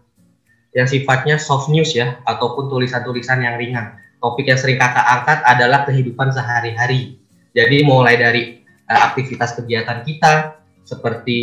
yang 0.74 0.90
sifatnya 0.90 1.38
soft 1.38 1.70
news 1.70 1.94
ya, 1.94 2.18
ataupun 2.26 2.66
tulisan-tulisan 2.66 3.40
yang 3.40 3.54
ringan. 3.56 3.94
Topik 4.18 4.50
yang 4.50 4.58
sering 4.58 4.76
kakak 4.76 5.06
angkat 5.06 5.38
adalah 5.46 5.86
kehidupan 5.86 6.34
sehari-hari. 6.34 7.16
Jadi 7.54 7.86
mulai 7.86 8.18
dari 8.18 8.58
uh, 8.90 9.00
aktivitas 9.10 9.54
kegiatan 9.54 10.02
kita 10.02 10.58
seperti 10.84 11.40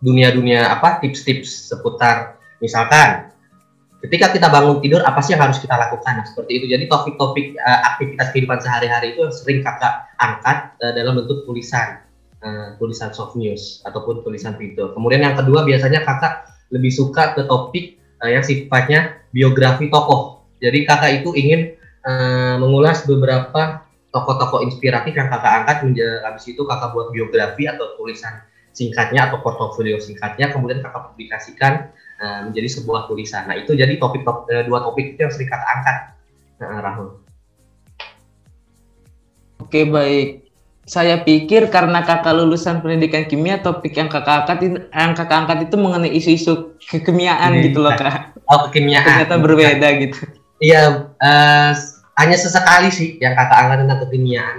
dunia-dunia 0.00 0.62
uh, 0.62 0.70
uh, 0.70 0.74
apa 0.78 1.02
tips-tips 1.02 1.68
seputar 1.74 2.40
misalkan 2.62 3.28
ketika 4.06 4.30
kita 4.30 4.46
bangun 4.46 4.78
tidur 4.78 5.02
apa 5.02 5.18
sih 5.18 5.34
yang 5.34 5.42
harus 5.42 5.58
kita 5.58 5.74
lakukan? 5.74 6.22
Nah, 6.22 6.26
seperti 6.30 6.62
itu. 6.62 6.66
Jadi 6.70 6.86
topik-topik 6.86 7.58
uh, 7.58 7.80
aktivitas 7.94 8.30
kehidupan 8.30 8.62
sehari-hari 8.62 9.18
itu 9.18 9.26
sering 9.34 9.66
kakak 9.66 10.06
angkat 10.22 10.78
uh, 10.78 10.94
dalam 10.94 11.18
bentuk 11.18 11.42
tulisan 11.42 12.05
uh, 12.46 12.78
tulisan 12.78 13.10
soft 13.10 13.34
news 13.34 13.82
ataupun 13.82 14.22
tulisan 14.22 14.54
video 14.54 14.94
kemudian 14.94 15.26
yang 15.26 15.34
kedua 15.34 15.66
biasanya 15.66 16.06
kakak 16.06 16.46
lebih 16.70 16.94
suka 16.94 17.34
ke 17.34 17.42
topik 17.46 17.98
uh, 18.22 18.30
yang 18.30 18.42
sifatnya 18.42 19.22
biografi 19.30 19.92
tokoh. 19.92 20.48
Jadi 20.58 20.88
kakak 20.88 21.22
itu 21.22 21.30
ingin 21.36 21.76
uh, 22.02 22.56
mengulas 22.56 23.04
beberapa 23.04 23.84
tokoh-tokoh 24.10 24.64
inspiratif 24.64 25.12
yang 25.12 25.28
kakak 25.28 25.52
angkat. 25.64 25.76
Habis 26.24 26.44
itu 26.48 26.62
kakak 26.64 26.96
buat 26.96 27.12
biografi 27.12 27.68
atau 27.68 27.94
tulisan 28.00 28.40
singkatnya 28.76 29.32
atau 29.32 29.40
portofolio 29.40 29.96
singkatnya 29.96 30.52
kemudian 30.52 30.84
kakak 30.84 31.12
publikasikan 31.12 31.92
uh, 32.20 32.40
menjadi 32.48 32.80
sebuah 32.80 33.08
tulisan. 33.08 33.48
Nah 33.48 33.56
itu 33.60 33.76
jadi 33.76 33.96
topik 34.00 34.24
top, 34.24 34.48
uh, 34.48 34.64
dua 34.64 34.80
topik 34.84 35.16
itu 35.16 35.20
yang 35.24 35.32
sering 35.32 35.48
kakak 35.52 35.68
angkat 35.68 35.96
uh, 36.64 36.80
Rahul. 36.80 37.08
Oke 39.60 39.82
baik 39.88 40.45
saya 40.86 41.20
pikir 41.26 41.66
karena 41.68 42.06
kakak 42.06 42.32
lulusan 42.32 42.78
pendidikan 42.78 43.26
kimia 43.26 43.58
topik 43.58 43.98
yang 43.98 44.06
kakak 44.06 44.46
angkat 44.46 44.86
yang 44.94 45.12
kakak 45.18 45.38
angkat 45.44 45.58
itu 45.66 45.76
mengenai 45.76 46.14
isu-isu 46.14 46.78
kekimiaan 46.78 47.58
gitu 47.58 47.82
loh 47.82 47.92
kak 47.98 48.38
oh 48.46 48.70
kekimiaan 48.70 49.26
ternyata 49.26 49.34
berbeda 49.42 49.88
gitu 49.98 50.18
iya 50.62 51.10
uh, 51.18 51.74
hanya 52.16 52.36
sesekali 52.40 52.88
sih 52.88 53.20
yang 53.20 53.36
kakak 53.36 53.58
angkat 53.60 53.76
tentang 53.84 54.00
kekimiaan. 54.08 54.56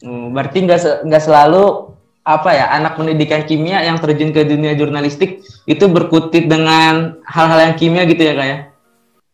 Hmm, 0.00 0.32
berarti 0.32 0.64
nggak 0.64 0.80
se 0.80 0.90
nggak 1.04 1.24
selalu 1.24 1.96
apa 2.24 2.50
ya 2.52 2.68
anak 2.76 3.00
pendidikan 3.00 3.44
kimia 3.48 3.80
yang 3.80 3.96
terjun 3.96 4.32
ke 4.32 4.44
dunia 4.44 4.76
jurnalistik 4.76 5.40
itu 5.64 5.84
berkutit 5.88 6.46
dengan 6.46 7.16
hal-hal 7.24 7.72
yang 7.72 7.74
kimia 7.76 8.04
gitu 8.04 8.20
ya 8.20 8.36
kak 8.36 8.48
ya? 8.48 8.58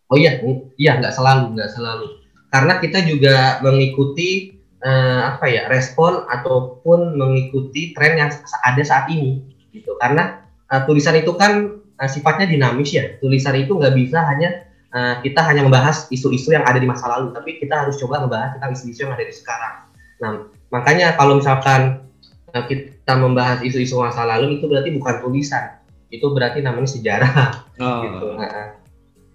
Oh 0.06 0.14
iya, 0.14 0.38
iya 0.78 1.02
nggak 1.02 1.14
selalu 1.14 1.58
nggak 1.58 1.70
selalu. 1.74 2.06
Karena 2.46 2.78
kita 2.78 3.02
juga 3.02 3.58
mengikuti 3.66 4.55
uh, 4.86 5.20
apa 5.34 5.50
ya 5.50 5.66
respon 5.66 6.22
ataupun 6.30 7.18
mengikuti 7.18 7.90
tren 7.90 8.14
yang 8.14 8.30
ada 8.62 8.82
saat 8.86 9.10
ini 9.10 9.42
gitu. 9.74 9.98
Karena 9.98 10.46
uh, 10.70 10.86
tulisan 10.86 11.18
itu 11.18 11.34
kan 11.34 11.82
uh, 11.98 12.08
sifatnya 12.08 12.46
dinamis 12.46 12.94
ya. 12.94 13.18
Tulisan 13.18 13.58
itu 13.58 13.74
nggak 13.74 13.94
bisa 13.98 14.22
hanya 14.22 14.70
uh, 14.94 15.18
kita 15.20 15.42
hanya 15.42 15.66
membahas 15.66 16.06
isu-isu 16.14 16.54
yang 16.54 16.62
ada 16.62 16.78
di 16.78 16.86
masa 16.86 17.10
lalu, 17.10 17.34
tapi 17.34 17.58
kita 17.58 17.74
harus 17.84 17.98
coba 17.98 18.22
membahas 18.22 18.56
tentang 18.56 18.72
isu-isu 18.78 19.04
yang 19.04 19.12
ada 19.12 19.24
di 19.26 19.34
sekarang. 19.34 19.74
Nah, 20.22 20.30
makanya 20.70 21.18
kalau 21.18 21.42
misalkan 21.42 22.06
uh, 22.54 22.64
kita 22.64 23.12
membahas 23.18 23.60
isu-isu 23.66 23.98
masa 23.98 24.22
lalu 24.22 24.62
itu 24.62 24.70
berarti 24.70 24.94
bukan 24.94 25.14
tulisan, 25.20 25.82
itu 26.14 26.26
berarti 26.30 26.62
namanya 26.62 26.88
sejarah. 26.88 27.34
Oh. 27.76 28.00
Gitu. 28.08 28.40
Nah, 28.40 28.80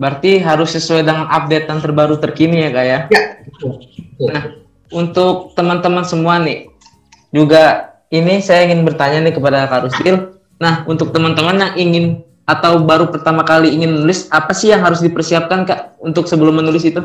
berarti 0.02 0.42
harus 0.42 0.74
sesuai 0.74 1.06
dengan 1.06 1.30
update 1.30 1.70
yang 1.70 1.78
terbaru 1.78 2.18
terkini 2.18 2.66
ya 2.66 2.70
kak 2.74 2.86
ya? 2.90 3.00
Ya, 3.14 3.24
betul. 3.46 3.78
Nah, 4.34 4.61
untuk 4.92 5.56
teman-teman 5.56 6.04
semua 6.04 6.38
nih, 6.40 6.68
juga 7.32 7.96
ini 8.12 8.44
saya 8.44 8.68
ingin 8.68 8.84
bertanya 8.84 9.24
nih 9.24 9.34
kepada 9.34 9.66
Kak 9.72 9.88
Rustil. 9.88 10.36
Nah, 10.60 10.84
untuk 10.86 11.16
teman-teman 11.16 11.58
yang 11.58 11.74
ingin 11.80 12.06
atau 12.46 12.84
baru 12.84 13.08
pertama 13.08 13.48
kali 13.48 13.72
ingin 13.72 13.96
menulis, 13.96 14.28
apa 14.30 14.52
sih 14.52 14.70
yang 14.76 14.84
harus 14.84 15.00
dipersiapkan 15.00 15.64
kak 15.64 15.96
untuk 16.04 16.28
sebelum 16.28 16.60
menulis 16.60 16.84
itu? 16.84 17.00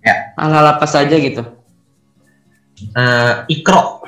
Ya. 0.00 0.32
Hal-hal 0.40 0.80
apa 0.80 0.86
saja 0.88 1.12
gitu? 1.12 1.44
Uh, 2.96 3.44
ikro, 3.52 4.04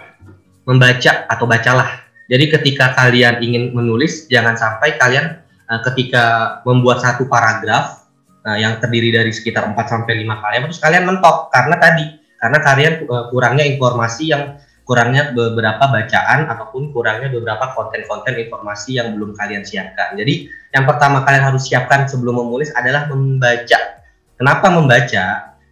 membaca 0.64 1.28
atau 1.28 1.44
bacalah. 1.44 2.08
Jadi 2.28 2.44
ketika 2.52 2.96
kalian 2.96 3.40
ingin 3.44 3.72
menulis, 3.76 4.28
jangan 4.32 4.56
sampai 4.56 4.96
kalian 4.96 5.40
uh, 5.68 5.80
ketika 5.92 6.58
membuat 6.64 7.04
satu 7.04 7.28
paragraf 7.28 8.08
uh, 8.44 8.56
yang 8.56 8.80
terdiri 8.80 9.12
dari 9.12 9.32
sekitar 9.32 9.68
4 9.68 9.76
sampai 9.76 10.24
lima 10.24 10.40
kalian, 10.40 10.68
terus 10.68 10.80
kalian 10.80 11.04
mentok 11.08 11.52
karena 11.52 11.76
tadi 11.80 12.17
karena 12.38 12.58
kalian 12.62 12.92
uh, 13.10 13.26
kurangnya 13.34 13.66
informasi 13.66 14.30
yang 14.30 14.56
kurangnya 14.88 15.36
beberapa 15.36 15.84
bacaan 15.84 16.48
ataupun 16.48 16.96
kurangnya 16.96 17.28
beberapa 17.28 17.76
konten-konten 17.76 18.40
informasi 18.40 18.96
yang 18.96 19.12
belum 19.12 19.36
kalian 19.36 19.60
siapkan. 19.60 20.16
Jadi 20.16 20.48
yang 20.72 20.88
pertama 20.88 21.28
kalian 21.28 21.44
harus 21.44 21.68
siapkan 21.68 22.08
sebelum 22.08 22.40
menulis 22.40 22.72
adalah 22.72 23.04
membaca. 23.12 24.00
Kenapa 24.40 24.66
membaca? 24.72 25.24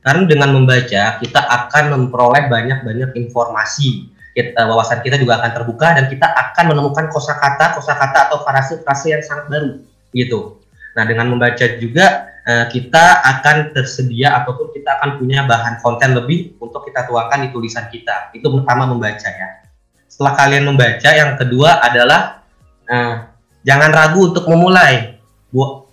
Karena 0.04 0.22
dengan 0.28 0.52
membaca 0.52 1.16
kita 1.16 1.40
akan 1.40 1.84
memperoleh 1.96 2.46
banyak-banyak 2.52 3.16
informasi. 3.16 4.12
Kita, 4.36 4.68
wawasan 4.68 5.00
kita 5.00 5.16
juga 5.16 5.40
akan 5.40 5.50
terbuka 5.56 5.96
dan 5.96 6.12
kita 6.12 6.28
akan 6.28 6.76
menemukan 6.76 7.08
kosakata, 7.08 7.72
kosakata 7.72 8.28
atau 8.28 8.44
frase-frase 8.44 9.16
yang 9.16 9.24
sangat 9.24 9.48
baru 9.48 9.80
gitu. 10.12 10.60
Nah, 10.96 11.04
dengan 11.04 11.28
membaca 11.28 11.66
juga 11.76 12.36
Eh, 12.46 12.66
kita 12.70 13.26
akan 13.26 13.74
tersedia 13.74 14.38
ataupun 14.38 14.70
kita 14.70 15.02
akan 15.02 15.18
punya 15.18 15.42
bahan 15.50 15.82
konten 15.82 16.14
lebih 16.14 16.54
untuk 16.62 16.86
kita 16.86 17.02
tuangkan 17.02 17.42
di 17.42 17.50
tulisan 17.50 17.90
kita. 17.90 18.30
Itu 18.38 18.54
pertama 18.54 18.86
membaca 18.86 19.26
ya. 19.26 19.66
Setelah 20.06 20.38
kalian 20.38 20.62
membaca, 20.70 21.10
yang 21.10 21.34
kedua 21.34 21.82
adalah 21.82 22.46
uh, 22.86 23.26
jangan 23.66 23.90
ragu 23.90 24.30
untuk 24.30 24.46
memulai. 24.46 25.18
Bu. 25.50 25.90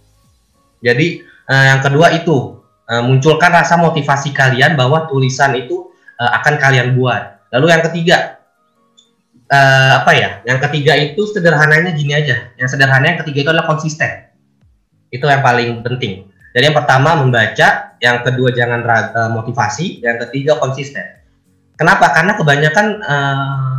Jadi 0.85 1.25
uh, 1.49 1.65
yang 1.73 1.81
kedua 1.81 2.13
itu 2.13 2.61
uh, 2.85 3.01
munculkan 3.01 3.49
rasa 3.49 3.73
motivasi 3.81 4.29
kalian 4.29 4.77
bahwa 4.77 5.09
tulisan 5.09 5.57
itu 5.57 5.89
akan 6.13 6.61
kalian 6.61 6.93
buat. 6.93 7.49
Lalu 7.49 7.65
yang 7.73 7.83
ketiga 7.89 8.37
apa 9.97 10.11
ya? 10.13 10.45
Yang 10.45 10.69
ketiga 10.69 10.93
itu 11.01 11.25
sederhananya 11.33 11.97
gini 11.97 12.13
aja. 12.13 12.53
Yang 12.61 12.77
sederhana 12.77 13.09
yang 13.09 13.19
ketiga 13.25 13.39
itu 13.41 13.49
adalah 13.49 13.65
konsisten. 13.65 14.32
Itu 15.13 15.29
yang 15.29 15.45
paling 15.45 15.85
penting 15.85 16.33
jadi 16.53 16.69
yang 16.69 16.77
pertama 16.77 17.17
membaca, 17.17 17.97
yang 17.97 18.21
kedua 18.21 18.53
jangan 18.53 18.85
raga, 18.85 19.33
motivasi, 19.33 20.05
yang 20.05 20.21
ketiga 20.21 20.61
konsisten. 20.61 21.01
Kenapa? 21.73 22.13
Karena 22.13 22.37
kebanyakan 22.37 22.85
uh, 23.01 23.77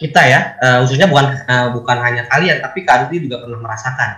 kita 0.00 0.20
ya, 0.24 0.40
uh, 0.64 0.76
khususnya 0.80 1.12
bukan 1.12 1.36
uh, 1.44 1.68
bukan 1.76 1.96
hanya 2.00 2.24
kalian, 2.32 2.64
tapi 2.64 2.88
Kak 2.88 3.06
Rudy 3.06 3.28
juga 3.28 3.44
pernah 3.44 3.60
merasakan. 3.60 4.10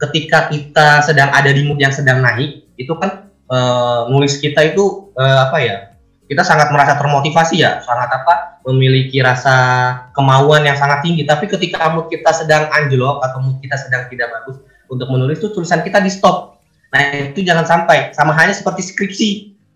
Ketika 0.00 0.48
kita 0.48 1.04
sedang 1.04 1.28
ada 1.28 1.52
di 1.52 1.60
mood 1.68 1.76
yang 1.76 1.92
sedang 1.92 2.24
naik, 2.24 2.64
itu 2.80 2.96
kan 2.96 3.28
uh, 3.52 4.08
nulis 4.08 4.40
kita 4.40 4.72
itu 4.72 5.12
uh, 5.20 5.38
apa 5.52 5.60
ya? 5.60 5.76
Kita 6.24 6.40
sangat 6.40 6.72
merasa 6.72 6.96
termotivasi 6.96 7.60
ya, 7.60 7.84
sangat 7.84 8.08
apa? 8.08 8.64
Memiliki 8.64 9.20
rasa 9.20 9.52
kemauan 10.16 10.64
yang 10.64 10.72
sangat 10.72 11.04
tinggi. 11.04 11.28
Tapi 11.28 11.52
ketika 11.52 11.92
mood 11.92 12.08
kita 12.08 12.32
sedang 12.32 12.64
anjlok 12.72 13.20
atau 13.20 13.44
mood 13.44 13.60
kita 13.60 13.76
sedang 13.76 14.08
tidak 14.08 14.32
bagus 14.32 14.56
untuk 14.88 15.08
menulis, 15.08 15.40
itu 15.40 15.50
tulisan 15.52 15.80
kita 15.80 16.00
di 16.00 16.10
stop 16.12 16.54
Nah 16.94 17.34
itu 17.34 17.42
jangan 17.42 17.66
sampai 17.66 18.14
sama 18.14 18.30
halnya 18.30 18.54
seperti 18.54 18.86
skripsi. 18.86 19.30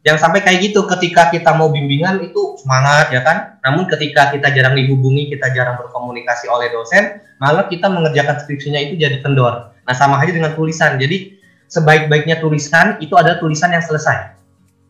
Jangan 0.07 0.31
sampai 0.31 0.41
kayak 0.47 0.71
gitu 0.71 0.87
ketika 0.87 1.35
kita 1.35 1.51
mau 1.59 1.75
bimbingan 1.75 2.23
itu 2.23 2.55
semangat 2.63 3.11
ya 3.11 3.27
kan. 3.27 3.59
Namun 3.67 3.91
ketika 3.91 4.31
kita 4.31 4.55
jarang 4.55 4.79
dihubungi, 4.79 5.27
kita 5.35 5.51
jarang 5.51 5.75
berkomunikasi 5.83 6.47
oleh 6.47 6.71
dosen, 6.71 7.19
malah 7.43 7.67
kita 7.67 7.91
mengerjakan 7.91 8.39
skripsinya 8.39 8.79
itu 8.79 8.95
jadi 8.95 9.19
kendor. 9.19 9.75
Nah 9.75 9.95
sama 9.99 10.23
aja 10.23 10.31
dengan 10.31 10.55
tulisan. 10.55 10.95
Jadi 11.03 11.35
sebaik-baiknya 11.67 12.39
tulisan 12.39 13.03
itu 13.03 13.19
adalah 13.19 13.43
tulisan 13.43 13.75
yang 13.75 13.83
selesai. 13.83 14.39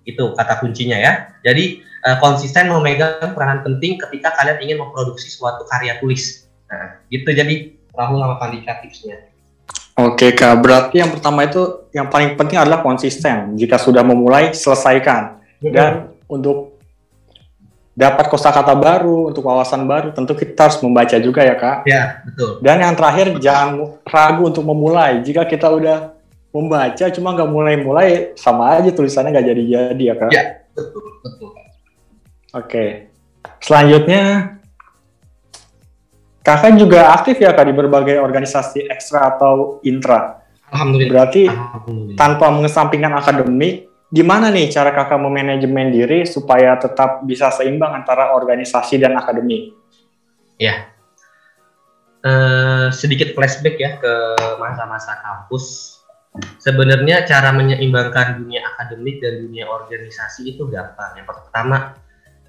Itu 0.05 0.37
kata 0.37 0.61
kuncinya 0.61 1.01
ya. 1.01 1.33
Jadi 1.41 1.81
uh, 2.05 2.21
konsisten 2.21 2.69
memegang 2.69 3.33
peranan 3.33 3.65
penting 3.65 3.97
ketika 3.97 4.37
kalian 4.37 4.61
ingin 4.61 4.77
memproduksi 4.85 5.33
suatu 5.33 5.65
karya 5.65 5.97
tulis. 5.97 6.45
Nah, 6.69 7.01
gitu 7.09 7.33
jadi 7.33 7.73
Rahul 7.97 8.21
sama 8.21 8.37
Pandika 8.37 8.79
tipsnya. 8.85 9.17
Oke 9.99 10.31
kak, 10.31 10.63
berarti 10.63 11.03
yang 11.03 11.11
pertama 11.11 11.43
itu 11.43 11.91
yang 11.91 12.07
paling 12.07 12.39
penting 12.39 12.55
adalah 12.55 12.87
konsisten. 12.87 13.59
Jika 13.59 13.83
sudah 13.83 14.07
memulai, 14.07 14.55
selesaikan. 14.55 15.43
Dan 15.59 16.15
untuk 16.31 16.79
dapat 17.99 18.31
kosakata 18.31 18.79
baru, 18.79 19.35
untuk 19.35 19.43
wawasan 19.43 19.91
baru, 19.91 20.15
tentu 20.15 20.39
kita 20.39 20.71
harus 20.71 20.79
membaca 20.87 21.19
juga 21.19 21.43
ya 21.43 21.59
kak. 21.59 21.83
Ya, 21.83 22.23
betul. 22.23 22.63
Dan 22.63 22.79
yang 22.79 22.95
terakhir, 22.95 23.43
jangan 23.43 23.99
ragu 24.07 24.47
untuk 24.47 24.63
memulai. 24.63 25.19
Jika 25.27 25.43
kita 25.51 25.67
udah 25.67 26.15
membaca, 26.55 27.05
cuma 27.11 27.35
nggak 27.35 27.51
mulai-mulai, 27.51 28.39
sama 28.39 28.79
aja 28.79 28.95
tulisannya 28.95 29.35
nggak 29.35 29.49
jadi-jadi 29.51 30.05
ya 30.07 30.15
kak. 30.15 30.31
Ya, 30.31 30.63
betul, 30.79 31.03
betul. 31.27 31.51
Oke. 32.55 33.11
Selanjutnya, 33.59 34.55
kakak 36.49 36.81
juga 36.81 37.13
aktif 37.13 37.37
ya 37.45 37.53
kak 37.53 37.69
di 37.69 37.75
berbagai 37.77 38.17
organisasi 38.25 38.89
ekstra 38.89 39.37
atau 39.37 39.85
intra. 39.85 40.41
Alhamdulillah. 40.73 41.13
Berarti 41.13 41.43
Alhamdulillah. 41.45 42.17
tanpa 42.17 42.47
mengesampingkan 42.49 43.13
akademik, 43.21 43.93
gimana 44.09 44.49
nih 44.49 44.73
cara 44.73 44.97
kakak 44.97 45.21
memanajemen 45.21 45.93
diri 45.93 46.25
supaya 46.25 46.81
tetap 46.81 47.21
bisa 47.29 47.53
seimbang 47.53 47.93
antara 47.93 48.33
organisasi 48.33 48.97
dan 48.97 49.21
akademik? 49.21 49.77
Ya. 50.57 50.89
Eh, 52.25 52.89
sedikit 52.97 53.37
flashback 53.37 53.77
ya 53.77 54.01
ke 54.01 54.15
masa-masa 54.57 55.21
kampus. 55.21 55.97
Sebenarnya 56.61 57.29
cara 57.29 57.53
menyeimbangkan 57.53 58.41
dunia 58.41 58.65
akademik 58.75 59.21
dan 59.21 59.45
dunia 59.45 59.69
organisasi 59.69 60.57
itu 60.57 60.65
gampang. 60.69 61.13
Yang 61.17 61.29
pertama, 61.29 61.97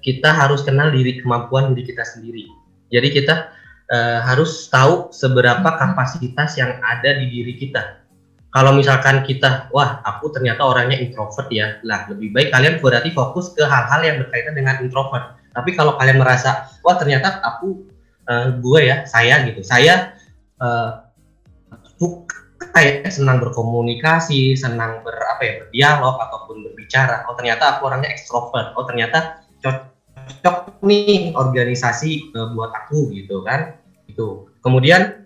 kita 0.00 0.32
harus 0.32 0.64
kenal 0.64 0.88
diri 0.88 1.20
kemampuan 1.20 1.72
diri 1.72 1.84
kita 1.84 2.04
sendiri. 2.04 2.48
Jadi 2.90 3.08
kita 3.14 3.59
eh, 3.90 4.20
harus 4.22 4.70
tahu 4.70 5.10
seberapa 5.10 5.66
kapasitas 5.76 6.54
yang 6.56 6.78
ada 6.80 7.18
di 7.18 7.26
diri 7.26 7.58
kita. 7.58 8.00
Kalau 8.50 8.74
misalkan 8.74 9.22
kita, 9.22 9.70
wah 9.70 10.02
aku 10.02 10.34
ternyata 10.34 10.66
orangnya 10.66 10.98
introvert 10.98 11.46
ya, 11.54 11.78
lah 11.86 12.10
lebih 12.10 12.34
baik 12.34 12.50
kalian 12.50 12.82
berarti 12.82 13.14
fokus 13.14 13.54
ke 13.54 13.62
hal-hal 13.62 14.02
yang 14.02 14.18
berkaitan 14.18 14.58
dengan 14.58 14.82
introvert. 14.82 15.38
Tapi 15.54 15.70
kalau 15.78 15.94
kalian 15.94 16.18
merasa, 16.18 16.66
wah 16.82 16.98
ternyata 16.98 17.38
aku, 17.46 17.86
uh, 18.26 18.58
gue 18.58 18.80
ya, 18.90 19.06
saya 19.06 19.46
gitu, 19.46 19.62
saya 19.62 20.18
uh, 20.58 21.06
suka 21.94 22.78
ya, 22.82 23.06
senang 23.06 23.38
berkomunikasi, 23.38 24.58
senang 24.58 25.06
ber 25.06 25.14
apa 25.30 25.42
ya, 25.46 25.52
berdialog 25.62 26.18
ataupun 26.18 26.66
berbicara. 26.66 27.30
Oh 27.30 27.38
ternyata 27.38 27.78
aku 27.78 27.86
orangnya 27.86 28.10
ekstrovert. 28.10 28.74
Oh 28.74 28.82
ternyata 28.82 29.46
cocok 29.62 30.82
nih 30.82 31.38
organisasi 31.38 32.34
uh, 32.34 32.50
buat 32.50 32.74
aku 32.74 33.14
gitu 33.14 33.46
kan. 33.46 33.78
Itu. 34.10 34.50
Kemudian 34.58 35.20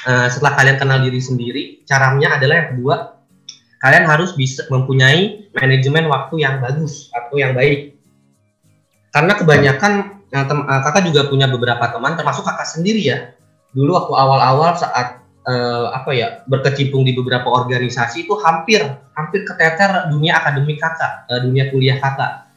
Uh, 0.00 0.32
setelah 0.32 0.56
kalian 0.56 0.80
kenal 0.80 1.04
diri 1.04 1.20
sendiri, 1.20 1.62
caranya 1.84 2.40
adalah 2.40 2.64
yang 2.64 2.68
kedua, 2.72 3.20
kalian 3.84 4.08
harus 4.08 4.32
bisa 4.32 4.64
mempunyai 4.72 5.52
manajemen 5.52 6.08
waktu 6.08 6.40
yang 6.40 6.56
bagus 6.56 7.12
atau 7.12 7.36
yang 7.36 7.52
baik. 7.52 8.00
Karena 9.12 9.36
kebanyakan, 9.36 10.24
uh, 10.32 10.46
tem- 10.48 10.64
uh, 10.64 10.80
kakak 10.88 11.04
juga 11.04 11.28
punya 11.28 11.52
beberapa 11.52 11.84
teman, 11.92 12.16
termasuk 12.16 12.48
kakak 12.48 12.64
sendiri 12.64 13.02
ya. 13.12 13.36
Dulu 13.76 13.92
waktu 13.92 14.12
awal-awal 14.16 14.72
saat 14.80 15.20
uh, 15.44 15.92
apa 15.92 16.16
ya 16.16 16.48
berkecimpung 16.48 17.04
di 17.04 17.12
beberapa 17.12 17.52
organisasi 17.52 18.24
itu 18.24 18.32
hampir 18.40 18.80
hampir 19.12 19.44
keteter 19.44 20.08
dunia 20.08 20.40
akademik 20.40 20.80
kakak, 20.80 21.28
uh, 21.28 21.44
dunia 21.44 21.68
kuliah 21.68 22.00
kakak. 22.00 22.48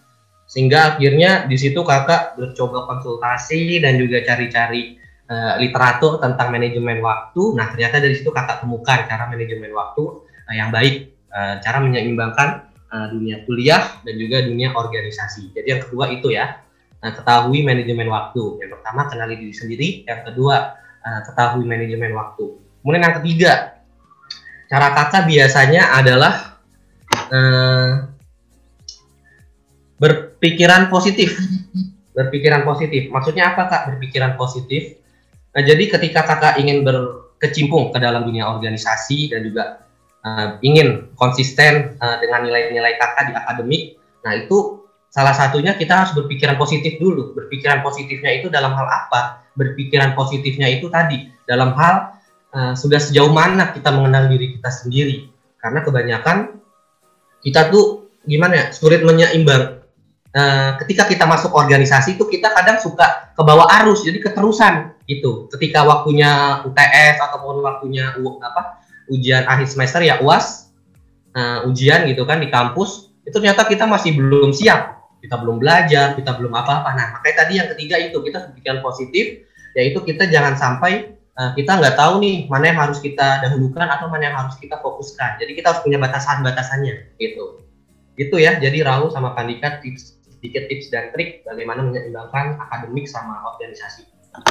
Sehingga 0.47 0.95
akhirnya 0.95 1.43
di 1.43 1.59
situ 1.59 1.83
kakak 1.83 2.39
bercoba 2.39 2.87
konsultasi 2.87 3.83
dan 3.83 3.99
juga 3.99 4.23
cari-cari 4.23 5.03
uh, 5.33 5.53
literatur 5.57 6.21
tentang 6.21 6.53
manajemen 6.53 7.01
waktu. 7.01 7.57
Nah, 7.57 7.73
ternyata 7.73 7.97
dari 7.97 8.13
situ 8.13 8.29
kakak 8.29 8.61
temukan 8.61 9.09
cara 9.09 9.25
manajemen 9.25 9.73
waktu 9.73 10.03
uh, 10.21 10.53
yang 10.53 10.69
baik, 10.69 11.09
uh, 11.33 11.57
cara 11.59 11.81
menyeimbangkan 11.81 12.69
uh, 12.93 13.07
dunia 13.09 13.41
kuliah 13.49 13.81
dan 14.05 14.15
juga 14.21 14.45
dunia 14.45 14.77
organisasi. 14.77 15.51
Jadi 15.57 15.67
yang 15.67 15.81
kedua 15.81 16.13
itu 16.13 16.29
ya, 16.29 16.61
uh, 17.01 17.11
ketahui 17.13 17.65
manajemen 17.65 18.07
waktu. 18.13 18.61
Yang 18.61 18.79
pertama 18.79 19.01
kenali 19.09 19.33
diri 19.41 19.55
sendiri, 19.55 19.87
yang 20.05 20.21
kedua 20.21 20.77
uh, 21.01 21.21
ketahui 21.25 21.65
manajemen 21.65 22.13
waktu. 22.13 22.45
Kemudian 22.83 23.03
yang 23.03 23.15
ketiga, 23.23 23.53
cara 24.69 24.87
kakak 24.93 25.23
biasanya 25.25 25.81
adalah 25.97 26.61
uh, 27.33 27.91
berpikiran 29.97 30.91
positif. 30.93 31.33
Berpikiran 32.13 32.61
positif. 32.61 33.09
Maksudnya 33.09 33.57
apa 33.57 33.65
kak? 33.65 33.81
Berpikiran 33.89 34.37
positif 34.37 35.01
Nah, 35.53 35.61
jadi 35.61 35.83
ketika 35.85 36.25
kakak 36.25 36.57
ingin 36.57 36.81
berkecimpung 36.81 37.93
ke 37.93 38.01
dalam 38.01 38.25
dunia 38.25 38.49
organisasi 38.49 39.29
dan 39.29 39.45
juga 39.45 39.85
uh, 40.25 40.57
ingin 40.65 41.13
konsisten 41.13 41.93
uh, 42.01 42.17
dengan 42.17 42.49
nilai-nilai 42.49 42.97
kakak 42.97 43.29
di 43.29 43.33
akademik, 43.37 43.83
nah 44.25 44.33
itu 44.33 44.81
salah 45.13 45.37
satunya 45.37 45.77
kita 45.77 45.93
harus 45.93 46.17
berpikiran 46.17 46.57
positif 46.57 46.97
dulu. 46.97 47.37
Berpikiran 47.37 47.85
positifnya 47.85 48.33
itu 48.33 48.49
dalam 48.49 48.73
hal 48.73 48.87
apa? 48.89 49.45
Berpikiran 49.53 50.17
positifnya 50.17 50.65
itu 50.73 50.89
tadi 50.89 51.29
dalam 51.45 51.77
hal 51.77 52.17
uh, 52.49 52.73
sudah 52.73 52.97
sejauh 52.97 53.29
mana 53.29 53.69
kita 53.77 53.93
mengenal 53.93 54.25
diri 54.33 54.57
kita 54.57 54.73
sendiri. 54.73 55.29
Karena 55.61 55.85
kebanyakan 55.85 56.37
kita 57.45 57.69
tuh 57.69 58.09
gimana 58.25 58.53
ya 58.57 58.65
sulit 58.73 59.05
menyeimbang 59.05 59.82
Uh, 60.33 60.73
ketika 60.81 61.05
kita 61.05 61.29
masuk 61.29 61.53
organisasi 61.53 62.17
itu 62.17 62.25
kita 62.25 62.49
kadang 62.57 62.81
suka 62.81 63.29
ke 63.37 63.41
bawah 63.45 63.69
arus 63.69 64.01
jadi 64.01 64.17
keterusan 64.17 64.97
itu 65.05 65.45
ketika 65.53 65.85
waktunya 65.85 66.57
UTS 66.65 67.21
ataupun 67.21 67.61
waktunya 67.61 68.17
U, 68.17 68.41
apa 68.41 68.81
ujian 69.13 69.45
akhir 69.45 69.69
semester 69.69 70.01
ya 70.01 70.17
UAS 70.25 70.73
uh, 71.37 71.69
ujian 71.69 72.09
gitu 72.09 72.25
kan 72.25 72.41
di 72.41 72.49
kampus 72.49 73.13
itu 73.23 73.35
ternyata 73.39 73.63
kita 73.67 73.87
masih 73.87 74.15
belum 74.19 74.51
siap. 74.51 74.99
Kita 75.23 75.39
belum 75.39 75.55
belajar 75.63 76.19
kita 76.19 76.35
belum 76.35 76.51
apa-apa. 76.51 76.89
Nah 76.99 77.07
makanya 77.15 77.35
tadi 77.47 77.53
yang 77.55 77.71
ketiga 77.71 77.95
itu 77.95 78.19
kita 78.19 78.51
berpikiran 78.51 78.83
positif 78.83 79.47
yaitu 79.73 80.03
kita 80.03 80.27
jangan 80.27 80.59
sampai 80.59 81.15
uh, 81.39 81.55
kita 81.55 81.79
nggak 81.79 81.95
tahu 81.95 82.19
nih 82.19 82.45
mana 82.51 82.65
yang 82.75 82.79
harus 82.83 82.99
kita 82.99 83.39
dahulukan 83.39 83.87
atau 83.87 84.11
mana 84.11 84.23
yang 84.27 84.37
harus 84.37 84.59
kita 84.59 84.75
fokuskan. 84.83 85.39
Jadi 85.39 85.51
kita 85.55 85.71
harus 85.71 85.81
punya 85.81 85.97
batasan-batasannya 86.03 87.15
gitu. 87.15 87.63
Itu 88.19 88.35
ya 88.35 88.59
jadi 88.59 88.83
Raul 88.83 89.09
sama 89.15 89.31
Pandika 89.31 89.79
tips 89.79 90.12
sedikit 90.43 90.67
tips 90.67 90.91
dan 90.91 91.07
trik 91.15 91.39
bagaimana 91.47 91.87
menyeimbangkan 91.87 92.59
akademik 92.59 93.07
sama 93.07 93.39
organisasi. 93.55 94.03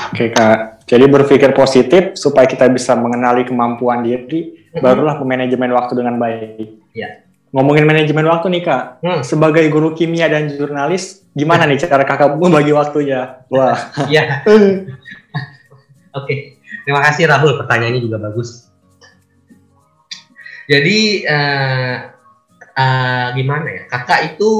Oke 0.08 0.32
kak, 0.32 0.88
jadi 0.88 1.04
berpikir 1.04 1.52
positif 1.52 2.16
supaya 2.16 2.48
kita 2.48 2.64
bisa 2.72 2.96
mengenali 2.96 3.44
kemampuan 3.44 4.00
diri, 4.00 4.56
mm-hmm. 4.56 4.80
barulah 4.80 5.20
manajemen 5.20 5.68
waktu 5.76 5.92
dengan 6.00 6.16
baik. 6.16 6.80
Ya. 6.96 7.28
Ngomongin 7.52 7.84
manajemen 7.84 8.24
waktu 8.24 8.48
nih 8.48 8.64
kak, 8.64 9.04
hmm. 9.04 9.20
sebagai 9.20 9.68
guru 9.68 9.92
kimia 9.92 10.24
dan 10.32 10.48
jurnalis, 10.48 11.28
gimana 11.36 11.68
nih 11.68 11.84
cara 11.84 12.08
kakak 12.08 12.40
membagi 12.40 12.72
waktunya? 12.72 13.44
Wah. 13.52 13.76
Iya. 14.08 14.40
Oke, 16.16 16.56
terima 16.88 17.04
kasih 17.04 17.28
Rahul, 17.28 17.60
pertanyaannya 17.60 18.00
juga 18.00 18.16
bagus. 18.16 18.72
Jadi 20.64 21.28
uh, 21.28 22.08
uh, 22.72 23.26
gimana 23.36 23.68
ya 23.68 23.82
kakak 23.90 24.32
itu 24.32 24.50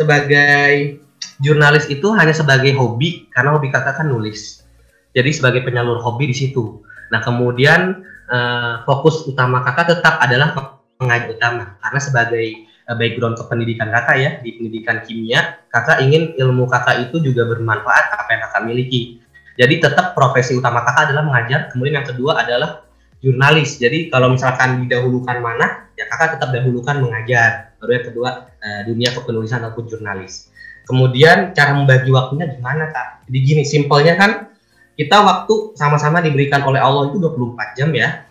sebagai 0.00 0.96
jurnalis 1.44 1.84
itu 1.92 2.08
hanya 2.16 2.32
sebagai 2.32 2.72
hobi 2.72 3.28
karena 3.28 3.52
hobi 3.52 3.68
kakak 3.68 4.00
kan 4.00 4.08
nulis. 4.08 4.64
Jadi 5.12 5.36
sebagai 5.36 5.60
penyalur 5.60 6.00
hobi 6.00 6.32
di 6.32 6.36
situ. 6.36 6.80
Nah 7.12 7.20
kemudian 7.20 8.00
uh, 8.32 8.80
fokus 8.88 9.28
utama 9.28 9.60
kakak 9.60 9.92
tetap 9.98 10.16
adalah 10.24 10.80
pengajar 10.96 11.36
utama. 11.36 11.76
Karena 11.84 12.00
sebagai 12.00 12.46
uh, 12.88 12.96
background 12.96 13.36
kependidikan 13.36 13.92
kakak 13.92 14.16
ya 14.16 14.30
di 14.40 14.56
pendidikan 14.56 15.04
kimia 15.04 15.60
kakak 15.68 16.00
ingin 16.00 16.32
ilmu 16.40 16.64
kakak 16.64 17.10
itu 17.10 17.20
juga 17.20 17.44
bermanfaat 17.44 18.16
apa 18.16 18.28
yang 18.32 18.42
kakak 18.48 18.62
miliki. 18.64 19.20
Jadi 19.60 19.84
tetap 19.84 20.16
profesi 20.16 20.56
utama 20.56 20.80
kakak 20.80 21.12
adalah 21.12 21.26
mengajar. 21.28 21.68
Kemudian 21.68 22.00
yang 22.00 22.08
kedua 22.08 22.40
adalah 22.40 22.88
jurnalis. 23.20 23.76
Jadi 23.76 24.08
kalau 24.08 24.32
misalkan 24.32 24.86
didahulukan 24.86 25.36
mana, 25.44 25.92
ya 25.98 26.08
kakak 26.08 26.40
tetap 26.40 26.48
dahulukan 26.56 26.96
mengajar. 27.04 27.69
Baru 27.80 27.90
yang 27.96 28.06
kedua 28.12 28.28
uh, 28.60 28.80
dunia 28.84 29.10
kepenulisan 29.16 29.64
ataupun 29.64 29.88
jurnalis. 29.88 30.52
Kemudian 30.84 31.56
cara 31.56 31.72
membagi 31.72 32.12
waktunya 32.12 32.46
gimana 32.52 32.92
kak? 32.92 33.24
Jadi 33.26 33.38
gini, 33.40 33.62
simpelnya 33.64 34.20
kan 34.20 34.52
kita 34.94 35.16
waktu 35.24 35.72
sama-sama 35.80 36.20
diberikan 36.20 36.60
oleh 36.68 36.78
Allah 36.78 37.08
itu 37.08 37.16
24 37.16 37.78
jam 37.78 37.90
ya. 37.96 38.28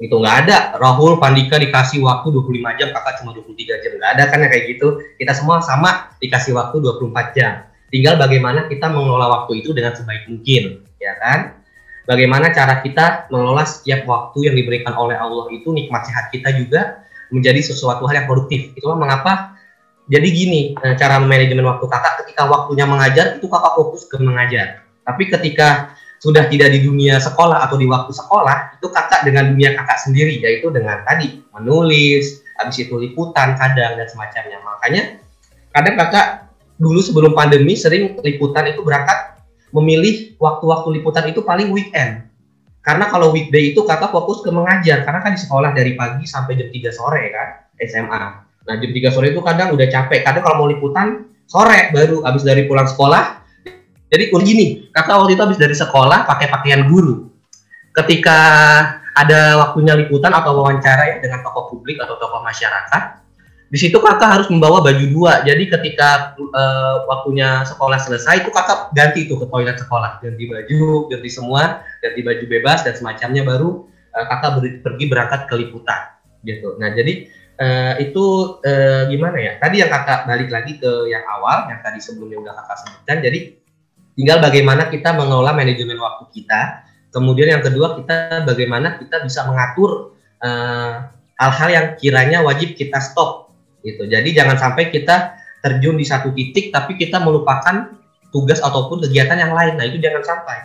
Itu 0.00 0.16
nggak 0.16 0.36
ada. 0.48 0.58
Rahul, 0.80 1.20
Pandika 1.20 1.60
dikasih 1.60 2.00
waktu 2.00 2.32
25 2.32 2.78
jam, 2.80 2.88
kakak 2.96 3.20
cuma 3.20 3.36
23 3.36 3.82
jam. 3.84 3.90
Nggak 4.00 4.10
ada 4.16 4.24
kan 4.32 4.38
ya 4.40 4.48
kayak 4.48 4.64
gitu. 4.76 4.88
Kita 5.20 5.32
semua 5.36 5.60
sama 5.60 6.16
dikasih 6.16 6.56
waktu 6.56 6.80
24 6.80 7.36
jam. 7.36 7.68
Tinggal 7.92 8.16
bagaimana 8.16 8.64
kita 8.70 8.88
mengelola 8.88 9.28
waktu 9.28 9.60
itu 9.60 9.76
dengan 9.76 9.92
sebaik 9.92 10.30
mungkin, 10.30 10.86
ya 11.02 11.12
kan? 11.20 11.60
bagaimana 12.10 12.50
cara 12.50 12.82
kita 12.82 13.30
mengelola 13.30 13.62
setiap 13.62 14.02
waktu 14.10 14.50
yang 14.50 14.58
diberikan 14.58 14.98
oleh 14.98 15.14
Allah 15.14 15.46
itu 15.54 15.70
nikmat 15.70 16.02
sehat 16.10 16.34
kita 16.34 16.50
juga 16.58 17.06
menjadi 17.30 17.62
sesuatu 17.62 18.06
hal 18.06 18.24
yang 18.24 18.28
produktif. 18.28 18.74
Itulah 18.76 18.98
mengapa? 18.98 19.58
Jadi 20.10 20.28
gini 20.34 20.60
eh, 20.74 20.94
cara 20.98 21.22
manajemen 21.22 21.62
waktu 21.66 21.86
kakak 21.86 22.26
ketika 22.26 22.50
waktunya 22.50 22.84
mengajar 22.86 23.38
itu 23.38 23.46
kakak 23.46 23.72
fokus 23.78 24.06
ke 24.10 24.18
mengajar. 24.18 24.82
Tapi 25.06 25.30
ketika 25.30 25.94
sudah 26.20 26.50
tidak 26.50 26.74
di 26.76 26.84
dunia 26.84 27.16
sekolah 27.16 27.64
atau 27.64 27.80
di 27.80 27.88
waktu 27.88 28.12
sekolah 28.12 28.76
itu 28.76 28.86
kakak 28.92 29.24
dengan 29.24 29.54
dunia 29.54 29.72
kakak 29.72 29.98
sendiri 30.02 30.36
yaitu 30.42 30.68
dengan 30.68 31.00
tadi 31.08 31.40
menulis 31.56 32.44
habis 32.60 32.76
itu 32.76 32.92
liputan 32.98 33.56
kadang 33.56 33.96
dan 33.96 34.06
semacamnya. 34.10 34.58
Makanya 34.60 35.02
kadang 35.72 35.94
kakak 35.96 36.26
dulu 36.76 37.00
sebelum 37.00 37.32
pandemi 37.32 37.78
sering 37.78 38.18
liputan 38.20 38.68
itu 38.68 38.82
berangkat 38.82 39.38
memilih 39.70 40.34
waktu-waktu 40.42 41.00
liputan 41.00 41.30
itu 41.30 41.46
paling 41.46 41.70
weekend 41.70 42.29
karena 42.80 43.08
kalau 43.12 43.32
weekday 43.32 43.76
itu 43.76 43.84
kakak 43.84 44.12
fokus 44.12 44.40
ke 44.40 44.50
mengajar 44.52 45.04
karena 45.04 45.20
kan 45.20 45.36
di 45.36 45.40
sekolah 45.40 45.70
dari 45.76 45.92
pagi 45.96 46.24
sampai 46.24 46.56
jam 46.56 46.68
3 46.72 46.88
sore 46.92 47.22
kan 47.32 47.48
SMA 47.80 48.24
nah 48.64 48.74
jam 48.76 48.90
3 48.92 49.14
sore 49.14 49.32
itu 49.32 49.40
kadang 49.44 49.76
udah 49.76 49.86
capek 49.88 50.20
kadang 50.24 50.42
kalau 50.44 50.64
mau 50.64 50.68
liputan 50.68 51.28
sore 51.44 51.92
baru 51.92 52.24
habis 52.24 52.44
dari 52.44 52.64
pulang 52.64 52.88
sekolah 52.88 53.40
jadi 54.10 54.24
gini, 54.42 54.90
kakak 54.90 55.22
waktu 55.22 55.38
itu 55.38 55.42
habis 55.46 55.58
dari 55.58 55.76
sekolah 55.78 56.26
pakai 56.26 56.50
pakaian 56.50 56.82
guru. 56.90 57.30
Ketika 57.94 58.38
ada 59.14 59.54
waktunya 59.62 59.94
liputan 59.94 60.34
atau 60.34 60.58
wawancara 60.58 61.14
ya 61.14 61.16
dengan 61.22 61.46
tokoh 61.46 61.70
publik 61.70 62.02
atau 62.02 62.18
tokoh 62.18 62.42
masyarakat, 62.42 63.19
di 63.70 63.78
situ 63.78 64.02
kakak 64.02 64.30
harus 64.34 64.48
membawa 64.50 64.82
baju 64.82 65.06
dua. 65.14 65.46
Jadi 65.46 65.70
ketika 65.70 66.34
uh, 66.36 67.06
waktunya 67.06 67.62
sekolah 67.62 68.02
selesai, 68.02 68.42
itu 68.42 68.50
kakak 68.50 68.90
ganti 68.90 69.30
tuh 69.30 69.38
ke 69.38 69.46
toilet 69.46 69.78
sekolah, 69.78 70.18
ganti 70.18 70.44
baju, 70.50 71.06
ganti 71.06 71.30
semua, 71.30 71.86
ganti 72.02 72.20
baju 72.26 72.44
bebas 72.50 72.82
dan 72.82 72.98
semacamnya 72.98 73.46
baru 73.46 73.86
uh, 74.14 74.26
kakak 74.26 74.50
ber 74.58 74.64
pergi 74.82 75.04
berangkat 75.06 75.40
ke 75.46 75.54
liputan 75.54 76.18
gitu. 76.42 76.74
Nah 76.82 76.90
jadi 76.90 77.30
uh, 77.62 77.94
itu 78.02 78.58
uh, 78.58 79.06
gimana 79.06 79.38
ya? 79.38 79.52
Tadi 79.62 79.86
yang 79.86 79.90
kakak 79.94 80.26
balik 80.26 80.50
lagi 80.50 80.82
ke 80.82 81.06
yang 81.06 81.22
awal, 81.30 81.70
yang 81.70 81.78
tadi 81.78 82.02
sebelumnya 82.02 82.42
udah 82.42 82.54
kakak 82.58 82.76
sebutkan. 82.82 83.18
Jadi 83.22 83.60
Tinggal 84.20 84.42
bagaimana 84.42 84.92
kita 84.92 85.14
mengelola 85.16 85.56
manajemen 85.56 85.96
waktu 85.96 86.28
kita. 86.34 86.84
Kemudian 87.08 87.58
yang 87.58 87.64
kedua 87.64 87.96
kita 87.96 88.44
bagaimana 88.44 89.00
kita 89.00 89.24
bisa 89.24 89.48
mengatur 89.48 90.14
eh, 90.44 90.94
hal-hal 91.40 91.68
uh, 91.70 91.74
yang 91.74 91.86
kiranya 91.96 92.38
wajib 92.44 92.78
kita 92.78 93.02
stop 93.02 93.49
gitu. 93.84 94.06
Jadi 94.06 94.32
jangan 94.32 94.56
sampai 94.56 94.88
kita 94.92 95.36
terjun 95.60 95.96
di 95.96 96.06
satu 96.08 96.32
titik 96.32 96.72
tapi 96.72 96.96
kita 96.96 97.20
melupakan 97.20 97.92
tugas 98.32 98.62
ataupun 98.62 99.04
kegiatan 99.04 99.36
yang 99.36 99.52
lain. 99.52 99.76
Nah 99.76 99.84
itu 99.84 100.00
jangan 100.00 100.22
sampai. 100.24 100.58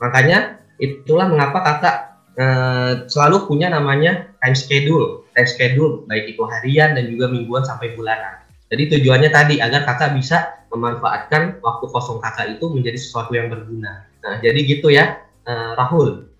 Makanya 0.00 0.60
itulah 0.80 1.28
mengapa 1.28 1.60
kakak 1.60 1.96
uh, 2.40 2.92
selalu 3.10 3.44
punya 3.44 3.68
namanya 3.68 4.32
time 4.40 4.56
schedule, 4.56 5.28
time 5.36 5.48
schedule 5.48 6.08
baik 6.08 6.32
itu 6.32 6.42
harian 6.46 6.96
dan 6.96 7.10
juga 7.10 7.28
mingguan 7.28 7.66
sampai 7.66 7.92
bulanan. 7.92 8.40
Jadi 8.70 8.96
tujuannya 8.96 9.30
tadi 9.34 9.58
agar 9.58 9.82
kakak 9.82 10.14
bisa 10.14 10.62
memanfaatkan 10.70 11.58
waktu 11.58 11.84
kosong 11.90 12.22
kakak 12.22 12.54
itu 12.56 12.70
menjadi 12.70 12.96
sesuatu 12.96 13.34
yang 13.34 13.50
berguna. 13.50 14.06
Nah, 14.22 14.38
jadi 14.38 14.62
gitu 14.62 14.94
ya, 14.94 15.18
uh, 15.42 15.74
Rahul. 15.74 16.30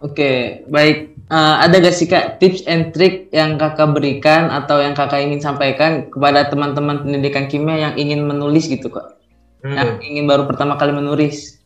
Oke, 0.00 0.64
baik. 0.68 1.09
Uh, 1.30 1.62
ada 1.62 1.78
gak 1.78 1.94
sih 1.94 2.10
kak 2.10 2.42
tips 2.42 2.66
and 2.66 2.90
trick 2.90 3.30
yang 3.30 3.54
kakak 3.54 3.94
berikan 3.94 4.50
atau 4.50 4.82
yang 4.82 4.98
kakak 4.98 5.22
ingin 5.22 5.38
sampaikan 5.38 6.10
kepada 6.10 6.50
teman-teman 6.50 7.06
pendidikan 7.06 7.46
kimia 7.46 7.86
yang 7.86 7.94
ingin 7.94 8.26
menulis 8.26 8.66
gitu 8.66 8.90
kak? 8.90 9.14
Hmm. 9.62 9.78
Yang 9.78 9.90
ingin 10.10 10.24
baru 10.26 10.50
pertama 10.50 10.74
kali 10.74 10.90
menulis, 10.90 11.62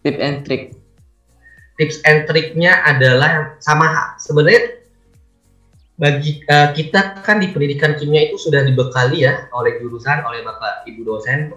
tips 0.00 0.16
and 0.16 0.48
trick. 0.48 0.72
Tips 1.76 2.00
and 2.08 2.24
tricknya 2.24 2.80
adalah 2.88 3.60
sama 3.60 4.16
sebenarnya 4.16 4.80
bagi 6.00 6.40
uh, 6.48 6.72
kita 6.72 7.20
kan 7.20 7.38
di 7.38 7.52
pendidikan 7.52 7.94
kimia 7.94 8.32
itu 8.32 8.40
sudah 8.40 8.64
dibekali 8.64 9.28
ya 9.28 9.46
oleh 9.52 9.76
jurusan 9.78 10.24
oleh 10.24 10.40
bapak 10.40 10.88
ibu 10.88 11.04
dosen 11.04 11.52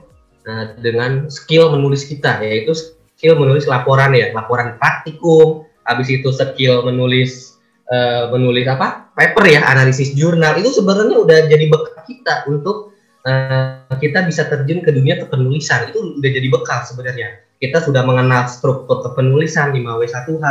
uh, 0.46 0.76
dengan 0.84 1.32
skill 1.32 1.72
menulis 1.72 2.04
kita 2.06 2.44
yaitu 2.44 2.76
skill 3.16 3.40
menulis 3.40 3.64
laporan 3.66 4.12
ya 4.12 4.30
laporan 4.36 4.76
praktikum 4.76 5.64
habis 5.86 6.10
itu 6.10 6.30
skill 6.34 6.84
menulis 6.84 7.56
uh, 7.90 8.30
menulis 8.34 8.66
apa? 8.66 9.14
Paper 9.16 9.46
ya 9.48 9.62
analisis 9.70 10.12
jurnal. 10.18 10.58
Itu 10.60 10.74
sebenarnya 10.74 11.18
udah 11.22 11.40
jadi 11.48 11.66
bekal 11.70 12.02
kita 12.04 12.50
untuk 12.50 12.94
uh, 13.24 13.96
kita 13.98 14.26
bisa 14.28 14.50
terjun 14.50 14.84
ke 14.84 14.92
dunia 14.92 15.22
kepenulisan. 15.22 15.94
Itu 15.94 16.20
udah 16.20 16.32
jadi 16.34 16.48
bekal 16.52 16.84
sebenarnya. 16.84 17.42
Kita 17.62 17.80
sudah 17.80 18.04
mengenal 18.04 18.52
struktur 18.52 19.00
kepenulisan 19.06 19.72
5W1H 19.72 20.46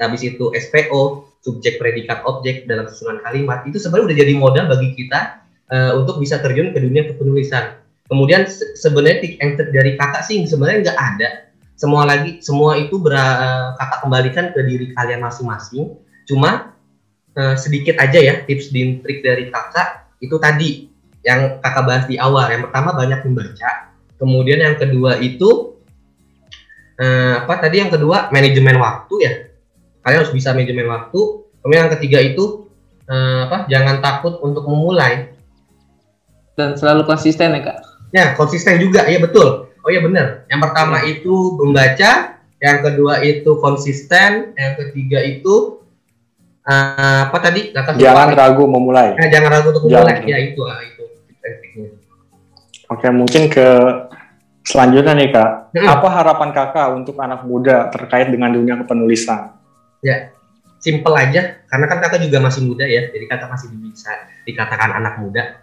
habis 0.00 0.22
itu 0.22 0.48
SPO 0.54 1.26
subjek 1.42 1.82
predikat 1.82 2.22
objek 2.24 2.64
dalam 2.70 2.86
susunan 2.86 3.18
kalimat. 3.20 3.66
Itu 3.66 3.82
sebenarnya 3.82 4.14
udah 4.14 4.18
jadi 4.22 4.32
modal 4.38 4.64
bagi 4.70 4.94
kita 4.94 5.42
uh, 5.68 5.92
untuk 5.98 6.22
bisa 6.22 6.38
terjun 6.38 6.70
ke 6.70 6.78
dunia 6.78 7.04
kepenulisan. 7.10 7.82
Kemudian 8.06 8.46
se 8.46 8.76
sebenarnya 8.78 9.24
tik 9.24 9.34
and 9.42 9.58
dari 9.72 9.96
kakak 9.98 10.22
sih 10.26 10.38
sebenarnya 10.46 10.90
nggak 10.90 10.98
ada. 10.98 11.28
Semua 11.82 12.06
lagi 12.06 12.38
semua 12.38 12.78
itu 12.78 12.94
ber, 13.02 13.10
kakak 13.74 14.06
kembalikan 14.06 14.54
ke 14.54 14.62
diri 14.62 14.94
kalian 14.94 15.18
masing-masing. 15.18 15.98
Cuma 16.30 16.78
uh, 17.34 17.58
sedikit 17.58 17.98
aja 17.98 18.22
ya 18.22 18.46
tips 18.46 18.70
dan 18.70 19.02
trik 19.02 19.26
dari 19.26 19.50
kakak. 19.50 20.06
Itu 20.22 20.38
tadi 20.38 20.86
yang 21.26 21.58
kakak 21.58 21.82
bahas 21.82 22.04
di 22.06 22.22
awal. 22.22 22.46
Yang 22.54 22.70
pertama 22.70 22.94
banyak 22.94 23.26
membaca. 23.26 23.90
Kemudian 24.14 24.62
yang 24.62 24.78
kedua 24.78 25.18
itu 25.18 25.74
uh, 27.02 27.42
apa 27.42 27.54
tadi? 27.58 27.82
Yang 27.82 27.98
kedua 27.98 28.30
manajemen 28.30 28.78
waktu 28.78 29.14
ya. 29.18 29.32
Kalian 30.06 30.18
harus 30.22 30.30
bisa 30.30 30.54
manajemen 30.54 30.86
waktu. 30.86 31.18
Kemudian 31.66 31.90
yang 31.90 31.94
ketiga 31.98 32.22
itu 32.22 32.70
uh, 33.10 33.50
apa? 33.50 33.66
Jangan 33.66 33.98
takut 33.98 34.38
untuk 34.38 34.70
memulai. 34.70 35.34
Dan 36.54 36.78
selalu 36.78 37.10
konsisten 37.10 37.58
ya 37.58 37.60
kak. 37.66 37.78
Ya 38.14 38.24
konsisten 38.38 38.78
juga. 38.78 39.02
Ya 39.10 39.18
betul 39.18 39.71
oh 39.82 39.90
ya 39.90 40.00
benar 40.00 40.46
yang 40.46 40.60
pertama 40.62 41.02
ya. 41.02 41.18
itu 41.18 41.34
membaca 41.58 42.10
yang 42.62 42.78
kedua 42.78 43.22
itu 43.26 43.50
konsisten 43.58 44.54
yang 44.54 44.78
ketiga 44.78 45.18
itu 45.18 45.82
uh, 46.66 47.20
apa 47.28 47.38
tadi? 47.42 47.74
Kata 47.74 47.98
jangan 47.98 48.34
ragu 48.34 48.64
memulai. 48.70 49.18
Nah, 49.18 49.28
jangan 49.28 49.50
ragu 49.50 49.74
untuk 49.74 49.90
memulai. 49.90 50.22
Jangan. 50.22 50.30
ya 50.30 50.38
itu 50.38 50.60
ah, 50.66 50.80
itu. 50.82 51.04
Oke 52.92 53.08
mungkin 53.08 53.48
ke 53.48 53.66
selanjutnya 54.62 55.12
nih 55.16 55.28
kak. 55.32 55.50
Hmm. 55.72 55.88
apa 55.88 56.08
harapan 56.12 56.50
kakak 56.52 56.86
untuk 56.92 57.16
anak 57.18 57.42
muda 57.48 57.88
terkait 57.88 58.28
dengan 58.28 58.52
dunia 58.52 58.76
kepenulisan? 58.78 59.56
Ya, 60.04 60.30
simple 60.76 61.16
aja. 61.16 61.64
Karena 61.66 61.86
kan 61.88 61.98
kakak 62.04 62.20
juga 62.20 62.38
masih 62.44 62.68
muda 62.68 62.84
ya, 62.84 63.08
jadi 63.08 63.24
kakak 63.26 63.48
masih 63.48 63.72
bisa 63.80 64.12
dikatakan 64.44 64.92
anak 64.92 65.18
muda. 65.24 65.61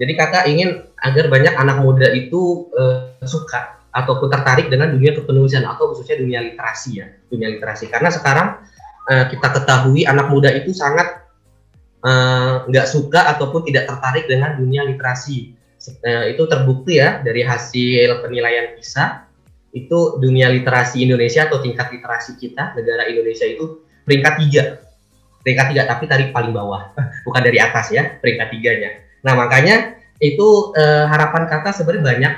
Jadi 0.00 0.12
kakak 0.16 0.48
ingin 0.48 0.88
agar 0.96 1.28
banyak 1.28 1.52
anak 1.60 1.84
muda 1.84 2.08
itu 2.16 2.72
uh, 2.72 3.20
suka 3.20 3.84
ataupun 3.92 4.32
tertarik 4.32 4.72
dengan 4.72 4.88
dunia 4.96 5.12
kepenulisan 5.12 5.66
atau 5.68 5.92
khususnya 5.92 6.16
dunia 6.16 6.40
literasi 6.40 7.04
ya, 7.04 7.06
dunia 7.28 7.52
literasi. 7.52 7.92
Karena 7.92 8.08
sekarang 8.08 8.64
uh, 9.12 9.24
kita 9.28 9.48
ketahui 9.60 10.08
anak 10.08 10.32
muda 10.32 10.48
itu 10.56 10.72
sangat 10.72 11.20
eh, 12.00 12.54
nggak 12.64 12.86
uh, 12.86 12.90
suka 12.90 13.28
ataupun 13.36 13.60
tidak 13.68 13.92
tertarik 13.92 14.24
dengan 14.24 14.56
dunia 14.56 14.88
literasi. 14.88 15.52
Uh, 15.80 16.28
itu 16.32 16.44
terbukti 16.48 17.00
ya 17.00 17.20
dari 17.20 17.40
hasil 17.44 18.24
penilaian 18.24 18.76
PISA 18.76 19.30
itu 19.72 20.20
dunia 20.20 20.52
literasi 20.52 21.00
Indonesia 21.00 21.46
atau 21.46 21.62
tingkat 21.62 21.88
literasi 21.94 22.36
kita 22.36 22.76
negara 22.76 23.08
Indonesia 23.08 23.48
itu 23.48 23.86
peringkat 24.04 24.34
tiga 24.44 24.64
peringkat 25.40 25.66
tiga 25.72 25.82
tapi 25.88 26.04
tarik 26.10 26.36
paling 26.36 26.52
bawah 26.52 26.90
bukan 27.24 27.42
dari 27.42 27.62
atas 27.62 27.94
ya 27.94 28.18
peringkat 28.18 28.50
tiganya 28.52 28.90
nah 29.20 29.36
makanya 29.36 30.00
itu 30.20 30.76
eh, 30.76 31.04
harapan 31.08 31.48
kakak 31.48 31.72
sebenarnya 31.72 32.04
banyak 32.04 32.34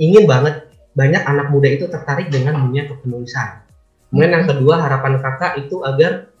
ingin 0.00 0.24
banget 0.24 0.72
banyak 0.96 1.22
anak 1.22 1.52
muda 1.52 1.68
itu 1.68 1.86
tertarik 1.86 2.32
dengan 2.32 2.56
dunia 2.64 2.88
kepenulisan 2.88 3.60
kemudian 4.08 4.32
yang 4.40 4.46
kedua 4.48 4.80
harapan 4.80 5.20
kakak 5.20 5.60
itu 5.60 5.84
agar 5.84 6.32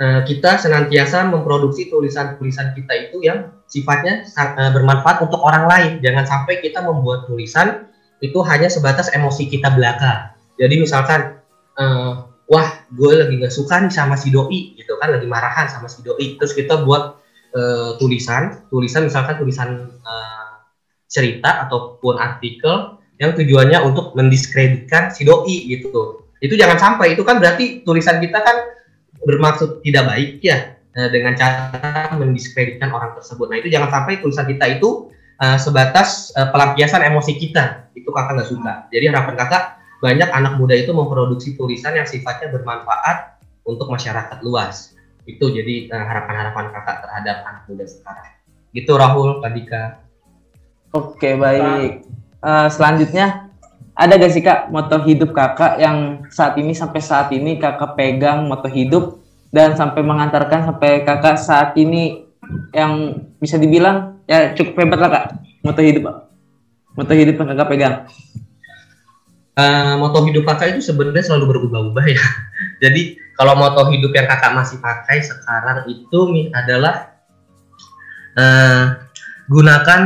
eh, 0.00 0.20
kita 0.24 0.56
senantiasa 0.56 1.28
memproduksi 1.28 1.92
tulisan-tulisan 1.92 2.72
kita 2.72 2.92
itu 3.08 3.20
yang 3.20 3.52
sifatnya 3.68 4.24
eh, 4.24 4.70
bermanfaat 4.72 5.20
untuk 5.22 5.44
orang 5.44 5.68
lain 5.68 5.92
jangan 6.00 6.24
sampai 6.24 6.64
kita 6.64 6.80
membuat 6.80 7.28
tulisan 7.28 7.88
itu 8.24 8.40
hanya 8.46 8.72
sebatas 8.72 9.12
emosi 9.12 9.52
kita 9.52 9.76
belaka. 9.76 10.32
Jadi 10.56 10.80
misalkan, 10.80 11.44
wah 12.48 12.68
gue 12.88 13.12
lagi 13.20 13.36
gak 13.36 13.52
suka 13.52 13.84
nih 13.84 13.92
sama 13.92 14.16
si 14.16 14.32
doi 14.32 14.72
gitu 14.80 14.96
kan, 14.96 15.12
lagi 15.12 15.28
marahan 15.28 15.68
sama 15.68 15.92
si 15.92 16.00
doi. 16.00 16.40
Terus 16.40 16.56
kita 16.56 16.88
buat 16.88 17.20
uh, 17.54 17.96
tulisan, 17.96 18.66
tulisan 18.68 19.06
misalkan 19.06 19.38
tulisan 19.40 19.70
uh, 20.02 20.66
cerita 21.08 21.70
ataupun 21.70 22.18
artikel 22.18 22.98
yang 23.22 23.32
tujuannya 23.38 23.78
untuk 23.86 24.12
mendiskreditkan 24.18 25.14
si 25.14 25.22
doi 25.22 25.70
gitu. 25.70 26.26
Itu 26.42 26.58
jangan 26.58 26.76
sampai, 26.76 27.14
itu 27.14 27.22
kan 27.22 27.38
berarti 27.38 27.86
tulisan 27.86 28.18
kita 28.18 28.42
kan 28.42 28.56
bermaksud 29.24 29.80
tidak 29.80 30.04
baik 30.10 30.42
ya 30.44 30.76
dengan 30.94 31.34
cara 31.34 32.12
mendiskreditkan 32.14 32.92
orang 32.92 33.18
tersebut. 33.18 33.50
Nah 33.50 33.58
itu 33.58 33.66
jangan 33.66 33.90
sampai 33.90 34.20
tulisan 34.20 34.46
kita 34.46 34.78
itu 34.78 35.14
uh, 35.40 35.58
sebatas 35.58 36.30
uh, 36.38 36.50
pelampiasan 36.50 37.02
emosi 37.02 37.34
kita 37.38 37.90
itu 37.94 38.08
kakak 38.10 38.38
nggak 38.38 38.48
suka 38.50 38.72
jadi 38.90 39.10
harapan 39.10 39.34
kakak 39.38 39.64
banyak 40.02 40.28
anak 40.30 40.60
muda 40.60 40.74
itu 40.76 40.92
memproduksi 40.92 41.56
tulisan 41.56 41.96
yang 41.96 42.04
sifatnya 42.04 42.52
bermanfaat 42.52 43.40
untuk 43.64 43.88
masyarakat 43.88 44.44
luas 44.44 44.93
itu 45.24 45.44
jadi 45.50 45.88
harapan 45.88 46.06
harapan-harapan 46.08 46.64
kakak 46.72 46.96
terhadap 47.04 47.36
anak 47.48 47.62
muda 47.68 47.84
sekarang 47.88 48.34
Gitu 48.74 48.90
Rahul, 48.90 49.38
Kadika. 49.38 50.02
Oke 50.90 51.38
baik. 51.38 52.02
Eh, 52.42 52.68
selanjutnya 52.74 53.54
ada 53.94 54.18
gak 54.18 54.32
sih 54.34 54.42
kak 54.42 54.74
moto 54.74 54.98
hidup 55.06 55.30
kakak 55.30 55.78
yang 55.78 56.26
saat 56.26 56.58
ini 56.58 56.74
sampai 56.74 56.98
saat 56.98 57.30
ini 57.30 57.62
kakak 57.62 57.94
pegang 57.94 58.50
moto 58.50 58.66
hidup 58.66 59.22
dan 59.54 59.78
sampai 59.78 60.02
mengantarkan 60.02 60.66
sampai 60.66 61.06
kakak 61.06 61.38
saat 61.38 61.78
ini 61.78 62.26
yang 62.74 63.22
bisa 63.38 63.54
dibilang 63.54 64.18
ya 64.26 64.50
cukup 64.58 64.82
hebat 64.82 64.98
lah 64.98 65.10
kak 65.14 65.26
moto 65.62 65.78
hidup 65.78 66.04
moto 66.98 67.12
hidup 67.14 67.34
yang 67.38 67.48
kakak 67.54 67.68
pegang. 67.70 67.94
Eh, 69.54 69.94
moto 70.02 70.26
hidup 70.26 70.50
kakak 70.50 70.74
itu 70.74 70.90
sebenarnya 70.90 71.30
selalu 71.30 71.54
berubah-ubah 71.54 72.06
ya. 72.10 72.18
Jadi 72.82 73.22
kalau 73.38 73.54
moto 73.54 73.86
hidup 73.86 74.10
yang 74.10 74.26
kakak 74.26 74.50
masih 74.50 74.82
pakai 74.82 75.22
sekarang 75.22 75.86
itu 75.86 76.50
adalah 76.50 77.14
eh, 78.34 78.98
gunakan 79.46 80.02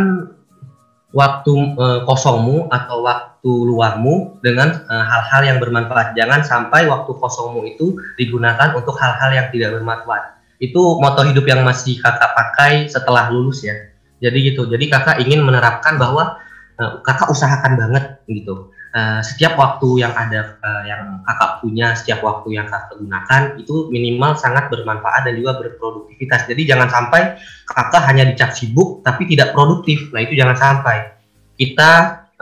waktu 1.16 1.53
eh, 1.80 2.01
kosongmu 2.05 2.68
atau 2.68 3.01
waktu 3.01 3.53
luangmu 3.72 4.44
dengan 4.44 4.84
eh, 4.84 5.05
hal-hal 5.09 5.42
yang 5.49 5.59
bermanfaat. 5.64 6.12
Jangan 6.12 6.44
sampai 6.44 6.84
waktu 6.84 7.09
kosongmu 7.16 7.64
itu 7.72 7.96
digunakan 8.20 8.76
untuk 8.76 9.01
hal-hal 9.01 9.32
yang 9.32 9.49
tidak 9.49 9.80
bermanfaat. 9.80 10.44
Itu 10.61 11.01
moto 11.01 11.24
hidup 11.24 11.49
yang 11.49 11.64
masih 11.64 11.96
kakak 12.05 12.36
pakai 12.36 12.92
setelah 12.92 13.32
lulus 13.32 13.64
ya. 13.64 13.72
Jadi 14.20 14.53
gitu. 14.53 14.68
Jadi 14.68 14.92
kakak 14.92 15.24
ingin 15.24 15.40
menerapkan 15.40 15.96
bahwa 15.96 16.36
eh, 16.76 17.01
kakak 17.01 17.32
usahakan 17.32 17.80
banget 17.80 18.05
gitu. 18.28 18.76
Eh, 18.99 19.20
setiap 19.22 19.55
waktu 19.55 20.03
yang 20.03 20.11
ada 20.11 20.59
eh, 20.59 20.82
yang 20.90 21.22
kakak 21.22 21.62
punya, 21.62 21.94
setiap 21.94 22.18
waktu 22.26 22.59
yang 22.59 22.66
kakak 22.66 22.99
gunakan 22.99 23.42
itu 23.61 23.86
minimal 23.94 24.34
sangat 24.34 24.66
bermanfaat 24.74 25.22
dan 25.22 25.38
juga 25.38 25.55
berproduktivitas. 25.62 26.51
Jadi 26.51 26.66
jangan 26.66 26.90
sampai 26.90 27.38
kakak 27.68 28.03
hanya 28.11 28.26
dicap 28.26 28.51
sibuk 28.51 29.07
tapi 29.07 29.30
tidak 29.30 29.55
produktif. 29.55 30.11
Nah 30.11 30.26
itu 30.26 30.34
jangan 30.34 30.59
sampai. 30.59 31.14
Kita 31.55 31.90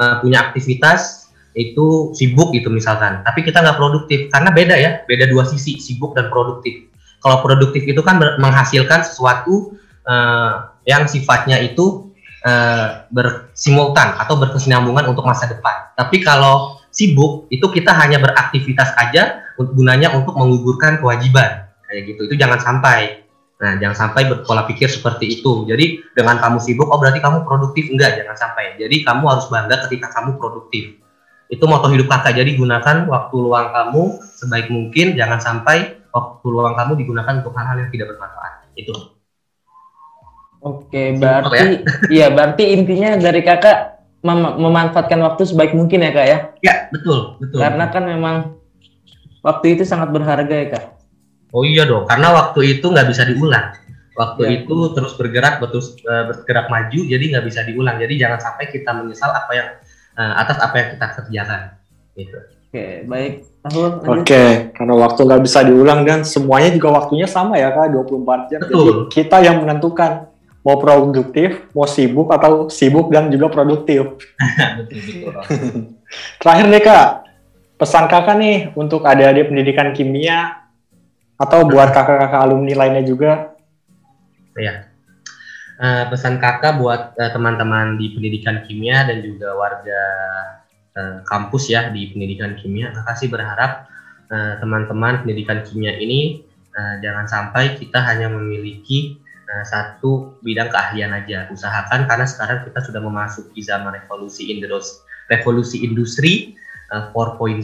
eh, 0.00 0.16
punya 0.24 0.48
aktivitas 0.48 1.28
itu 1.56 2.12
sibuk 2.12 2.52
gitu 2.52 2.68
misalkan, 2.68 3.24
tapi 3.24 3.40
kita 3.40 3.64
nggak 3.64 3.80
produktif 3.80 4.28
karena 4.28 4.52
beda 4.52 4.76
ya, 4.76 4.90
beda 5.08 5.24
dua 5.28 5.44
sisi 5.48 5.80
sibuk 5.80 6.12
dan 6.16 6.28
produktif. 6.28 6.88
Kalau 7.20 7.40
produktif 7.40 7.84
itu 7.84 8.00
kan 8.04 8.16
menghasilkan 8.16 9.04
sesuatu 9.04 9.76
eh, 10.08 10.52
yang 10.88 11.04
sifatnya 11.04 11.60
itu 11.60 12.05
eh, 12.46 12.86
bersimultan 13.10 14.14
atau 14.22 14.38
berkesinambungan 14.38 15.10
untuk 15.10 15.26
masa 15.26 15.50
depan. 15.50 15.90
Tapi 15.98 16.22
kalau 16.22 16.78
sibuk 16.94 17.50
itu 17.50 17.66
kita 17.68 17.90
hanya 17.92 18.22
beraktivitas 18.22 18.94
aja 18.96 19.42
un- 19.58 19.74
gunanya 19.74 20.14
untuk 20.14 20.38
menggugurkan 20.38 21.02
kewajiban 21.02 21.66
kayak 21.90 22.02
gitu. 22.14 22.30
Itu 22.30 22.34
jangan 22.38 22.62
sampai. 22.62 23.26
Nah, 23.56 23.80
jangan 23.80 23.96
sampai 23.96 24.28
berpola 24.28 24.68
pikir 24.68 24.84
seperti 24.84 25.40
itu. 25.40 25.64
Jadi 25.64 26.12
dengan 26.12 26.36
kamu 26.36 26.60
sibuk, 26.60 26.92
oh 26.92 27.00
berarti 27.00 27.24
kamu 27.24 27.48
produktif 27.48 27.88
enggak? 27.88 28.20
Jangan 28.20 28.36
sampai. 28.36 28.76
Jadi 28.76 29.00
kamu 29.00 29.24
harus 29.24 29.48
bangga 29.48 29.80
ketika 29.88 30.12
kamu 30.12 30.36
produktif. 30.36 31.00
Itu 31.48 31.64
moto 31.64 31.88
hidup 31.88 32.04
kakak. 32.04 32.36
Jadi 32.36 32.52
gunakan 32.60 33.08
waktu 33.08 33.36
luang 33.40 33.72
kamu 33.72 34.02
sebaik 34.20 34.68
mungkin. 34.68 35.16
Jangan 35.16 35.40
sampai 35.40 36.04
waktu 36.12 36.46
luang 36.52 36.76
kamu 36.76 37.00
digunakan 37.00 37.40
untuk 37.40 37.56
hal-hal 37.56 37.80
yang 37.80 37.88
tidak 37.88 38.12
bermanfaat. 38.12 38.52
Itu. 38.76 39.15
Oke 40.66 41.14
berarti 41.14 41.86
iya 42.14 42.26
berarti 42.34 42.74
intinya 42.74 43.14
dari 43.14 43.46
kakak 43.46 44.02
mem- 44.26 44.58
memanfaatkan 44.58 45.22
waktu 45.22 45.46
sebaik 45.46 45.70
mungkin 45.78 46.02
ya 46.02 46.10
kak 46.10 46.26
ya. 46.26 46.38
Ya, 46.66 46.74
betul, 46.90 47.38
betul. 47.38 47.62
Karena 47.62 47.86
kan 47.94 48.02
memang 48.02 48.58
waktu 49.46 49.78
itu 49.78 49.86
sangat 49.86 50.10
berharga 50.10 50.50
ya 50.50 50.66
kak. 50.74 50.84
Oh 51.54 51.62
iya 51.62 51.86
dong, 51.86 52.10
karena 52.10 52.34
waktu 52.34 52.78
itu 52.78 52.86
nggak 52.90 53.06
bisa 53.06 53.22
diulang. 53.22 53.70
Waktu 54.16 54.42
Ya. 54.42 54.50
itu 54.64 54.76
terus 54.96 55.12
bergerak, 55.14 55.60
terus 55.70 55.94
eh, 56.02 56.24
bergerak 56.26 56.66
maju, 56.72 57.00
jadi 57.04 57.24
nggak 57.36 57.44
bisa 57.46 57.60
diulang. 57.68 58.00
Jadi 58.00 58.16
jangan 58.18 58.40
sampai 58.42 58.66
kita 58.72 58.90
menyesal 58.96 59.30
apa 59.30 59.52
yang 59.54 59.68
eh, 60.18 60.34
atas 60.42 60.58
apa 60.58 60.74
yang 60.74 60.88
kita 60.98 61.06
kerjakan. 61.20 61.60
Gitu. 62.18 62.38
Oke 62.66 62.86
baik. 63.06 63.34
Oke, 64.06 64.70
karena 64.74 64.94
waktu 64.94 65.20
nggak 65.26 65.42
bisa 65.42 65.62
diulang 65.66 66.06
dan 66.06 66.22
semuanya 66.22 66.70
juga 66.70 67.02
waktunya 67.02 67.26
sama 67.26 67.58
ya 67.58 67.70
kak, 67.74 67.94
24 67.94 68.50
jam. 68.50 68.60
Jadi 68.62 68.72
Betul. 68.72 68.96
kita 69.10 69.36
yang 69.42 69.62
menentukan 69.62 70.30
mau 70.66 70.82
produktif, 70.82 71.70
mau 71.70 71.86
sibuk 71.86 72.26
atau 72.34 72.66
sibuk 72.66 73.14
dan 73.14 73.30
juga 73.30 73.46
produktif. 73.46 74.18
Terakhir 76.42 76.66
nih 76.66 76.82
kak, 76.82 77.06
pesan 77.78 78.10
kakak 78.10 78.34
nih 78.34 78.74
untuk 78.74 79.06
adik-adik 79.06 79.46
pendidikan 79.46 79.94
kimia 79.94 80.66
atau 81.38 81.70
buat 81.70 81.94
kakak-kakak 81.94 82.42
alumni 82.42 82.74
lainnya 82.74 83.06
juga. 83.06 83.54
Eh, 85.78 86.04
pesan 86.10 86.42
kakak 86.42 86.82
buat 86.82 87.14
eh, 87.14 87.30
teman-teman 87.30 87.94
di 87.94 88.18
pendidikan 88.18 88.66
kimia 88.66 89.06
dan 89.06 89.22
juga 89.22 89.54
warga 89.54 90.02
eh, 90.98 91.16
kampus 91.22 91.70
ya 91.70 91.94
di 91.94 92.10
pendidikan 92.10 92.58
kimia, 92.58 92.90
kakak 92.90 93.14
sih 93.22 93.30
berharap 93.30 93.86
teman-teman 94.58 95.22
pendidikan 95.22 95.62
kimia 95.62 95.94
ini 96.02 96.42
eh, 96.74 96.94
jangan 96.98 97.30
sampai 97.30 97.78
kita 97.78 98.02
hanya 98.02 98.26
memiliki 98.26 99.22
eh, 99.46 99.64
satu 99.66 100.42
bidang 100.42 100.68
keahlian 100.68 101.14
aja. 101.14 101.46
Usahakan 101.48 102.10
karena 102.10 102.26
sekarang 102.26 102.66
kita 102.66 102.82
sudah 102.82 103.00
memasuki 103.00 103.62
zaman 103.62 103.94
revolusi 103.94 104.50
industri, 104.50 105.02
revolusi 105.30 105.76
industri 105.86 106.32
eh, 106.92 107.02
4.0. 107.14 107.62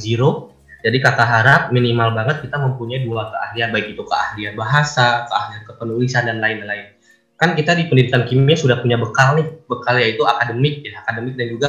Jadi 0.82 0.98
kakak 0.98 1.28
harap 1.30 1.62
minimal 1.70 2.10
banget 2.10 2.42
kita 2.42 2.58
mempunyai 2.58 3.06
dua 3.06 3.30
keahlian, 3.30 3.70
baik 3.70 3.94
itu 3.94 4.02
keahlian 4.02 4.58
bahasa, 4.58 5.30
keahlian 5.30 5.62
kepenulisan 5.62 6.26
dan 6.26 6.42
lain-lain 6.42 6.98
kan 7.42 7.58
kita 7.58 7.74
di 7.74 7.90
pendidikan 7.90 8.22
kimia 8.22 8.54
sudah 8.54 8.78
punya 8.78 8.94
bekal 8.94 9.34
nih 9.34 9.42
bekal 9.66 9.98
yaitu 9.98 10.22
akademik 10.22 10.86
ya 10.86 11.02
akademik 11.02 11.34
dan 11.34 11.46
juga 11.50 11.68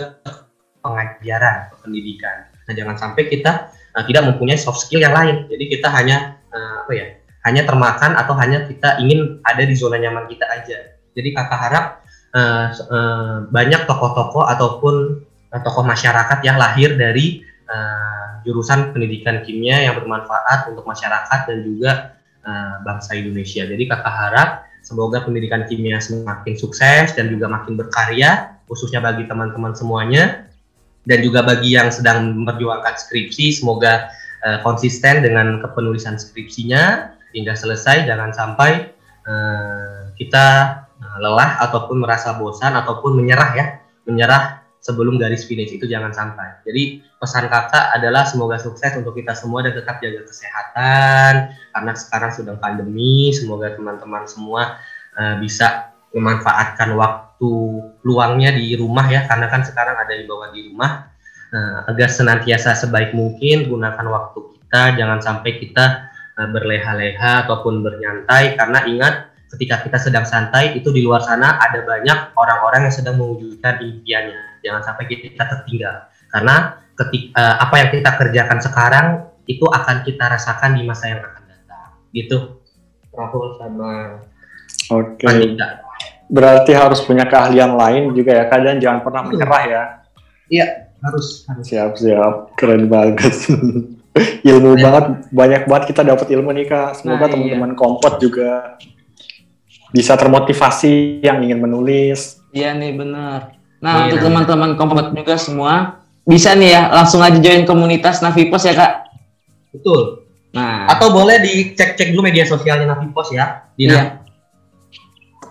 pengajaran 0.86 1.74
pendidikan 1.82 2.46
nah 2.70 2.74
jangan 2.78 2.94
sampai 2.94 3.26
kita 3.26 3.74
uh, 3.98 4.06
tidak 4.06 4.30
mempunyai 4.30 4.54
soft 4.54 4.86
skill 4.86 5.02
yang 5.02 5.18
lain 5.18 5.50
jadi 5.50 5.66
kita 5.74 5.90
hanya 5.90 6.38
uh, 6.54 6.86
apa 6.86 6.92
ya 6.94 7.08
hanya 7.44 7.68
termakan 7.68 8.16
atau 8.16 8.34
hanya 8.40 8.66
kita 8.68 9.00
ingin 9.04 9.44
ada 9.44 9.64
di 9.64 9.76
zona 9.76 10.00
nyaman 10.00 10.28
kita 10.32 10.48
aja. 10.48 10.96
Jadi 11.14 11.30
kakak 11.36 11.60
harap 11.60 11.86
uh, 12.34 12.68
uh, 12.90 13.38
banyak 13.52 13.84
tokoh-tokoh 13.86 14.48
ataupun 14.48 14.96
uh, 15.52 15.62
tokoh 15.62 15.84
masyarakat 15.84 16.40
yang 16.42 16.56
lahir 16.56 16.96
dari 16.96 17.44
uh, 17.68 18.42
jurusan 18.48 18.96
pendidikan 18.96 19.44
kimia 19.44 19.84
yang 19.84 19.96
bermanfaat 20.00 20.72
untuk 20.72 20.88
masyarakat 20.88 21.40
dan 21.48 21.58
juga 21.64 21.92
uh, 22.48 22.82
bangsa 22.82 23.16
Indonesia. 23.20 23.68
Jadi 23.68 23.84
kakak 23.86 24.16
harap 24.16 24.50
Semoga 24.84 25.24
pendidikan 25.24 25.64
kimia 25.64 26.04
semakin 26.04 26.60
sukses 26.60 27.16
dan 27.16 27.32
juga 27.32 27.48
makin 27.48 27.80
berkarya, 27.80 28.60
khususnya 28.68 29.00
bagi 29.00 29.24
teman-teman 29.32 29.72
semuanya. 29.72 30.44
Dan 31.08 31.24
juga 31.24 31.40
bagi 31.44 31.76
yang 31.76 31.88
sedang 31.88 32.32
memperjuangkan 32.44 32.96
skripsi, 32.96 33.64
semoga 33.64 34.12
eh, 34.44 34.60
konsisten 34.64 35.24
dengan 35.24 35.60
kepenulisan 35.64 36.20
skripsinya 36.20 37.16
hingga 37.34 37.58
selesai. 37.58 38.06
Jangan 38.06 38.32
sampai 38.32 38.94
eh, 39.26 40.02
kita 40.16 40.46
eh, 41.02 41.18
lelah 41.20 41.60
ataupun 41.68 42.00
merasa 42.00 42.38
bosan 42.38 42.78
ataupun 42.78 43.18
menyerah 43.18 43.52
ya, 43.58 43.66
menyerah 44.06 44.64
sebelum 44.84 45.16
garis 45.16 45.48
finish 45.48 45.72
itu 45.72 45.88
jangan 45.88 46.12
sampai. 46.12 46.60
Jadi 46.68 47.00
pesan 47.16 47.48
kakak 47.48 47.96
adalah 47.96 48.28
semoga 48.28 48.60
sukses 48.60 48.92
untuk 49.00 49.16
kita 49.16 49.32
semua 49.32 49.64
dan 49.64 49.74
tetap 49.80 50.04
jaga 50.04 50.28
kesehatan 50.28 51.56
karena 51.72 51.92
sekarang 51.96 52.32
sedang 52.36 52.60
pandemi. 52.60 53.32
Semoga 53.32 53.72
teman-teman 53.80 54.28
semua 54.28 54.76
uh, 55.16 55.40
bisa 55.40 55.96
memanfaatkan 56.12 56.94
waktu 57.00 57.52
luangnya 58.04 58.54
di 58.54 58.76
rumah 58.76 59.08
ya 59.08 59.24
karena 59.26 59.48
kan 59.48 59.64
sekarang 59.64 59.96
ada 59.98 60.14
di 60.14 60.28
bawah 60.28 60.52
di 60.52 60.68
rumah 60.68 61.10
uh, 61.56 61.90
agar 61.90 62.12
senantiasa 62.12 62.76
sebaik 62.78 63.16
mungkin 63.16 63.72
gunakan 63.72 64.06
waktu 64.12 64.40
kita 64.60 65.00
jangan 65.00 65.20
sampai 65.24 65.52
kita 65.64 65.86
uh, 65.96 66.13
berleha-leha 66.38 67.46
ataupun 67.46 67.86
bernyantai. 67.86 68.58
Karena 68.58 68.80
ingat 68.90 69.14
ketika 69.54 69.86
kita 69.86 69.98
sedang 70.02 70.26
santai 70.26 70.74
itu 70.74 70.90
di 70.90 71.06
luar 71.06 71.22
sana 71.22 71.62
ada 71.62 71.86
banyak 71.86 72.34
orang-orang 72.34 72.90
yang 72.90 72.96
sedang 72.96 73.16
mewujudkan 73.22 73.82
impiannya. 73.82 74.64
Jangan 74.66 74.82
sampai 74.82 75.06
kita 75.06 75.44
tertinggal. 75.46 76.10
Karena 76.34 76.82
ketika 76.98 77.38
uh, 77.38 77.56
apa 77.62 77.76
yang 77.78 77.90
kita 77.94 78.10
kerjakan 78.18 78.60
sekarang 78.62 79.08
itu 79.46 79.66
akan 79.66 80.02
kita 80.02 80.26
rasakan 80.30 80.78
di 80.78 80.82
masa 80.88 81.14
yang 81.14 81.22
akan 81.22 81.44
datang. 81.46 81.90
Gitu. 82.10 82.38
Rahul 83.14 83.54
sama 83.62 84.22
Oke. 84.90 85.26
Andika. 85.30 85.86
Berarti 86.34 86.72
harus 86.74 87.04
punya 87.06 87.30
keahlian 87.30 87.78
lain 87.78 88.10
juga 88.18 88.34
ya 88.34 88.50
kak 88.50 88.60
dan 88.66 88.82
jangan 88.82 89.06
pernah 89.06 89.22
menyerah 89.28 89.64
ya. 89.70 89.84
harus 91.04 91.44
harus. 91.52 91.68
Siap 91.68 92.00
siap, 92.00 92.56
keren 92.56 92.88
banget. 92.88 93.36
ilmu 94.50 94.78
Ya. 94.78 94.82
banget, 94.86 95.06
banyak 95.30 95.62
banget 95.66 95.84
kita 95.90 96.02
dapat 96.06 96.28
ilmu 96.30 96.54
nih 96.54 96.66
kak. 96.70 97.02
Semoga 97.02 97.26
Nah, 97.26 97.28
iya. 97.28 97.32
teman-teman 97.34 97.72
kompot 97.74 98.22
juga 98.22 98.78
bisa 99.90 100.14
termotivasi 100.14 101.22
yang 101.22 101.42
ingin 101.42 101.60
menulis. 101.60 102.42
Iya 102.50 102.74
nih 102.74 102.94
benar. 102.94 103.58
Nah 103.78 104.08
Iya, 104.08 104.16
untuk 104.16 104.20
teman-teman 104.26 104.74
kompet 104.74 105.12
juga 105.12 105.36
semua 105.36 105.74
bisa 106.24 106.56
nih 106.56 106.72
ya 106.72 106.82
langsung 106.90 107.20
aja 107.20 107.36
join 107.36 107.66
komunitas 107.66 108.22
Navipos 108.22 108.64
ya 108.64 108.74
kak. 108.74 108.94
betul 109.74 110.24
Nah 110.54 110.86
atau 110.88 111.10
boleh 111.10 111.42
dicek-cek 111.42 112.14
dulu 112.14 112.30
media 112.30 112.46
sosialnya 112.46 112.94
Navipos 112.94 113.34
ya 113.34 113.66
di 113.74 113.90
Iya. 113.90 114.22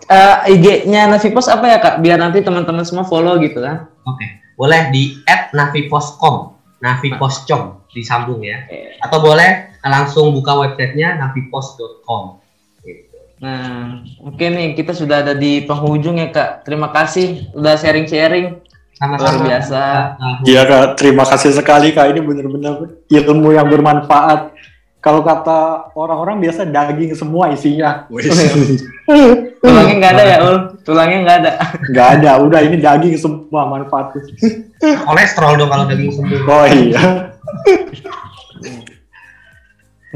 eh, 0.07 0.55
IG-nya 0.55 1.11
Navipos 1.11 1.51
apa 1.51 1.67
ya 1.67 1.79
kak? 1.79 1.95
Biar 1.99 2.17
nanti 2.17 2.41
teman-teman 2.41 2.87
semua 2.87 3.03
follow 3.03 3.37
gitu 3.39 3.59
kan? 3.61 3.91
Oke, 4.07 4.27
boleh 4.55 4.91
di 4.91 5.19
@navipos.com, 5.53 6.55
navipos.com 6.79 7.82
disambung 7.93 8.41
ya. 8.41 8.65
Oke. 8.67 8.99
Atau 9.01 9.19
boleh 9.21 9.73
langsung 9.85 10.33
buka 10.33 10.57
websitenya 10.57 11.21
navipos.com. 11.21 12.41
Gitu. 12.83 13.19
Nah, 13.43 14.03
oke 14.25 14.43
nih 14.43 14.75
kita 14.75 14.97
sudah 14.97 15.23
ada 15.23 15.35
di 15.37 15.63
penghujung 15.63 16.19
ya 16.19 16.33
kak. 16.33 16.65
Terima 16.65 16.91
kasih 16.91 17.53
udah 17.55 17.75
sharing-sharing. 17.77 18.59
Sama-sama. 18.93 19.35
Luar 19.35 19.37
biasa. 19.43 19.83
Kak. 20.15 20.47
Iya 20.47 20.63
kak, 20.63 20.87
terima 20.95 21.25
kasih 21.27 21.51
sekali 21.51 21.91
kak. 21.91 22.15
Ini 22.15 22.21
benar-benar 22.23 22.75
ilmu 23.11 23.49
yang 23.51 23.67
bermanfaat. 23.67 24.55
Kalau 25.03 25.27
kata 25.27 25.91
orang-orang 25.99 26.39
biasa 26.39 26.63
daging 26.71 27.19
semua 27.19 27.51
isinya. 27.51 28.07
Wih, 28.07 28.23
Tulangnya 29.63 29.95
nggak 29.99 30.13
ada 30.15 30.25
ya 30.25 30.37
ul? 30.47 30.57
Tulangnya 30.87 31.19
nggak 31.27 31.39
ada. 31.43 31.53
Nggak 31.91 32.09
ada, 32.19 32.31
udah 32.39 32.61
ini 32.63 32.79
daging 32.79 33.19
semua 33.19 33.67
manfaatnya. 33.67 34.23
Kolesterol 35.03 35.59
dong 35.59 35.71
kalau 35.75 35.91
daging 35.91 36.15
sembuh. 36.15 36.41
Oh 36.47 36.67
iya. 36.71 37.03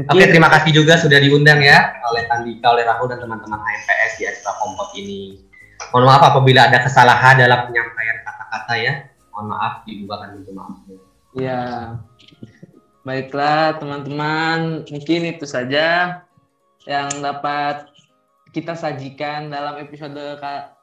Oke, 0.07 0.23
terima 0.29 0.47
kasih 0.47 0.71
juga 0.71 0.95
sudah 0.95 1.19
diundang 1.19 1.59
ya 1.59 1.99
oleh 2.07 2.23
Andika, 2.31 2.71
oleh 2.71 2.87
Rahul 2.87 3.11
dan 3.11 3.19
teman-teman 3.19 3.59
HMPS 3.59 4.11
di 4.15 4.23
acara 4.23 4.55
kompot 4.55 4.95
ini. 4.95 5.41
Mohon 5.91 6.05
maaf 6.15 6.23
apabila 6.31 6.71
ada 6.71 6.79
kesalahan 6.79 7.35
dalam 7.35 7.67
penyampaian 7.67 8.23
kata-kata 8.23 8.73
ya. 8.79 8.93
Mohon 9.35 9.45
maaf 9.51 9.73
dibukakan 9.83 10.27
pintu 10.39 10.51
maaf. 10.55 10.79
Ya, 11.35 11.59
baiklah 13.07 13.79
teman-teman, 13.79 14.83
mungkin 14.91 15.21
itu 15.31 15.47
saja 15.47 16.19
yang 16.83 17.07
dapat 17.23 17.87
kita 18.51 18.75
sajikan 18.75 19.47
dalam 19.47 19.79
episode 19.79 20.19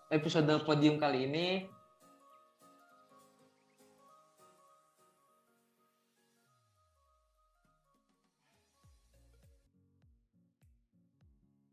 episode 0.09 0.49
podium 0.65 0.97
kali 0.97 1.29
ini. 1.29 1.49